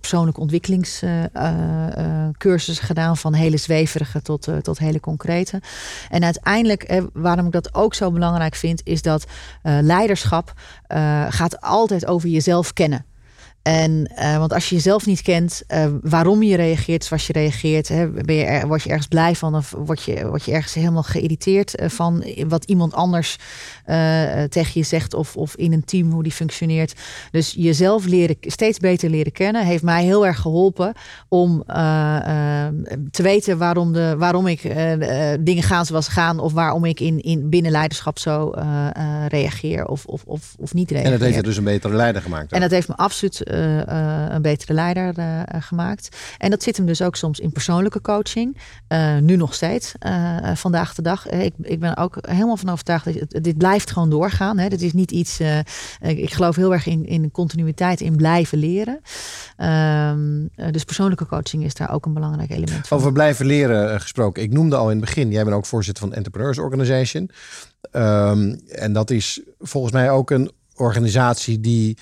persoonlijke 0.00 0.40
ontwikkelingscursussen 0.40 2.86
gedaan. 2.86 3.16
Van 3.16 3.34
hele 3.34 3.56
zweverige 3.56 4.22
tot, 4.22 4.48
tot 4.62 4.78
hele 4.78 5.00
concrete. 5.00 5.62
En 6.10 6.24
uiteindelijk, 6.24 7.02
waarom 7.12 7.46
ik 7.46 7.52
dat 7.52 7.74
ook 7.74 7.94
zo 7.94 8.10
belangrijk 8.10 8.54
vind, 8.54 8.80
is 8.84 9.02
dat 9.02 9.24
leiderschap 9.62 10.52
gaat 11.28 11.60
altijd 11.60 12.06
over 12.06 12.28
jezelf 12.28 12.72
kennen. 12.72 13.04
En, 13.64 14.10
eh, 14.14 14.36
want 14.38 14.52
als 14.52 14.68
je 14.68 14.74
jezelf 14.74 15.06
niet 15.06 15.22
kent, 15.22 15.62
eh, 15.66 15.86
waarom 16.00 16.42
je 16.42 16.56
reageert 16.56 17.04
zoals 17.04 17.26
je 17.26 17.32
reageert, 17.32 17.88
hè, 17.88 18.08
ben 18.08 18.34
je 18.34 18.44
er, 18.44 18.66
word 18.66 18.82
je 18.82 18.88
ergens 18.88 19.06
blij 19.06 19.34
van 19.34 19.54
of 19.54 19.74
word 19.78 20.02
je, 20.02 20.26
word 20.26 20.44
je 20.44 20.52
ergens 20.52 20.74
helemaal 20.74 21.02
geïrriteerd 21.02 21.74
eh, 21.74 21.88
van 21.88 22.24
wat 22.48 22.64
iemand 22.64 22.94
anders 22.94 23.36
tegen 24.48 24.70
je 24.72 24.82
zegt 24.82 25.14
of, 25.14 25.36
of 25.36 25.56
in 25.56 25.72
een 25.72 25.84
team 25.84 26.10
hoe 26.10 26.22
die 26.22 26.32
functioneert. 26.32 26.92
Dus 27.30 27.54
jezelf 27.56 28.06
leren, 28.06 28.36
steeds 28.40 28.78
beter 28.78 29.10
leren 29.10 29.32
kennen 29.32 29.66
heeft 29.66 29.82
mij 29.82 30.04
heel 30.04 30.26
erg 30.26 30.40
geholpen 30.40 30.92
om 31.28 31.64
te 33.10 33.22
weten 33.22 33.58
waarom, 33.58 33.92
de, 33.92 34.14
waarom 34.18 34.46
ik 34.46 34.62
dingen 35.40 35.62
gaan 35.62 35.86
zoals 35.86 36.08
gaan 36.08 36.38
of 36.38 36.52
waarom 36.52 36.84
ik 36.84 37.00
in, 37.00 37.20
in 37.20 37.48
binnen 37.48 37.72
leiderschap 37.72 38.18
zo 38.18 38.52
reageer 39.28 39.86
of, 39.86 40.04
of, 40.04 40.22
of, 40.24 40.54
of 40.58 40.74
niet 40.74 40.90
reageer. 40.90 41.12
En 41.12 41.18
dat 41.18 41.26
heeft 41.26 41.36
je 41.36 41.42
dus 41.42 41.56
een 41.56 41.64
betere 41.64 41.94
leider 41.94 42.22
gemaakt. 42.22 42.52
En 42.52 42.60
dat 42.60 42.70
heeft 42.70 42.88
me 42.88 42.96
absoluut 42.96 43.53
eh, 43.54 43.80
eh, 43.80 44.32
een 44.34 44.42
betere 44.42 44.72
leider 44.72 45.18
eh, 45.18 45.40
gemaakt. 45.58 46.16
En 46.38 46.50
dat 46.50 46.62
zit 46.62 46.76
hem 46.76 46.86
dus 46.86 47.02
ook 47.02 47.16
soms 47.16 47.38
in 47.38 47.52
persoonlijke 47.52 48.00
coaching. 48.00 48.56
Nu 49.20 49.36
nog 49.36 49.54
steeds, 49.54 49.92
vandaag 50.54 50.94
de 50.94 51.02
dag. 51.02 51.28
Ik, 51.28 51.54
ik 51.62 51.80
ben 51.80 51.96
ook 51.96 52.16
helemaal 52.20 52.56
van 52.56 52.68
overtuigd 52.68 53.04
dat 53.04 53.42
dit 53.44 53.58
blijft 53.58 53.90
gewoon 53.90 54.10
doorgaan. 54.10 54.58
Hè. 54.58 54.68
Dit 54.68 54.82
is 54.82 54.92
niet 54.92 55.10
iets. 55.10 55.40
ik, 56.00 56.32
geloof 56.32 56.56
heel 56.56 56.72
erg 56.72 56.86
in, 56.86 57.06
in 57.06 57.30
continuïteit, 57.30 58.00
in 58.00 58.16
blijven 58.16 58.58
leren. 58.58 59.00
Ehm, 59.56 60.46
eh, 60.54 60.70
dus 60.70 60.84
persoonlijke 60.84 61.26
coaching 61.26 61.64
is 61.64 61.74
daar 61.74 61.92
ook 61.92 62.06
een 62.06 62.14
belangrijk 62.14 62.50
element 62.50 62.88
van. 62.88 62.98
Over 62.98 63.12
blijven 63.12 63.46
leren 63.46 64.00
gesproken. 64.00 64.42
Ik 64.42 64.52
noemde 64.52 64.76
al 64.76 64.90
in 64.90 64.96
het 64.96 65.04
begin, 65.04 65.30
jij 65.30 65.44
bent 65.44 65.56
ook 65.56 65.66
voorzitter 65.66 66.04
van 66.04 66.14
Entrepreneurs 66.14 66.58
Organization. 66.58 67.30
Ehm, 67.90 68.56
en 68.68 68.92
dat 68.92 69.10
is 69.10 69.40
volgens 69.58 69.92
mij 69.92 70.10
ook 70.10 70.30
een 70.30 70.50
organisatie 70.74 71.60
die 71.60 71.98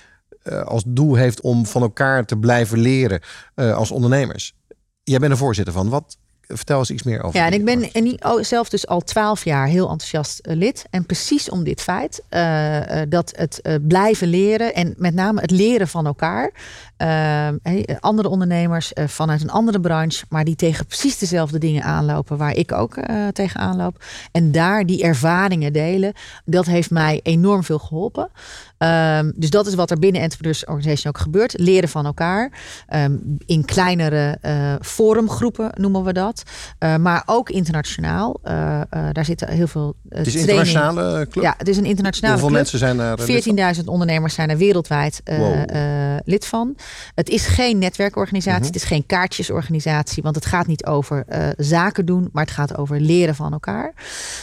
als 0.64 0.82
doel 0.86 1.14
heeft 1.14 1.40
om 1.40 1.66
van 1.66 1.82
elkaar 1.82 2.24
te 2.24 2.36
blijven 2.36 2.78
leren 2.78 3.20
eh, 3.55 3.74
als 3.74 3.90
ondernemers. 3.90 4.55
Jij 5.03 5.18
bent 5.18 5.32
er 5.32 5.38
voorzitter 5.38 5.74
van. 5.74 5.88
Wat, 5.88 6.16
vertel 6.57 6.78
eens 6.78 6.90
iets 6.90 7.03
meer 7.03 7.22
over. 7.22 7.38
Ja, 7.38 7.47
en 7.47 7.53
ik 7.53 7.64
ben 7.64 7.93
en 7.93 8.24
oh, 8.24 8.43
zelf 8.43 8.68
dus 8.68 8.86
al 8.86 9.01
twaalf 9.01 9.45
jaar 9.45 9.66
heel 9.66 9.90
enthousiast 9.90 10.38
eh, 10.38 10.57
lid. 10.57 10.84
En 10.90 11.07
precies 11.07 11.51
om 11.51 11.64
dit 11.64 11.80
feit, 11.80 12.22
eh, 12.28 13.01
eh, 13.01 13.11
dat 13.11 13.32
het 13.36 13.61
eh, 13.61 13.74
blijven 13.88 14.28
leren 14.28 14.74
en 14.74 14.95
met 14.97 15.14
name 15.14 15.40
het 15.40 15.51
leren 15.51 15.88
van 15.88 16.07
elkaar. 16.07 16.51
Eh, 17.03 17.48
hey, 17.62 17.96
andere 18.00 18.28
ondernemers 18.28 18.92
eh, 18.92 19.07
vanuit 19.09 19.42
een 19.42 19.50
andere 19.50 19.80
branche, 19.80 20.24
maar 20.28 20.44
die 20.44 20.57
tegen 20.57 20.86
precies 20.86 21.18
dezelfde 21.18 21.59
dingen 21.59 21.82
aanlopen 21.82 22.36
waar 22.36 22.55
ik 22.55 22.72
ook 22.72 22.96
eh, 22.96 23.28
tegen 23.28 23.61
aanloop. 23.61 24.05
En 24.32 24.53
daar 24.53 24.86
die 24.86 25.03
ervaringen 25.03 25.72
delen, 25.72 26.12
dat 26.44 26.66
heeft 26.66 26.90
mij 26.90 27.20
enorm 27.22 27.64
veel 27.64 27.78
geholpen. 27.78 28.28
Ehm, 28.78 29.30
dus 29.34 29.50
dat 29.50 29.66
is 29.66 29.74
wat 29.74 29.90
er 29.90 29.98
binnen 29.98 30.20
Entrepreneurs 30.20 30.64
Organization 30.64 31.14
ook 31.14 31.20
gebeurt. 31.22 31.59
Leren 31.59 31.88
van 31.88 32.07
elkaar. 32.07 32.53
Ehm, 32.88 33.16
in 33.46 33.64
kleinere 33.64 34.38
eh, 34.40 34.74
forumgroepen 34.80 35.70
noemen 35.74 36.05
we 36.05 36.12
dat. 36.12 36.42
Maar 37.00 37.22
ook 37.26 37.50
internationaal. 37.50 38.40
Daar 39.12 39.24
zitten 39.24 39.48
heel 39.48 39.66
veel 39.66 39.94
Het 40.09 40.26
is 40.26 40.34
een 40.34 40.40
internationale 40.40 41.26
club? 41.30 41.44
Ja, 41.44 41.55
het 41.59 41.68
is 41.68 41.76
een 41.76 41.84
internationale 41.84 42.40
Hoeveel 42.40 42.48
club. 42.50 42.61
mensen 42.61 42.78
zijn 42.78 42.98
er, 42.98 43.05
eh, 43.05 43.26
lid 43.26 43.44
van? 43.44 43.55
14.000 43.74 43.88
ondernemers 43.88 44.34
zijn 44.34 44.50
er 44.50 44.57
wereldwijd 44.57 45.20
Wow. 45.24 45.64
lid 46.24 46.46
van. 46.46 46.76
Het 47.14 47.28
is 47.28 47.47
geen 47.47 47.78
netwerkorganisatie. 47.78 48.59
Mhm. 48.59 48.66
Het 48.66 48.76
is 48.76 48.84
geen 48.84 49.07
kaartjesorganisatie. 49.07 50.22
Want 50.22 50.34
het 50.34 50.47
gaat 50.47 50.66
niet 50.66 50.86
over 50.86 51.24
eh, 51.26 51.49
zaken 51.57 52.07
doen. 52.07 52.28
Maar 52.32 52.45
het 52.45 52.53
gaat 52.53 52.76
over 52.76 53.01
leren 53.01 53.34
van 53.34 53.53
elkaar. 53.53 53.93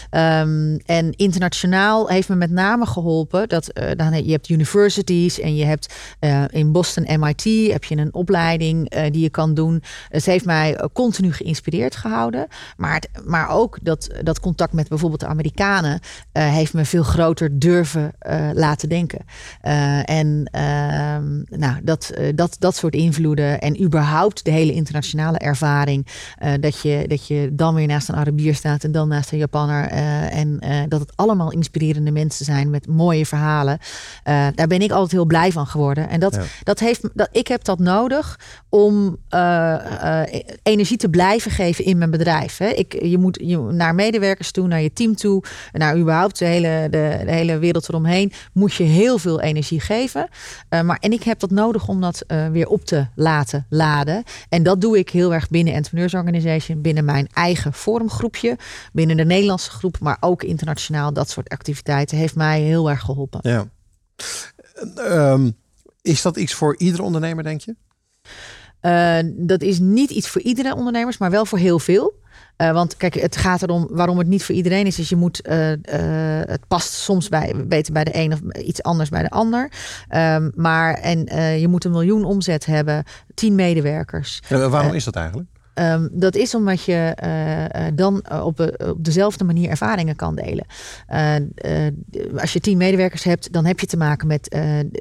Ehm, 0.10 0.78
en 0.86 1.12
internationaal 1.12 2.08
heeft 2.08 2.30
me 2.30 2.36
met 2.36 2.52
name 2.52 2.86
geholpen. 2.86 3.50
Dat, 3.50 3.68
eh, 3.68 3.91
dan, 3.95 4.26
je 4.26 4.32
hebt 4.32 4.50
universities 4.50 5.39
en 5.39 5.56
je 5.56 5.66
hebt 5.66 5.93
eh, 6.20 6.43
in 6.50 6.72
Boston 6.72 7.20
MIT 7.20 7.72
heb 7.72 7.84
je 7.84 7.97
een 7.97 8.14
opleiding 8.14 8.89
die 9.12 9.22
je 9.22 9.30
kan 9.30 9.54
doen. 9.54 9.84
Het 10.10 10.26
heeft 10.26 10.45
mij 10.45 10.80
continu 10.93 11.34
geïnspireerd 11.34 11.95
gehouden. 11.95 12.47
Maar, 12.78 12.93
het, 12.93 13.10
maar 13.26 13.50
ook 13.50 13.78
dat, 13.82 14.10
dat 14.24 14.39
contact 14.39 14.74
met 14.74 14.88
bijvoorbeeld 14.88 15.22
de 15.22 15.28
Amerikanen 15.28 16.00
heeft 16.32 16.74
me 16.74 16.86
veel 16.86 17.04
groter 17.04 17.60
durven 17.60 18.12
laten 18.54 18.89
denken. 18.89 19.26
En 20.06 20.50
ehm, 20.52 21.60
nou, 21.60 21.80
dat, 21.84 22.14
dat, 22.36 22.56
dat 22.60 22.76
soort 22.76 22.94
invloeden 22.94 23.62
en 23.62 23.82
überhaupt 23.84 24.46
de 24.46 24.52
hele 24.52 24.74
internationale 24.74 25.38
ervaring. 25.38 26.08
eh, 26.38 26.54
dat, 26.60 26.82
je, 26.82 27.06
dat 27.08 27.28
je 27.28 27.50
dan 27.52 27.76
weer 27.76 27.88
naast 27.88 28.10
een 28.10 28.16
Arabier 28.16 28.56
staat 28.56 28.84
en 28.84 28.92
dan 28.92 29.08
naast 29.08 29.32
een 29.32 29.38
Japanner. 29.38 29.88
eh, 29.88 30.36
en 30.38 30.60
eh, 30.60 30.78
dat 30.88 31.00
het 31.00 31.12
allemaal 31.16 31.52
inspirerende 31.52 32.12
mensen 32.12 32.46
zijn 32.46 32.70
met 32.70 32.88
mooie 32.88 33.26
verhalen. 33.26 33.78
Eh, 34.24 34.48
daar 34.56 34.68
ben 34.68 34.82
ik 34.82 34.92
altijd 34.92 35.12
heel 35.12 35.26
blij 35.26 35.52
van 35.52 35.68
geworden. 35.68 36.10
En 36.10 36.20
dat, 36.20 36.36
Ja. 36.36 36.44
dat 36.64 36.80
heeft, 36.80 37.02
dat, 37.14 37.30
ik 37.32 37.48
heb 37.48 37.64
dat 37.64 37.80
nodig 37.80 38.40
om 38.70 39.18
eh, 39.30 40.22
eh, 40.24 40.44
energie 40.64 40.98
te 40.98 41.10
blijven 41.10 41.52
geven 41.52 41.86
in 41.86 41.98
mijn 41.98 42.12
bedrijf. 42.12 42.58
Hè. 42.58 42.68
Ik, 42.68 43.04
je 43.04 43.18
moet 43.18 43.40
je, 43.42 43.58
naar 43.58 43.96
medewerkers 43.96 44.52
toe, 44.52 44.68
naar 44.68 44.82
je 44.82 44.94
team 44.94 45.16
toe, 45.16 45.44
naar 45.72 45.98
überhaupt 45.98 46.40
de 46.40 46.46
hele, 46.46 46.88
de, 46.92 47.22
de 47.26 47.32
hele 47.32 47.58
wereld 47.58 47.90
eromheen, 47.90 48.32
moet 48.54 48.74
je 48.74 48.84
heel 48.84 49.18
veel 49.18 49.42
energie 49.42 49.80
geven. 49.80 50.28
Eh, 50.70 50.82
maar, 50.82 50.98
en 51.00 51.12
ik 51.12 51.24
heb 51.24 51.40
dat 51.40 51.52
nodig 51.52 51.88
om 51.88 52.02
dat 52.02 52.18
eh, 52.26 52.47
weer 52.47 52.67
op 52.67 52.86
te 52.86 53.07
laten 53.15 53.65
laden. 53.70 54.24
En 54.49 54.63
dat 54.63 54.82
doe 54.82 54.97
ik 54.97 55.09
heel 55.09 55.34
erg 55.34 55.49
binnen 55.49 55.74
Entrepreneurs 55.74 56.13
Organization, 56.13 56.82
binnen 56.82 57.05
mijn 57.05 57.28
eigen 57.34 57.74
forumgroepje, 57.74 58.57
binnen 58.93 59.17
de 59.17 59.26
Nederlandse 59.26 59.72
groep, 59.72 59.99
maar 59.99 60.17
ook 60.20 60.43
internationaal. 60.43 61.13
Dat 61.13 61.30
soort 61.30 61.49
activiteiten 61.49 62.17
heeft 62.17 62.36
mij 62.36 62.61
heel 62.61 62.89
erg 62.89 63.01
geholpen. 63.01 63.39
Ja. 63.43 63.67
Ehm, 64.95 65.51
is 66.01 66.22
dat 66.22 66.38
iets 66.38 66.53
voor 66.53 66.78
iedere 66.78 67.03
ondernemer, 67.03 67.43
denk 67.43 67.61
je? 67.61 67.76
Eh, 68.80 69.20
dat 69.36 69.61
is 69.61 69.80
niet 69.80 70.09
iets 70.09 70.30
voor 70.30 70.41
iedere 70.41 70.76
ondernemers, 70.76 71.17
maar 71.17 71.32
wel 71.32 71.45
voor 71.45 71.57
heel 71.57 71.80
veel. 71.80 72.18
Eh, 72.60 72.72
want 72.72 72.97
kijk, 72.97 73.14
het 73.14 73.38
gaat 73.38 73.62
erom 73.62 73.88
waarom 73.91 74.18
het 74.18 74.28
niet 74.28 74.43
voor 74.43 74.55
iedereen 74.55 74.86
is. 74.86 74.95
Dus 74.95 75.10
je 75.10 75.16
moet, 75.16 75.41
eh, 75.41 75.72
eh, 75.72 76.47
het 76.49 76.68
past 76.68 76.93
soms 76.93 77.30
bij, 77.30 77.53
beter 77.68 77.93
bij 77.93 78.03
de 78.03 78.16
een 78.16 78.34
of 78.34 78.39
iets 78.62 78.84
anders 78.84 79.10
bij 79.10 79.22
de 79.22 79.30
ander. 79.30 79.72
Ehm, 80.07 80.49
maar 80.55 80.93
en 80.93 81.20
je 81.60 81.68
moet 81.68 81.86
een 81.86 81.91
miljoen 81.91 82.24
omzet 82.24 82.66
hebben, 82.66 83.03
tien 83.34 83.55
medewerkers. 83.55 84.41
Ja, 84.47 84.70
waarom 84.70 84.93
is 84.93 85.03
dat 85.03 85.16
eigenlijk? 85.16 85.49
Ehm, 85.74 86.07
dat 86.11 86.36
is 86.36 86.55
omdat 86.55 86.84
je 86.84 87.13
eh, 87.15 87.65
eh, 87.65 87.93
dan 87.95 88.22
eh, 88.22 88.45
op, 88.45 88.59
op 88.78 89.05
dezelfde 89.05 89.43
manier 89.43 89.70
ervaringen 89.70 90.15
kan 90.15 90.36
delen. 90.36 90.65
Als 92.38 92.53
je 92.53 92.59
tien 92.59 92.78
medewerkers 92.78 93.24
hebt, 93.24 93.53
dan 93.53 93.65
heb 93.65 93.80
je 93.80 93.86
te 93.86 93.97
maken 93.97 94.28
met 94.28 94.47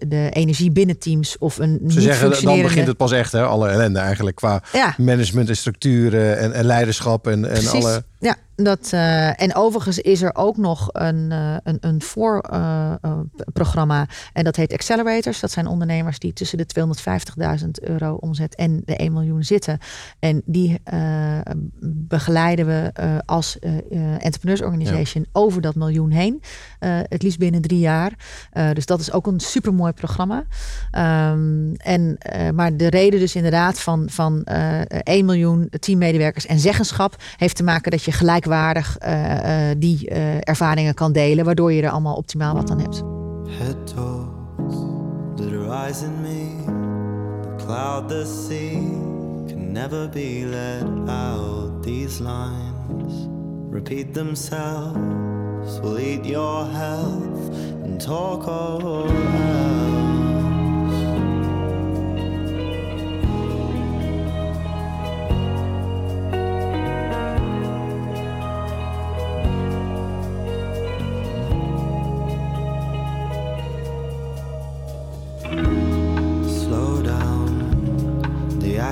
de 0.09 0.29
energie 0.33 0.71
binnen 0.71 0.99
teams 0.99 1.39
of 1.39 1.59
een 1.59 1.81
Ze 1.89 2.01
zeggen, 2.01 2.43
dan 2.43 2.63
begint 2.63 2.87
het 2.87 2.97
pas 2.97 3.13
echt, 3.13 3.33
hè? 3.33 3.43
Alle 3.43 3.69
ellende 3.69 3.99
eigenlijk 3.99 4.37
qua 4.37 4.63
Ja. 4.73 4.95
management 4.99 5.49
en 5.49 5.57
structuren 5.57 6.39
en, 6.39 6.53
en 6.53 6.65
leiderschap 6.65 7.27
en, 7.27 7.45
en 7.45 7.51
Precies. 7.51 7.73
alle... 7.73 8.05
Ja, 8.21 8.37
dat, 8.57 8.89
eh, 8.93 9.43
en 9.43 9.55
overigens 9.55 9.99
is 9.99 10.23
er 10.23 10.35
ook 10.35 10.57
nog 10.57 10.89
een, 10.93 11.33
eh, 11.33 11.57
een, 11.63 11.77
een 11.81 12.03
voorprogramma. 12.03 14.07
en 14.33 14.45
dat 14.45 14.57
heet 14.57 14.73
Accelerators. 14.73 15.41
Dat 15.41 15.51
zijn 15.51 15.67
ondernemers 15.67 16.19
die 16.19 16.33
tussen 16.33 16.59
de 16.59 16.67
250.000 16.67 17.81
euro 17.81 18.15
omzet 18.15 18.55
en 18.55 18.83
de 18.85 19.03
1 19.03 19.13
miljoen 19.13 19.45
zitten. 19.45 19.79
En 20.19 20.43
die 20.45 20.81
eh, 20.85 21.39
begeleiden 22.09 22.67
we 22.67 22.91
eh, 22.95 23.17
als 23.25 23.59
eh, 23.59 23.79
eh, 23.79 24.25
Entrepreneurs 24.25 24.63
Organization 24.63 25.27
over 25.33 25.61
dat 25.61 25.75
miljoen 25.75 26.11
heen. 26.11 26.43
Eh, 26.79 26.99
het 27.03 27.23
liefst 27.23 27.39
binnen 27.39 27.61
drie 27.61 27.79
jaar. 27.79 28.13
Eh, 28.51 28.71
dus 28.73 28.87
dat 28.87 29.01
is 29.01 29.13
ook 29.13 29.27
een 29.27 29.41
supermooi 29.41 29.93
programma. 29.93 30.45
Ehm, 30.91 31.73
en, 31.75 32.17
eh, 32.19 32.51
maar 32.51 32.77
de 32.77 32.89
reden 32.89 33.21
dus 33.21 33.35
inderdaad 33.35 33.81
van, 33.81 34.07
van 34.11 34.45
eh 34.45 34.81
1 35.03 35.25
miljoen, 35.25 35.71
10 35.81 35.99
medewerkers 35.99 36.47
en 36.47 36.59
zeggenschap 36.59 37.17
heeft 37.37 37.57
te 37.57 37.63
maken 37.63 37.91
dat 37.91 38.03
je 38.03 38.08
gelijkwaardig 38.13 38.99
eh, 38.99 39.71
eh, 39.71 39.77
die 39.79 40.09
eh, 40.09 40.37
ervaringen 40.41 40.95
kan 40.95 41.13
delen, 41.13 41.45
waardoor 41.45 41.73
je 41.73 41.83
er 41.83 41.91
allemaal 41.91 42.17
optimaal 42.17 42.55
wat 42.55 42.71
aan 42.71 42.81
hebt. 42.81 43.03
The 45.37 45.49
horizon 45.51 46.21
me 46.21 46.47
The 47.43 47.65
cloud, 47.65 48.09
the 48.09 48.25
sea 48.47 48.81
Can 49.47 49.73
never 49.73 50.09
be 50.09 50.45
let 50.45 51.09
out 51.09 51.83
These 51.83 52.23
lines 52.23 53.29
repeat 53.71 54.15
themselves 54.15 55.81
will 55.81 55.99
eat 55.99 56.27
your 56.27 56.67
health 56.67 57.51
and 57.85 58.01
talk 58.01 58.47
all 58.47 59.09
else. 59.09 59.98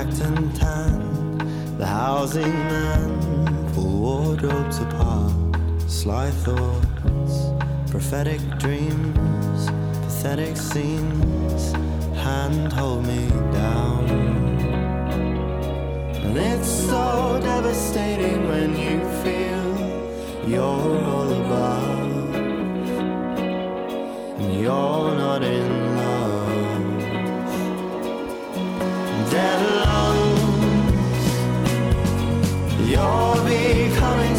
Down, 0.03 0.09
the 0.09 0.15
acting 0.15 0.53
tan, 0.53 1.77
the 1.77 1.85
housing 1.85 2.53
man, 2.53 3.73
pull 3.73 3.99
wardrobes 3.99 4.79
apart, 4.79 5.33
sly 5.87 6.29
thoughts, 6.31 7.49
prophetic 7.91 8.41
dreams, 8.59 9.69
pathetic 10.03 10.57
scenes, 10.57 11.71
hand 12.15 12.73
hold 12.73 13.05
me 13.05 13.27
down. 13.51 14.05
And 16.15 16.37
it's 16.37 16.67
so 16.67 17.39
devastating 17.41 18.47
when 18.47 18.75
you 18.75 18.99
feel 19.23 20.47
you're 20.47 21.05
all 21.05 21.31
above 21.31 22.35
and 24.39 24.61
you're 24.61 25.15
not 25.15 25.43
in 25.43 25.95
love. 25.95 26.37
Dead 29.31 29.86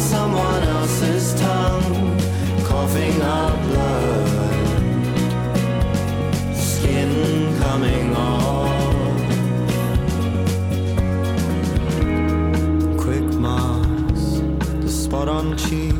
someone 0.09 0.63
else's 0.63 1.35
tongue, 1.39 2.17
coughing 2.63 3.21
up 3.21 3.55
blood, 3.67 4.85
skin 6.55 7.11
coming 7.59 8.15
off. 8.15 8.71
Quick 12.97 13.27
marks, 13.47 14.23
the 14.83 14.89
spot 14.89 15.29
on 15.29 15.55
cheek, 15.55 15.93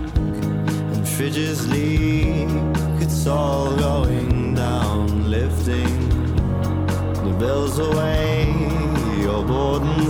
and 0.94 1.04
fridges 1.16 1.70
leak. 1.72 2.50
It's 3.04 3.28
all 3.28 3.76
going 3.78 4.56
down, 4.56 5.30
lifting 5.30 5.96
the 7.26 7.36
bills 7.38 7.78
away. 7.78 8.48
Your 9.22 9.44
and 9.44 10.10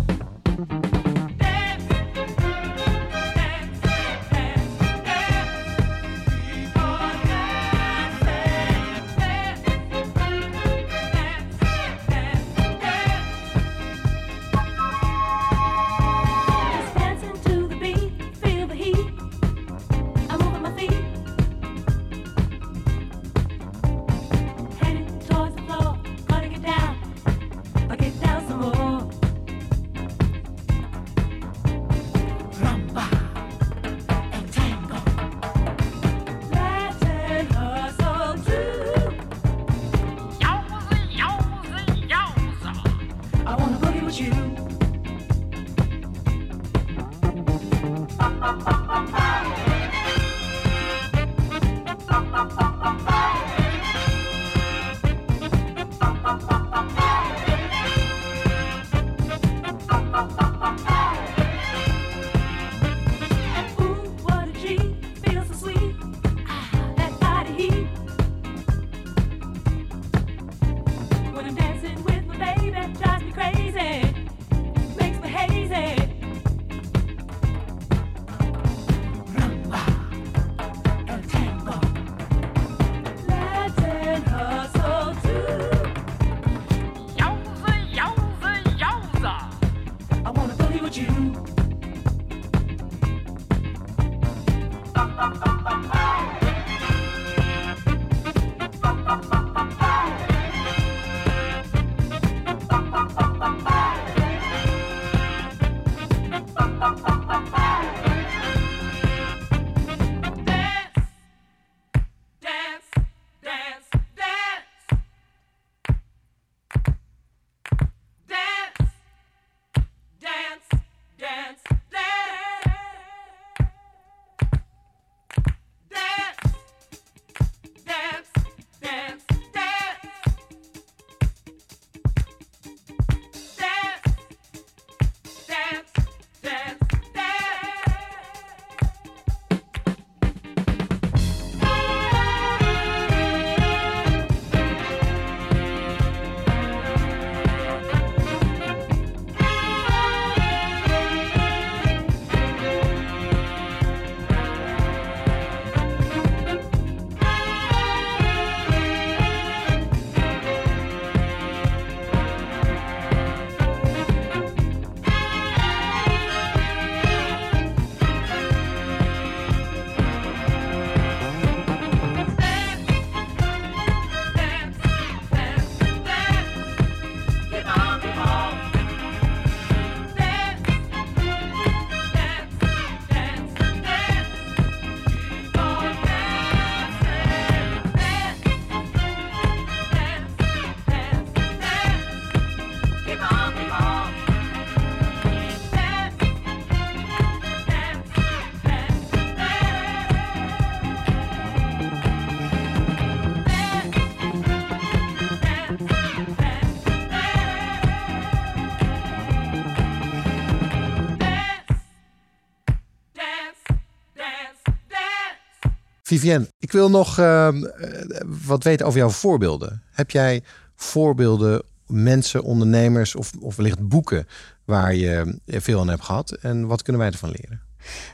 Vivienne, 216.11 216.47
ik 216.59 216.71
wil 216.71 216.89
nog 216.89 217.19
ehm, 217.19 217.63
eh, 217.63 218.21
wat 218.45 218.63
weten 218.63 218.85
over 218.85 218.99
jouw 218.99 219.09
voorbeelden. 219.09 219.83
Heb 219.91 220.11
jij 220.11 220.43
voorbeelden, 220.75 221.63
mensen, 221.87 222.43
ondernemers 222.43 223.15
of, 223.15 223.31
of 223.39 223.55
wellicht 223.55 223.87
boeken 223.87 224.27
waar 224.65 224.95
je 224.95 225.35
veel 225.47 225.79
aan 225.79 225.89
hebt 225.89 226.03
gehad? 226.03 226.31
En 226.31 226.67
wat 226.67 226.81
kunnen 226.81 227.01
wij 227.01 227.11
ervan 227.11 227.29
leren? 227.29 227.61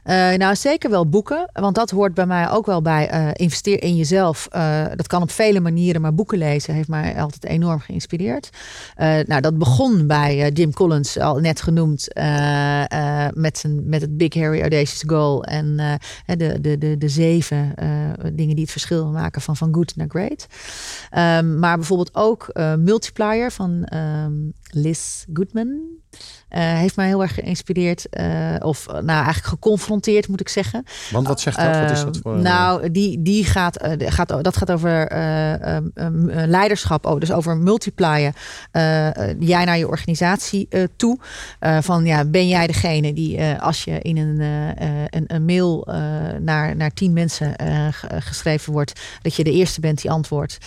Eh, 0.04 0.34
nou, 0.34 0.56
zeker 0.56 0.90
wel 0.90 1.10
boeken. 1.10 1.50
Want 1.54 1.76
dat 1.76 1.90
hoort 1.90 2.14
bij 2.14 2.26
mij 2.26 2.50
ook 2.50 2.66
wel 2.66 2.82
bij 2.82 3.10
eh, 3.10 3.28
investeer 3.34 3.84
in 3.84 3.96
jezelf. 3.96 4.48
Eh, 4.52 4.86
dat 4.96 5.08
kan 5.08 5.22
op 5.22 5.32
vele 5.32 5.60
manieren, 5.60 6.02
maar 6.02 6.14
boeken 6.14 6.38
lezen 6.38 6.74
heeft 6.74 6.88
mij 6.88 7.22
altijd 7.22 7.46
enorm 7.46 7.80
geïnspireerd. 7.80 8.50
Nou, 9.26 9.42
dat 9.42 9.58
begon 9.58 10.08
bij 10.08 10.52
Jim 10.52 10.74
Collins, 10.74 11.20
al 11.20 11.40
net 11.40 11.62
genoemd, 11.62 12.08
met, 13.34 13.58
zijn, 13.58 13.90
met 13.90 14.02
het 14.02 14.18
Big 14.18 14.34
Harry 14.34 14.62
Audacious 14.62 15.04
Goal. 15.08 15.44
En 15.44 16.00
de, 16.26 16.58
de, 16.62 16.78
de, 16.78 16.98
de 16.98 17.10
zeven 17.10 17.74
dingen 18.34 18.56
die 18.56 18.64
het 18.64 18.72
verschil 18.72 19.08
maken 19.12 19.42
van, 19.42 19.56
van 19.56 19.74
good 19.74 19.96
naar 19.96 20.08
great. 20.10 20.48
Ehm, 21.10 21.60
maar 21.60 21.78
bijvoorbeeld 21.78 22.16
ook 22.16 22.52
Multiplier 22.78 23.52
van 23.52 23.84
ehm, 23.84 24.34
Liz 24.72 25.26
Goodman. 25.34 25.80
Eh, 26.50 26.62
heeft 26.74 26.96
mij 26.96 27.08
heel 27.08 27.22
erg 27.22 27.34
geïnspireerd. 27.34 28.10
eh, 28.10 28.56
of 28.60 28.88
eh, 28.88 28.94
nou, 28.94 29.08
eigenlijk 29.08 29.46
geconfronteerd, 29.46 30.28
moet 30.28 30.40
ik 30.40 30.50
zeggen. 30.50 30.84
Want 31.12 31.28
wat 31.28 31.42
zegt 31.42 31.58
dat? 31.58 31.80
Wat 31.80 31.92
is 31.92 32.00
dat 32.04 32.14
Ehm, 32.16 32.22
voor 32.22 32.38
Nou, 32.38 32.92
die, 32.92 33.22
die 33.22 33.46
gaat, 33.46 33.88
gaat, 34.00 34.28
dat 34.44 34.58
gaat 34.58 34.72
over 34.72 35.08
eh, 35.08 35.76
ehm, 35.76 35.88
ehm, 35.94 36.30
eh, 36.30 36.48
leiderschap. 36.48 37.06
Oh, 37.06 37.20
dus 37.20 37.32
over 37.32 37.58
multiplyen. 37.58 38.34
jij 39.40 39.66
naar 39.66 39.78
je 39.78 39.88
organisatie 39.88 40.68
toe. 40.96 41.20
Van 41.82 42.06
ja, 42.06 42.26
ben 42.26 42.48
jij 42.48 42.68
degene 42.68 43.14
die 43.14 43.42
als 43.60 43.84
je 43.84 44.00
in 44.02 44.18
een, 44.18 44.40
een, 45.10 45.24
een 45.28 45.46
mail 45.46 45.88
naar, 46.40 46.76
naar 46.76 46.92
tien 46.94 47.14
mensen 47.14 47.54
ge- 47.94 48.22
geschreven 48.22 48.74
wordt, 48.74 49.02
dat 49.22 49.36
je 49.36 49.44
de 49.44 49.52
eerste 49.52 49.80
bent 49.80 50.02
die 50.02 50.12
antwoordt. 50.12 50.58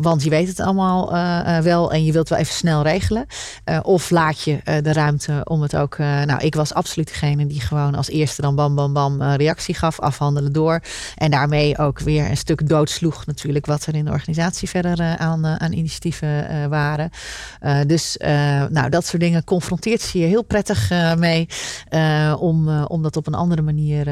Want 0.00 0.22
je 0.22 0.30
weet 0.30 0.48
het 0.48 0.60
allemaal 0.60 1.12
wel 1.62 1.92
en 1.92 2.04
je 2.04 2.12
wilt 2.12 2.28
wel 2.28 2.38
even 2.38 2.54
snel 2.54 2.82
regelen. 2.82 3.19
Eh, 3.64 3.78
of 3.82 4.10
laat 4.10 4.42
je 4.42 4.60
eh, 4.64 4.82
de 4.82 4.92
ruimte 4.92 5.40
om 5.44 5.62
het 5.62 5.76
ook. 5.76 5.94
eh, 5.94 6.22
nou, 6.22 6.40
ik 6.40 6.54
was 6.54 6.74
absoluut 6.74 7.08
degene 7.08 7.46
die 7.46 7.60
gewoon 7.60 7.94
als 7.94 8.08
eerste 8.08 8.42
dan 8.42 8.54
bam, 8.54 8.74
bam, 8.74 8.92
bam 8.92 9.22
reactie 9.22 9.74
gaf, 9.74 10.00
afhandelen 10.00 10.52
door. 10.52 10.80
En 11.16 11.30
daarmee 11.30 11.78
ook 11.78 12.00
weer 12.00 12.30
een 12.30 12.36
stuk 12.36 12.68
doodsloeg, 12.68 13.26
natuurlijk, 13.26 13.66
wat 13.66 13.86
er 13.86 13.94
in 13.94 14.04
de 14.04 14.10
organisatie 14.10 14.68
verder 14.68 15.16
aan, 15.18 15.46
aan 15.46 15.72
initiatieven 15.72 16.68
waren. 16.68 17.10
Dus 17.86 18.16
nou, 18.70 18.88
dat 18.88 19.06
soort 19.06 19.22
dingen 19.22 19.44
confronteert 19.44 20.00
ze 20.00 20.18
je 20.18 20.26
heel 20.26 20.44
prettig 20.44 20.90
mee 21.18 21.48
om, 22.38 22.84
om 22.84 23.02
dat 23.02 23.16
op 23.16 23.26
een 23.26 23.34
andere 23.34 23.62
manier 23.62 24.06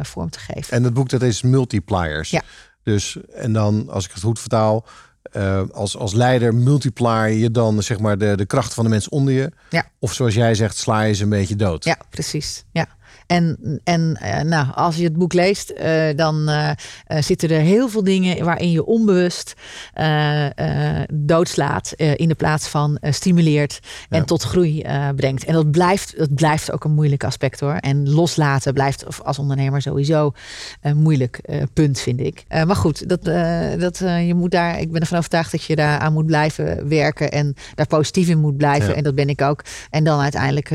vorm 0.00 0.30
te 0.30 0.38
geven. 0.38 0.76
En 0.76 0.84
het 0.84 0.94
boek 0.94 1.08
dat 1.08 1.22
is 1.22 1.42
Multipliers. 1.42 2.30
Ja. 2.30 2.42
Dus, 2.82 3.16
en 3.34 3.52
dan, 3.52 3.88
als 3.90 4.04
ik 4.04 4.12
het 4.12 4.22
goed 4.22 4.40
vertaal, 4.40 4.86
eh, 5.34 5.62
als, 5.72 5.96
als 5.96 6.12
leider 6.12 6.54
multiply 6.54 7.36
je 7.38 7.50
dan 7.50 7.82
zeg 7.82 7.98
maar 7.98 8.18
de, 8.18 8.36
de 8.36 8.46
kracht 8.46 8.74
van 8.74 8.84
de 8.84 8.90
mensen 8.90 9.12
onder 9.12 9.34
je. 9.34 9.52
Ja. 9.70 9.86
Of 9.98 10.12
zoals 10.12 10.34
jij 10.34 10.54
zegt, 10.54 10.76
sla 10.76 11.02
je 11.02 11.14
ze 11.14 11.22
een 11.22 11.28
beetje 11.28 11.56
dood. 11.56 11.84
Ja, 11.84 11.98
precies. 12.10 12.64
Ja. 12.72 12.86
En, 13.26 13.80
en 13.84 14.16
eh, 14.20 14.40
nou, 14.40 14.66
als 14.74 14.96
je 14.96 15.04
het 15.04 15.16
boek 15.16 15.32
leest, 15.32 15.70
eh, 15.70 16.16
dan 16.16 16.48
eh, 16.48 16.70
zitten 17.06 17.50
er 17.50 17.60
heel 17.60 17.88
veel 17.88 18.04
dingen 18.04 18.44
waarin 18.44 18.70
je 18.70 18.84
onbewust 18.84 19.54
doodslaat 21.12 21.92
in 21.92 22.28
de 22.28 22.34
plaats 22.34 22.68
van 22.68 22.98
stimuleert 23.02 23.80
en 24.08 24.18
Ja. 24.18 24.24
tot 24.24 24.42
groei 24.42 24.84
brengt. 25.16 25.44
En 25.44 25.52
dat 25.52 25.70
blijft, 25.70 26.18
dat 26.18 26.34
blijft 26.34 26.72
ook 26.72 26.84
een 26.84 26.94
moeilijk 26.94 27.24
aspect 27.24 27.60
hoor. 27.60 27.74
En 27.74 28.10
loslaten 28.10 28.72
blijft 28.72 29.24
als 29.24 29.38
ondernemer 29.38 29.82
sowieso 29.82 30.32
een 30.80 30.96
moeilijk 30.96 31.40
punt, 31.72 32.00
vind 32.00 32.20
ik. 32.20 32.44
Maar 32.48 32.76
goed, 32.76 33.08
dat, 33.08 33.24
dat, 33.80 33.98
je 33.98 34.34
moet 34.34 34.50
daar, 34.50 34.80
ik 34.80 34.92
ben 34.92 35.00
ervan 35.00 35.18
overtuigd 35.18 35.52
dat 35.52 35.64
je 35.64 35.76
daar 35.76 35.98
aan 35.98 36.12
moet 36.12 36.26
blijven 36.26 36.88
werken 36.88 37.30
en 37.30 37.54
daar 37.74 37.86
positief 37.86 38.28
in 38.28 38.40
moet 38.40 38.56
blijven. 38.56 38.88
Ja. 38.88 38.94
En 38.94 39.02
dat 39.02 39.14
ben 39.14 39.28
ik 39.28 39.42
ook. 39.42 39.64
En 39.90 40.04
dan 40.04 40.20
uiteindelijk 40.20 40.70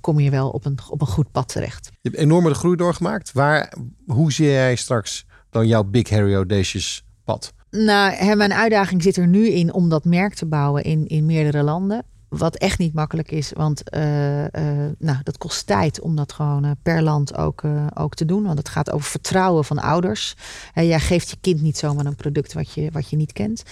kom 0.00 0.20
je 0.20 0.30
wel 0.30 0.48
op 0.48 0.64
een, 0.64 0.78
op 0.90 1.00
een 1.00 1.06
goed 1.06 1.30
pad 1.32 1.41
terecht. 1.44 1.90
Je 2.00 2.08
hebt 2.08 2.22
enorme 2.22 2.54
groei 2.54 2.76
doorgemaakt. 2.76 3.32
Waar, 3.32 3.74
hoe 4.06 4.32
zie 4.32 4.46
jij 4.46 4.76
straks 4.76 5.26
dan 5.50 5.66
jouw 5.66 5.84
Big 5.84 6.10
Harry 6.10 6.34
Audacious 6.34 7.04
pad? 7.24 7.52
Nou, 7.70 8.12
hè, 8.12 8.36
mijn 8.36 8.52
uitdaging 8.52 9.02
zit 9.02 9.16
er 9.16 9.26
nu 9.26 9.48
in 9.48 9.72
om 9.72 9.88
dat 9.88 10.04
merk 10.04 10.34
te 10.34 10.46
bouwen 10.46 10.84
in, 10.84 11.06
in 11.06 11.26
meerdere 11.26 11.62
landen. 11.62 12.04
Wat 12.32 12.56
echt 12.56 12.78
niet 12.78 12.94
makkelijk 12.94 13.30
is, 13.30 13.52
want 13.54 13.90
eh, 13.90 14.44
eh, 14.44 14.92
nou, 14.98 15.18
dat 15.22 15.38
kost 15.38 15.66
tijd 15.66 16.00
om 16.00 16.16
dat 16.16 16.32
gewoon 16.32 16.64
eh, 16.64 16.70
per 16.82 17.02
land 17.02 17.36
ook, 17.36 17.62
ook 17.94 18.14
te 18.14 18.24
doen. 18.24 18.42
Want 18.42 18.58
het 18.58 18.68
gaat 18.68 18.90
over 18.90 19.10
vertrouwen 19.10 19.64
van 19.64 19.78
ouders. 19.78 20.34
Jij 20.74 21.00
geeft 21.00 21.30
je 21.30 21.36
kind 21.40 21.62
niet 21.62 21.78
zomaar 21.78 22.06
een 22.06 22.16
product 22.16 22.52
wat 22.52 22.72
je, 22.72 22.90
wat 22.92 23.10
je 23.10 23.16
niet 23.16 23.32
kent. 23.32 23.62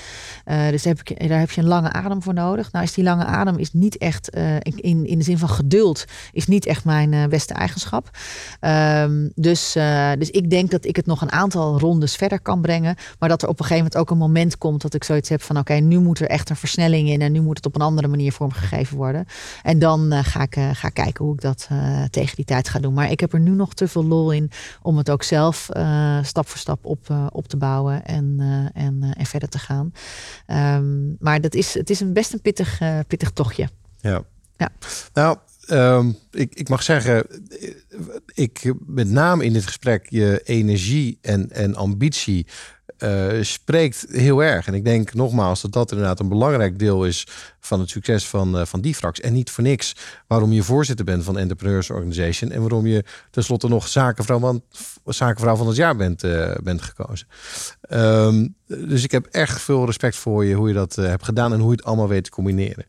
Dus 0.45 0.83
daar 0.83 0.95
heb, 0.97 1.09
ik, 1.09 1.29
daar 1.29 1.39
heb 1.39 1.51
je 1.51 1.61
een 1.61 1.67
lange 1.67 1.93
adem 1.93 2.23
voor 2.23 2.35
nodig. 2.35 2.73
Nou 2.73 2.85
is 2.85 2.95
die 2.95 3.05
lange 3.05 3.25
adem 3.25 3.59
is 3.59 3.73
niet 3.73 3.99
echt, 3.99 4.29
in, 4.59 5.07
in 5.07 5.19
de 5.19 5.25
zin 5.25 5.39
van 5.39 5.49
geduld, 5.49 6.05
is 6.33 6.47
niet 6.47 6.67
echt 6.67 6.85
mijn 6.85 7.29
beste 7.29 7.55
eigenschap. 7.55 8.11
Ehm, 8.61 9.29
dus, 9.35 9.73
dus 10.19 10.31
ik 10.31 10.51
denk 10.51 10.71
dat 10.71 10.85
ik 10.85 10.97
het 10.97 11.07
nog 11.07 11.21
een 11.21 11.33
aantal 11.33 11.79
rondes 11.79 12.17
verder 12.17 12.41
kan 12.41 12.61
brengen. 12.61 12.97
Maar 13.19 13.29
dat 13.29 13.43
er 13.43 13.49
op 13.49 13.61
een 13.61 13.67
gegeven 13.67 13.85
moment 13.85 14.01
ook 14.01 14.11
een 14.11 14.27
moment 14.27 14.59
komt 14.59 14.83
dat 14.83 14.95
ik 14.95 15.05
zoiets 15.05 15.29
heb 15.29 15.43
van 15.43 15.59
oké, 15.59 15.75
nu 15.75 15.99
moet 15.99 16.19
er 16.19 16.29
echt 16.29 16.51
een 16.51 16.57
versnelling 16.57 17.09
in 17.09 17.21
en 17.21 17.33
nu 17.33 17.41
moet 17.41 17.57
het 17.57 17.67
op 17.67 17.75
een 17.75 17.81
andere 17.81 18.09
manier 18.09 18.33
vormgegeven 18.51 18.97
worden. 18.97 19.27
En 19.63 19.79
dan 19.79 20.13
eh, 20.13 20.25
ga, 20.25 20.43
ik, 20.43 20.57
eh, 20.57 20.71
ga 20.73 20.89
kijken 20.89 21.25
hoe 21.25 21.35
ik 21.35 21.41
dat 21.41 21.67
eh, 21.71 22.05
tegen 22.05 22.37
die 22.37 22.45
tijd 22.45 22.69
ga 22.69 22.79
doen. 22.79 22.95
Maar 22.95 23.11
ik 23.11 23.21
heb 23.21 23.33
er 23.33 23.41
nu 23.41 23.51
nog 23.51 23.75
te 23.75 23.89
veel 23.89 24.05
lol 24.05 24.33
in 24.33 24.51
om 24.83 24.97
het 24.97 25.11
ook 25.11 25.23
zelf 25.23 25.69
stap 26.23 26.49
voor 26.49 26.59
stap 26.59 26.85
op, 26.85 27.31
op 27.33 27.49
te 27.49 27.57
bouwen 27.57 28.05
en, 28.05 28.41
en, 28.75 29.15
en 29.17 29.27
verder 29.27 29.49
te 29.49 29.59
gaan. 29.59 29.93
Ehm, 30.47 31.15
maar 31.19 31.41
dat 31.41 31.55
is, 31.55 31.75
het 31.75 31.91
is 31.91 32.01
een 32.01 32.13
best 32.13 32.33
een 32.33 32.41
pittig, 32.41 32.81
pittig 33.07 33.31
tochtje. 33.31 33.69
Ja. 34.01 34.23
Ja. 34.57 34.69
Nou, 35.13 35.39
ehm, 35.67 36.13
ik, 36.31 36.55
ik 36.55 36.69
mag 36.69 36.83
zeggen, 36.83 37.27
ik 38.35 38.75
met 38.87 39.09
name 39.09 39.45
in 39.45 39.53
dit 39.53 39.67
gesprek 39.67 40.07
je 40.09 40.41
energie 40.45 41.19
en, 41.21 41.51
en 41.51 41.75
ambitie 41.75 42.47
eh, 43.01 43.43
spreekt 43.43 44.07
heel 44.09 44.43
erg. 44.43 44.67
En 44.67 44.75
ik 44.75 44.85
denk 44.85 45.15
nogmaals 45.15 45.61
dat 45.61 45.73
dat 45.73 45.91
inderdaad 45.91 46.21
een 46.21 46.29
belangrijk 46.29 46.79
deel 46.79 47.05
is 47.05 47.27
van 47.61 47.81
het 47.81 47.91
succes 47.91 48.27
van, 48.29 48.59
eh 48.59 48.67
van 48.67 48.81
Difrax. 48.81 49.21
En 49.21 49.33
niet 49.33 49.51
voor 49.51 49.65
niks 49.65 49.97
waarom 50.27 50.53
je 50.53 50.63
voorzitter 50.63 51.05
bent 51.05 51.25
van 51.25 51.39
Entrepreneurs 51.39 51.91
Organization 51.91 52.51
en 52.51 52.61
waarom 52.61 52.87
je 52.87 53.05
tenslotte 53.31 53.69
nog 53.69 53.89
zakenvrouw 53.89 54.39
van, 54.39 54.63
zakenvrouw 55.05 55.57
van 55.57 55.67
het 55.67 55.77
jaar 55.77 55.97
bent, 55.97 56.25
eh, 56.25 56.55
bent 56.63 56.83
gekozen. 56.83 57.27
Ehm, 57.81 58.47
dus 58.67 59.05
ik 59.05 59.11
heb 59.11 59.27
echt 59.27 59.61
veel 59.61 59.87
respect 59.87 60.17
voor 60.17 60.45
je, 60.45 60.55
hoe 60.55 60.69
je 60.69 60.75
dat 60.75 60.95
hebt 60.95 61.25
gedaan 61.25 61.53
en 61.53 61.61
hoe 61.61 61.71
je 61.71 61.77
het 61.77 61.85
allemaal 61.85 62.09
weet 62.09 62.25
te 62.25 62.31
combineren. 62.31 62.87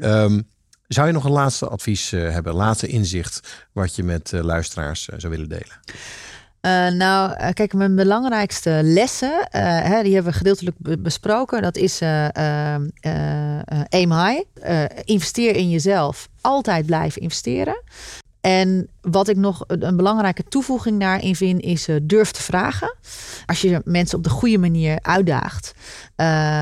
Ehm, 0.00 0.40
zou 0.88 1.06
je 1.06 1.12
nog 1.12 1.24
een 1.24 1.30
laatste 1.30 1.68
advies 1.68 2.10
hebben, 2.10 2.54
laatste 2.54 2.86
inzicht 2.86 3.66
wat 3.72 3.96
je 3.96 4.02
met 4.02 4.32
luisteraars 4.32 5.04
zou 5.04 5.32
willen 5.32 5.48
delen? 5.48 5.80
Eh, 6.68 6.88
nou, 6.92 7.32
eh, 7.32 7.52
kijk, 7.52 7.74
mijn 7.74 7.94
belangrijkste 7.94 8.80
lessen, 8.82 9.48
eh, 9.50 9.62
hè, 9.62 10.02
die 10.02 10.14
hebben 10.14 10.32
we 10.32 10.38
gedeeltelijk 10.38 10.76
be- 10.78 10.98
besproken. 10.98 11.62
Dat 11.62 11.76
is 11.76 12.00
eh, 12.00 12.24
eh, 12.36 12.74
eh, 13.00 13.58
eh, 13.58 13.80
aim 13.88 14.12
high. 14.12 14.42
Investeer 15.04 15.56
in 15.56 15.70
jezelf. 15.70 16.28
Altijd 16.40 16.86
blijven 16.86 17.22
investeren. 17.22 17.82
En 18.40 18.88
wat 19.00 19.28
ik 19.28 19.36
nog 19.36 19.64
een 19.66 19.96
belangrijke 19.96 20.44
toevoeging 20.44 21.00
daarin 21.00 21.36
vind, 21.36 21.60
is 21.60 21.88
durf 22.02 22.30
te 22.30 22.42
vragen. 22.42 22.96
Als 23.46 23.60
je 23.60 23.80
mensen 23.84 24.18
op 24.18 24.24
de 24.24 24.30
goede 24.30 24.58
manier 24.58 24.98
uitdaagt, 25.02 25.74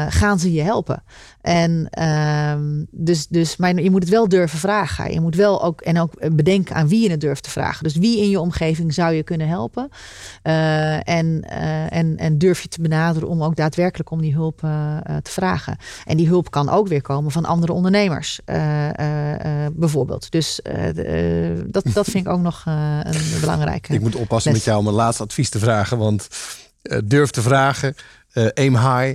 gaan 0.08 0.38
ze 0.38 0.52
je 0.52 0.62
helpen. 0.62 1.02
En 1.46 1.86
ehm, 1.90 2.84
dus, 2.90 3.26
dus, 3.26 3.56
maar 3.56 3.80
je 3.80 3.90
moet 3.90 4.02
het 4.02 4.10
wel 4.10 4.28
durven 4.28 4.58
vragen. 4.58 5.12
Je 5.12 5.20
moet 5.20 5.34
wel 5.34 5.62
ook 5.62 5.80
en 5.80 6.00
ook 6.00 6.36
bedenken 6.36 6.74
aan 6.74 6.88
wie 6.88 7.02
je 7.02 7.10
het 7.10 7.20
durft 7.20 7.42
te 7.42 7.50
vragen. 7.50 7.82
Dus 7.82 7.96
wie 7.96 8.18
in 8.18 8.30
je 8.30 8.40
omgeving 8.40 8.94
zou 8.94 9.14
je 9.14 9.22
kunnen 9.22 9.48
helpen? 9.48 9.88
Eh, 10.42 11.08
en, 11.08 11.42
eh, 11.42 11.92
en, 11.92 12.16
en 12.16 12.38
durf 12.38 12.60
je 12.60 12.68
te 12.68 12.80
benaderen 12.80 13.28
om 13.28 13.42
ook 13.42 13.56
daadwerkelijk 13.56 14.10
om 14.10 14.20
die 14.20 14.34
hulp 14.34 14.62
eh, 14.62 14.96
te 15.22 15.30
vragen. 15.30 15.76
En 16.04 16.16
die 16.16 16.28
hulp 16.28 16.50
kan 16.50 16.68
ook 16.68 16.88
weer 16.88 17.02
komen 17.02 17.30
van 17.30 17.44
andere 17.44 17.72
ondernemers, 17.72 18.40
bijvoorbeeld. 19.72 20.30
Dus 20.30 20.60
dat, 21.66 21.84
dat 21.92 22.08
vind 22.08 22.26
ik 22.26 22.28
ook 22.28 22.40
nog 22.40 22.64
een 23.02 23.40
belangrijke. 23.40 23.92
Ik 23.92 24.00
moet 24.00 24.14
oppassen 24.14 24.52
les. 24.52 24.60
met 24.60 24.70
jou 24.70 24.80
om 24.84 24.86
een 24.86 24.94
laatste 24.94 25.22
advies 25.22 25.50
te 25.50 25.58
vragen, 25.58 25.98
want 25.98 26.28
durf 27.04 27.30
te 27.30 27.42
vragen, 27.42 27.94
aim 28.54 28.76
high. 28.76 29.14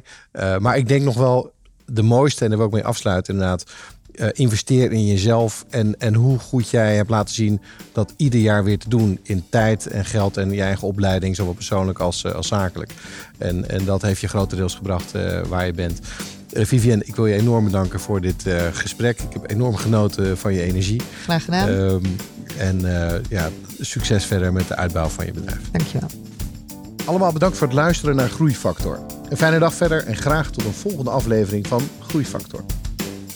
Maar 0.60 0.78
ik 0.78 0.88
denk 0.88 1.04
nog 1.04 1.16
wel 1.16 1.52
de 1.94 2.02
mooiste, 2.04 2.44
en 2.44 2.50
daar 2.50 2.58
wil 2.58 2.68
ik 2.68 2.74
mee 2.74 2.86
afsluiten 2.86 3.34
inderdaad, 3.34 3.64
eh, 4.12 4.28
investeer 4.32 4.92
in 4.92 5.06
jezelf 5.06 5.66
en, 5.70 6.00
en 6.00 6.14
hoe 6.14 6.40
goed 6.40 6.70
jij 6.70 6.96
hebt 6.96 7.10
laten 7.10 7.36
zien 7.36 7.62
dat 7.92 8.14
ieder 8.18 8.40
jaar 8.40 8.64
weer 8.64 8.78
te 8.78 8.90
doen 8.90 9.20
in 9.24 9.44
tijd 9.50 9.88
en 9.88 10.06
geld 10.06 10.38
en 10.38 10.52
je 10.52 10.62
eigen 10.62 10.88
opleiding, 10.88 11.36
zowel 11.36 11.54
persoonlijk 11.54 12.00
als, 12.00 12.24
eh, 12.24 12.32
als 12.32 12.48
zakelijk. 12.48 12.92
En, 13.38 13.70
en 13.70 13.86
dat 13.86 14.02
heeft 14.02 14.22
je 14.22 14.28
grotendeels 14.28 14.76
gebracht 14.76 15.16
eh, 15.16 15.42
waar 15.42 15.66
je 15.66 15.74
bent. 15.74 16.00
Vivienne, 16.54 17.04
ik 17.06 17.16
wil 17.16 17.26
je 17.26 17.36
enorm 17.36 17.66
bedanken 17.66 18.00
voor 18.00 18.22
dit 18.22 18.46
gesprek. 18.72 19.22
Ik 19.22 19.34
heb 19.34 19.50
enorm 19.50 19.76
genoten 19.76 20.38
van 20.38 20.54
je 20.54 20.62
energie. 20.62 21.02
Graag 21.24 21.44
gedaan. 21.44 21.70
Ehm, 21.70 22.06
en 22.58 22.82
ja, 23.30 23.50
succes 23.80 24.26
verder 24.26 24.54
met 24.54 24.68
de 24.68 24.76
uitbouw 24.76 25.08
van 25.08 25.26
je 25.26 25.32
bedrijf. 25.32 25.72
Dankjewel. 25.72 26.10
Allemaal 27.06 27.32
bedankt 27.34 27.58
voor 27.58 27.68
het 27.68 27.76
luisteren 27.76 28.16
naar 28.16 28.30
Groeifactor. 28.30 29.00
Een 29.30 29.38
fijne 29.38 29.60
dag 29.60 29.74
verder 29.74 30.06
en 30.06 30.16
graag 30.16 30.50
tot 30.50 30.66
een 30.66 30.74
volgende 30.74 31.10
aflevering 31.10 31.68
van 31.68 31.82
Groeifactor. 32.00 32.64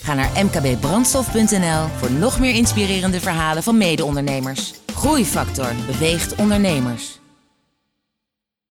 Ga 0.01 0.13
naar 0.13 0.31
mkbbrandstof.nl 0.45 1.87
voor 1.97 2.11
nog 2.11 2.39
meer 2.39 2.53
inspirerende 2.53 3.19
verhalen 3.19 3.63
van 3.63 3.77
mede-ondernemers. 3.77 4.73
Groeifactor 4.93 5.71
beweegt 5.91 6.35
ondernemers. 6.35 7.19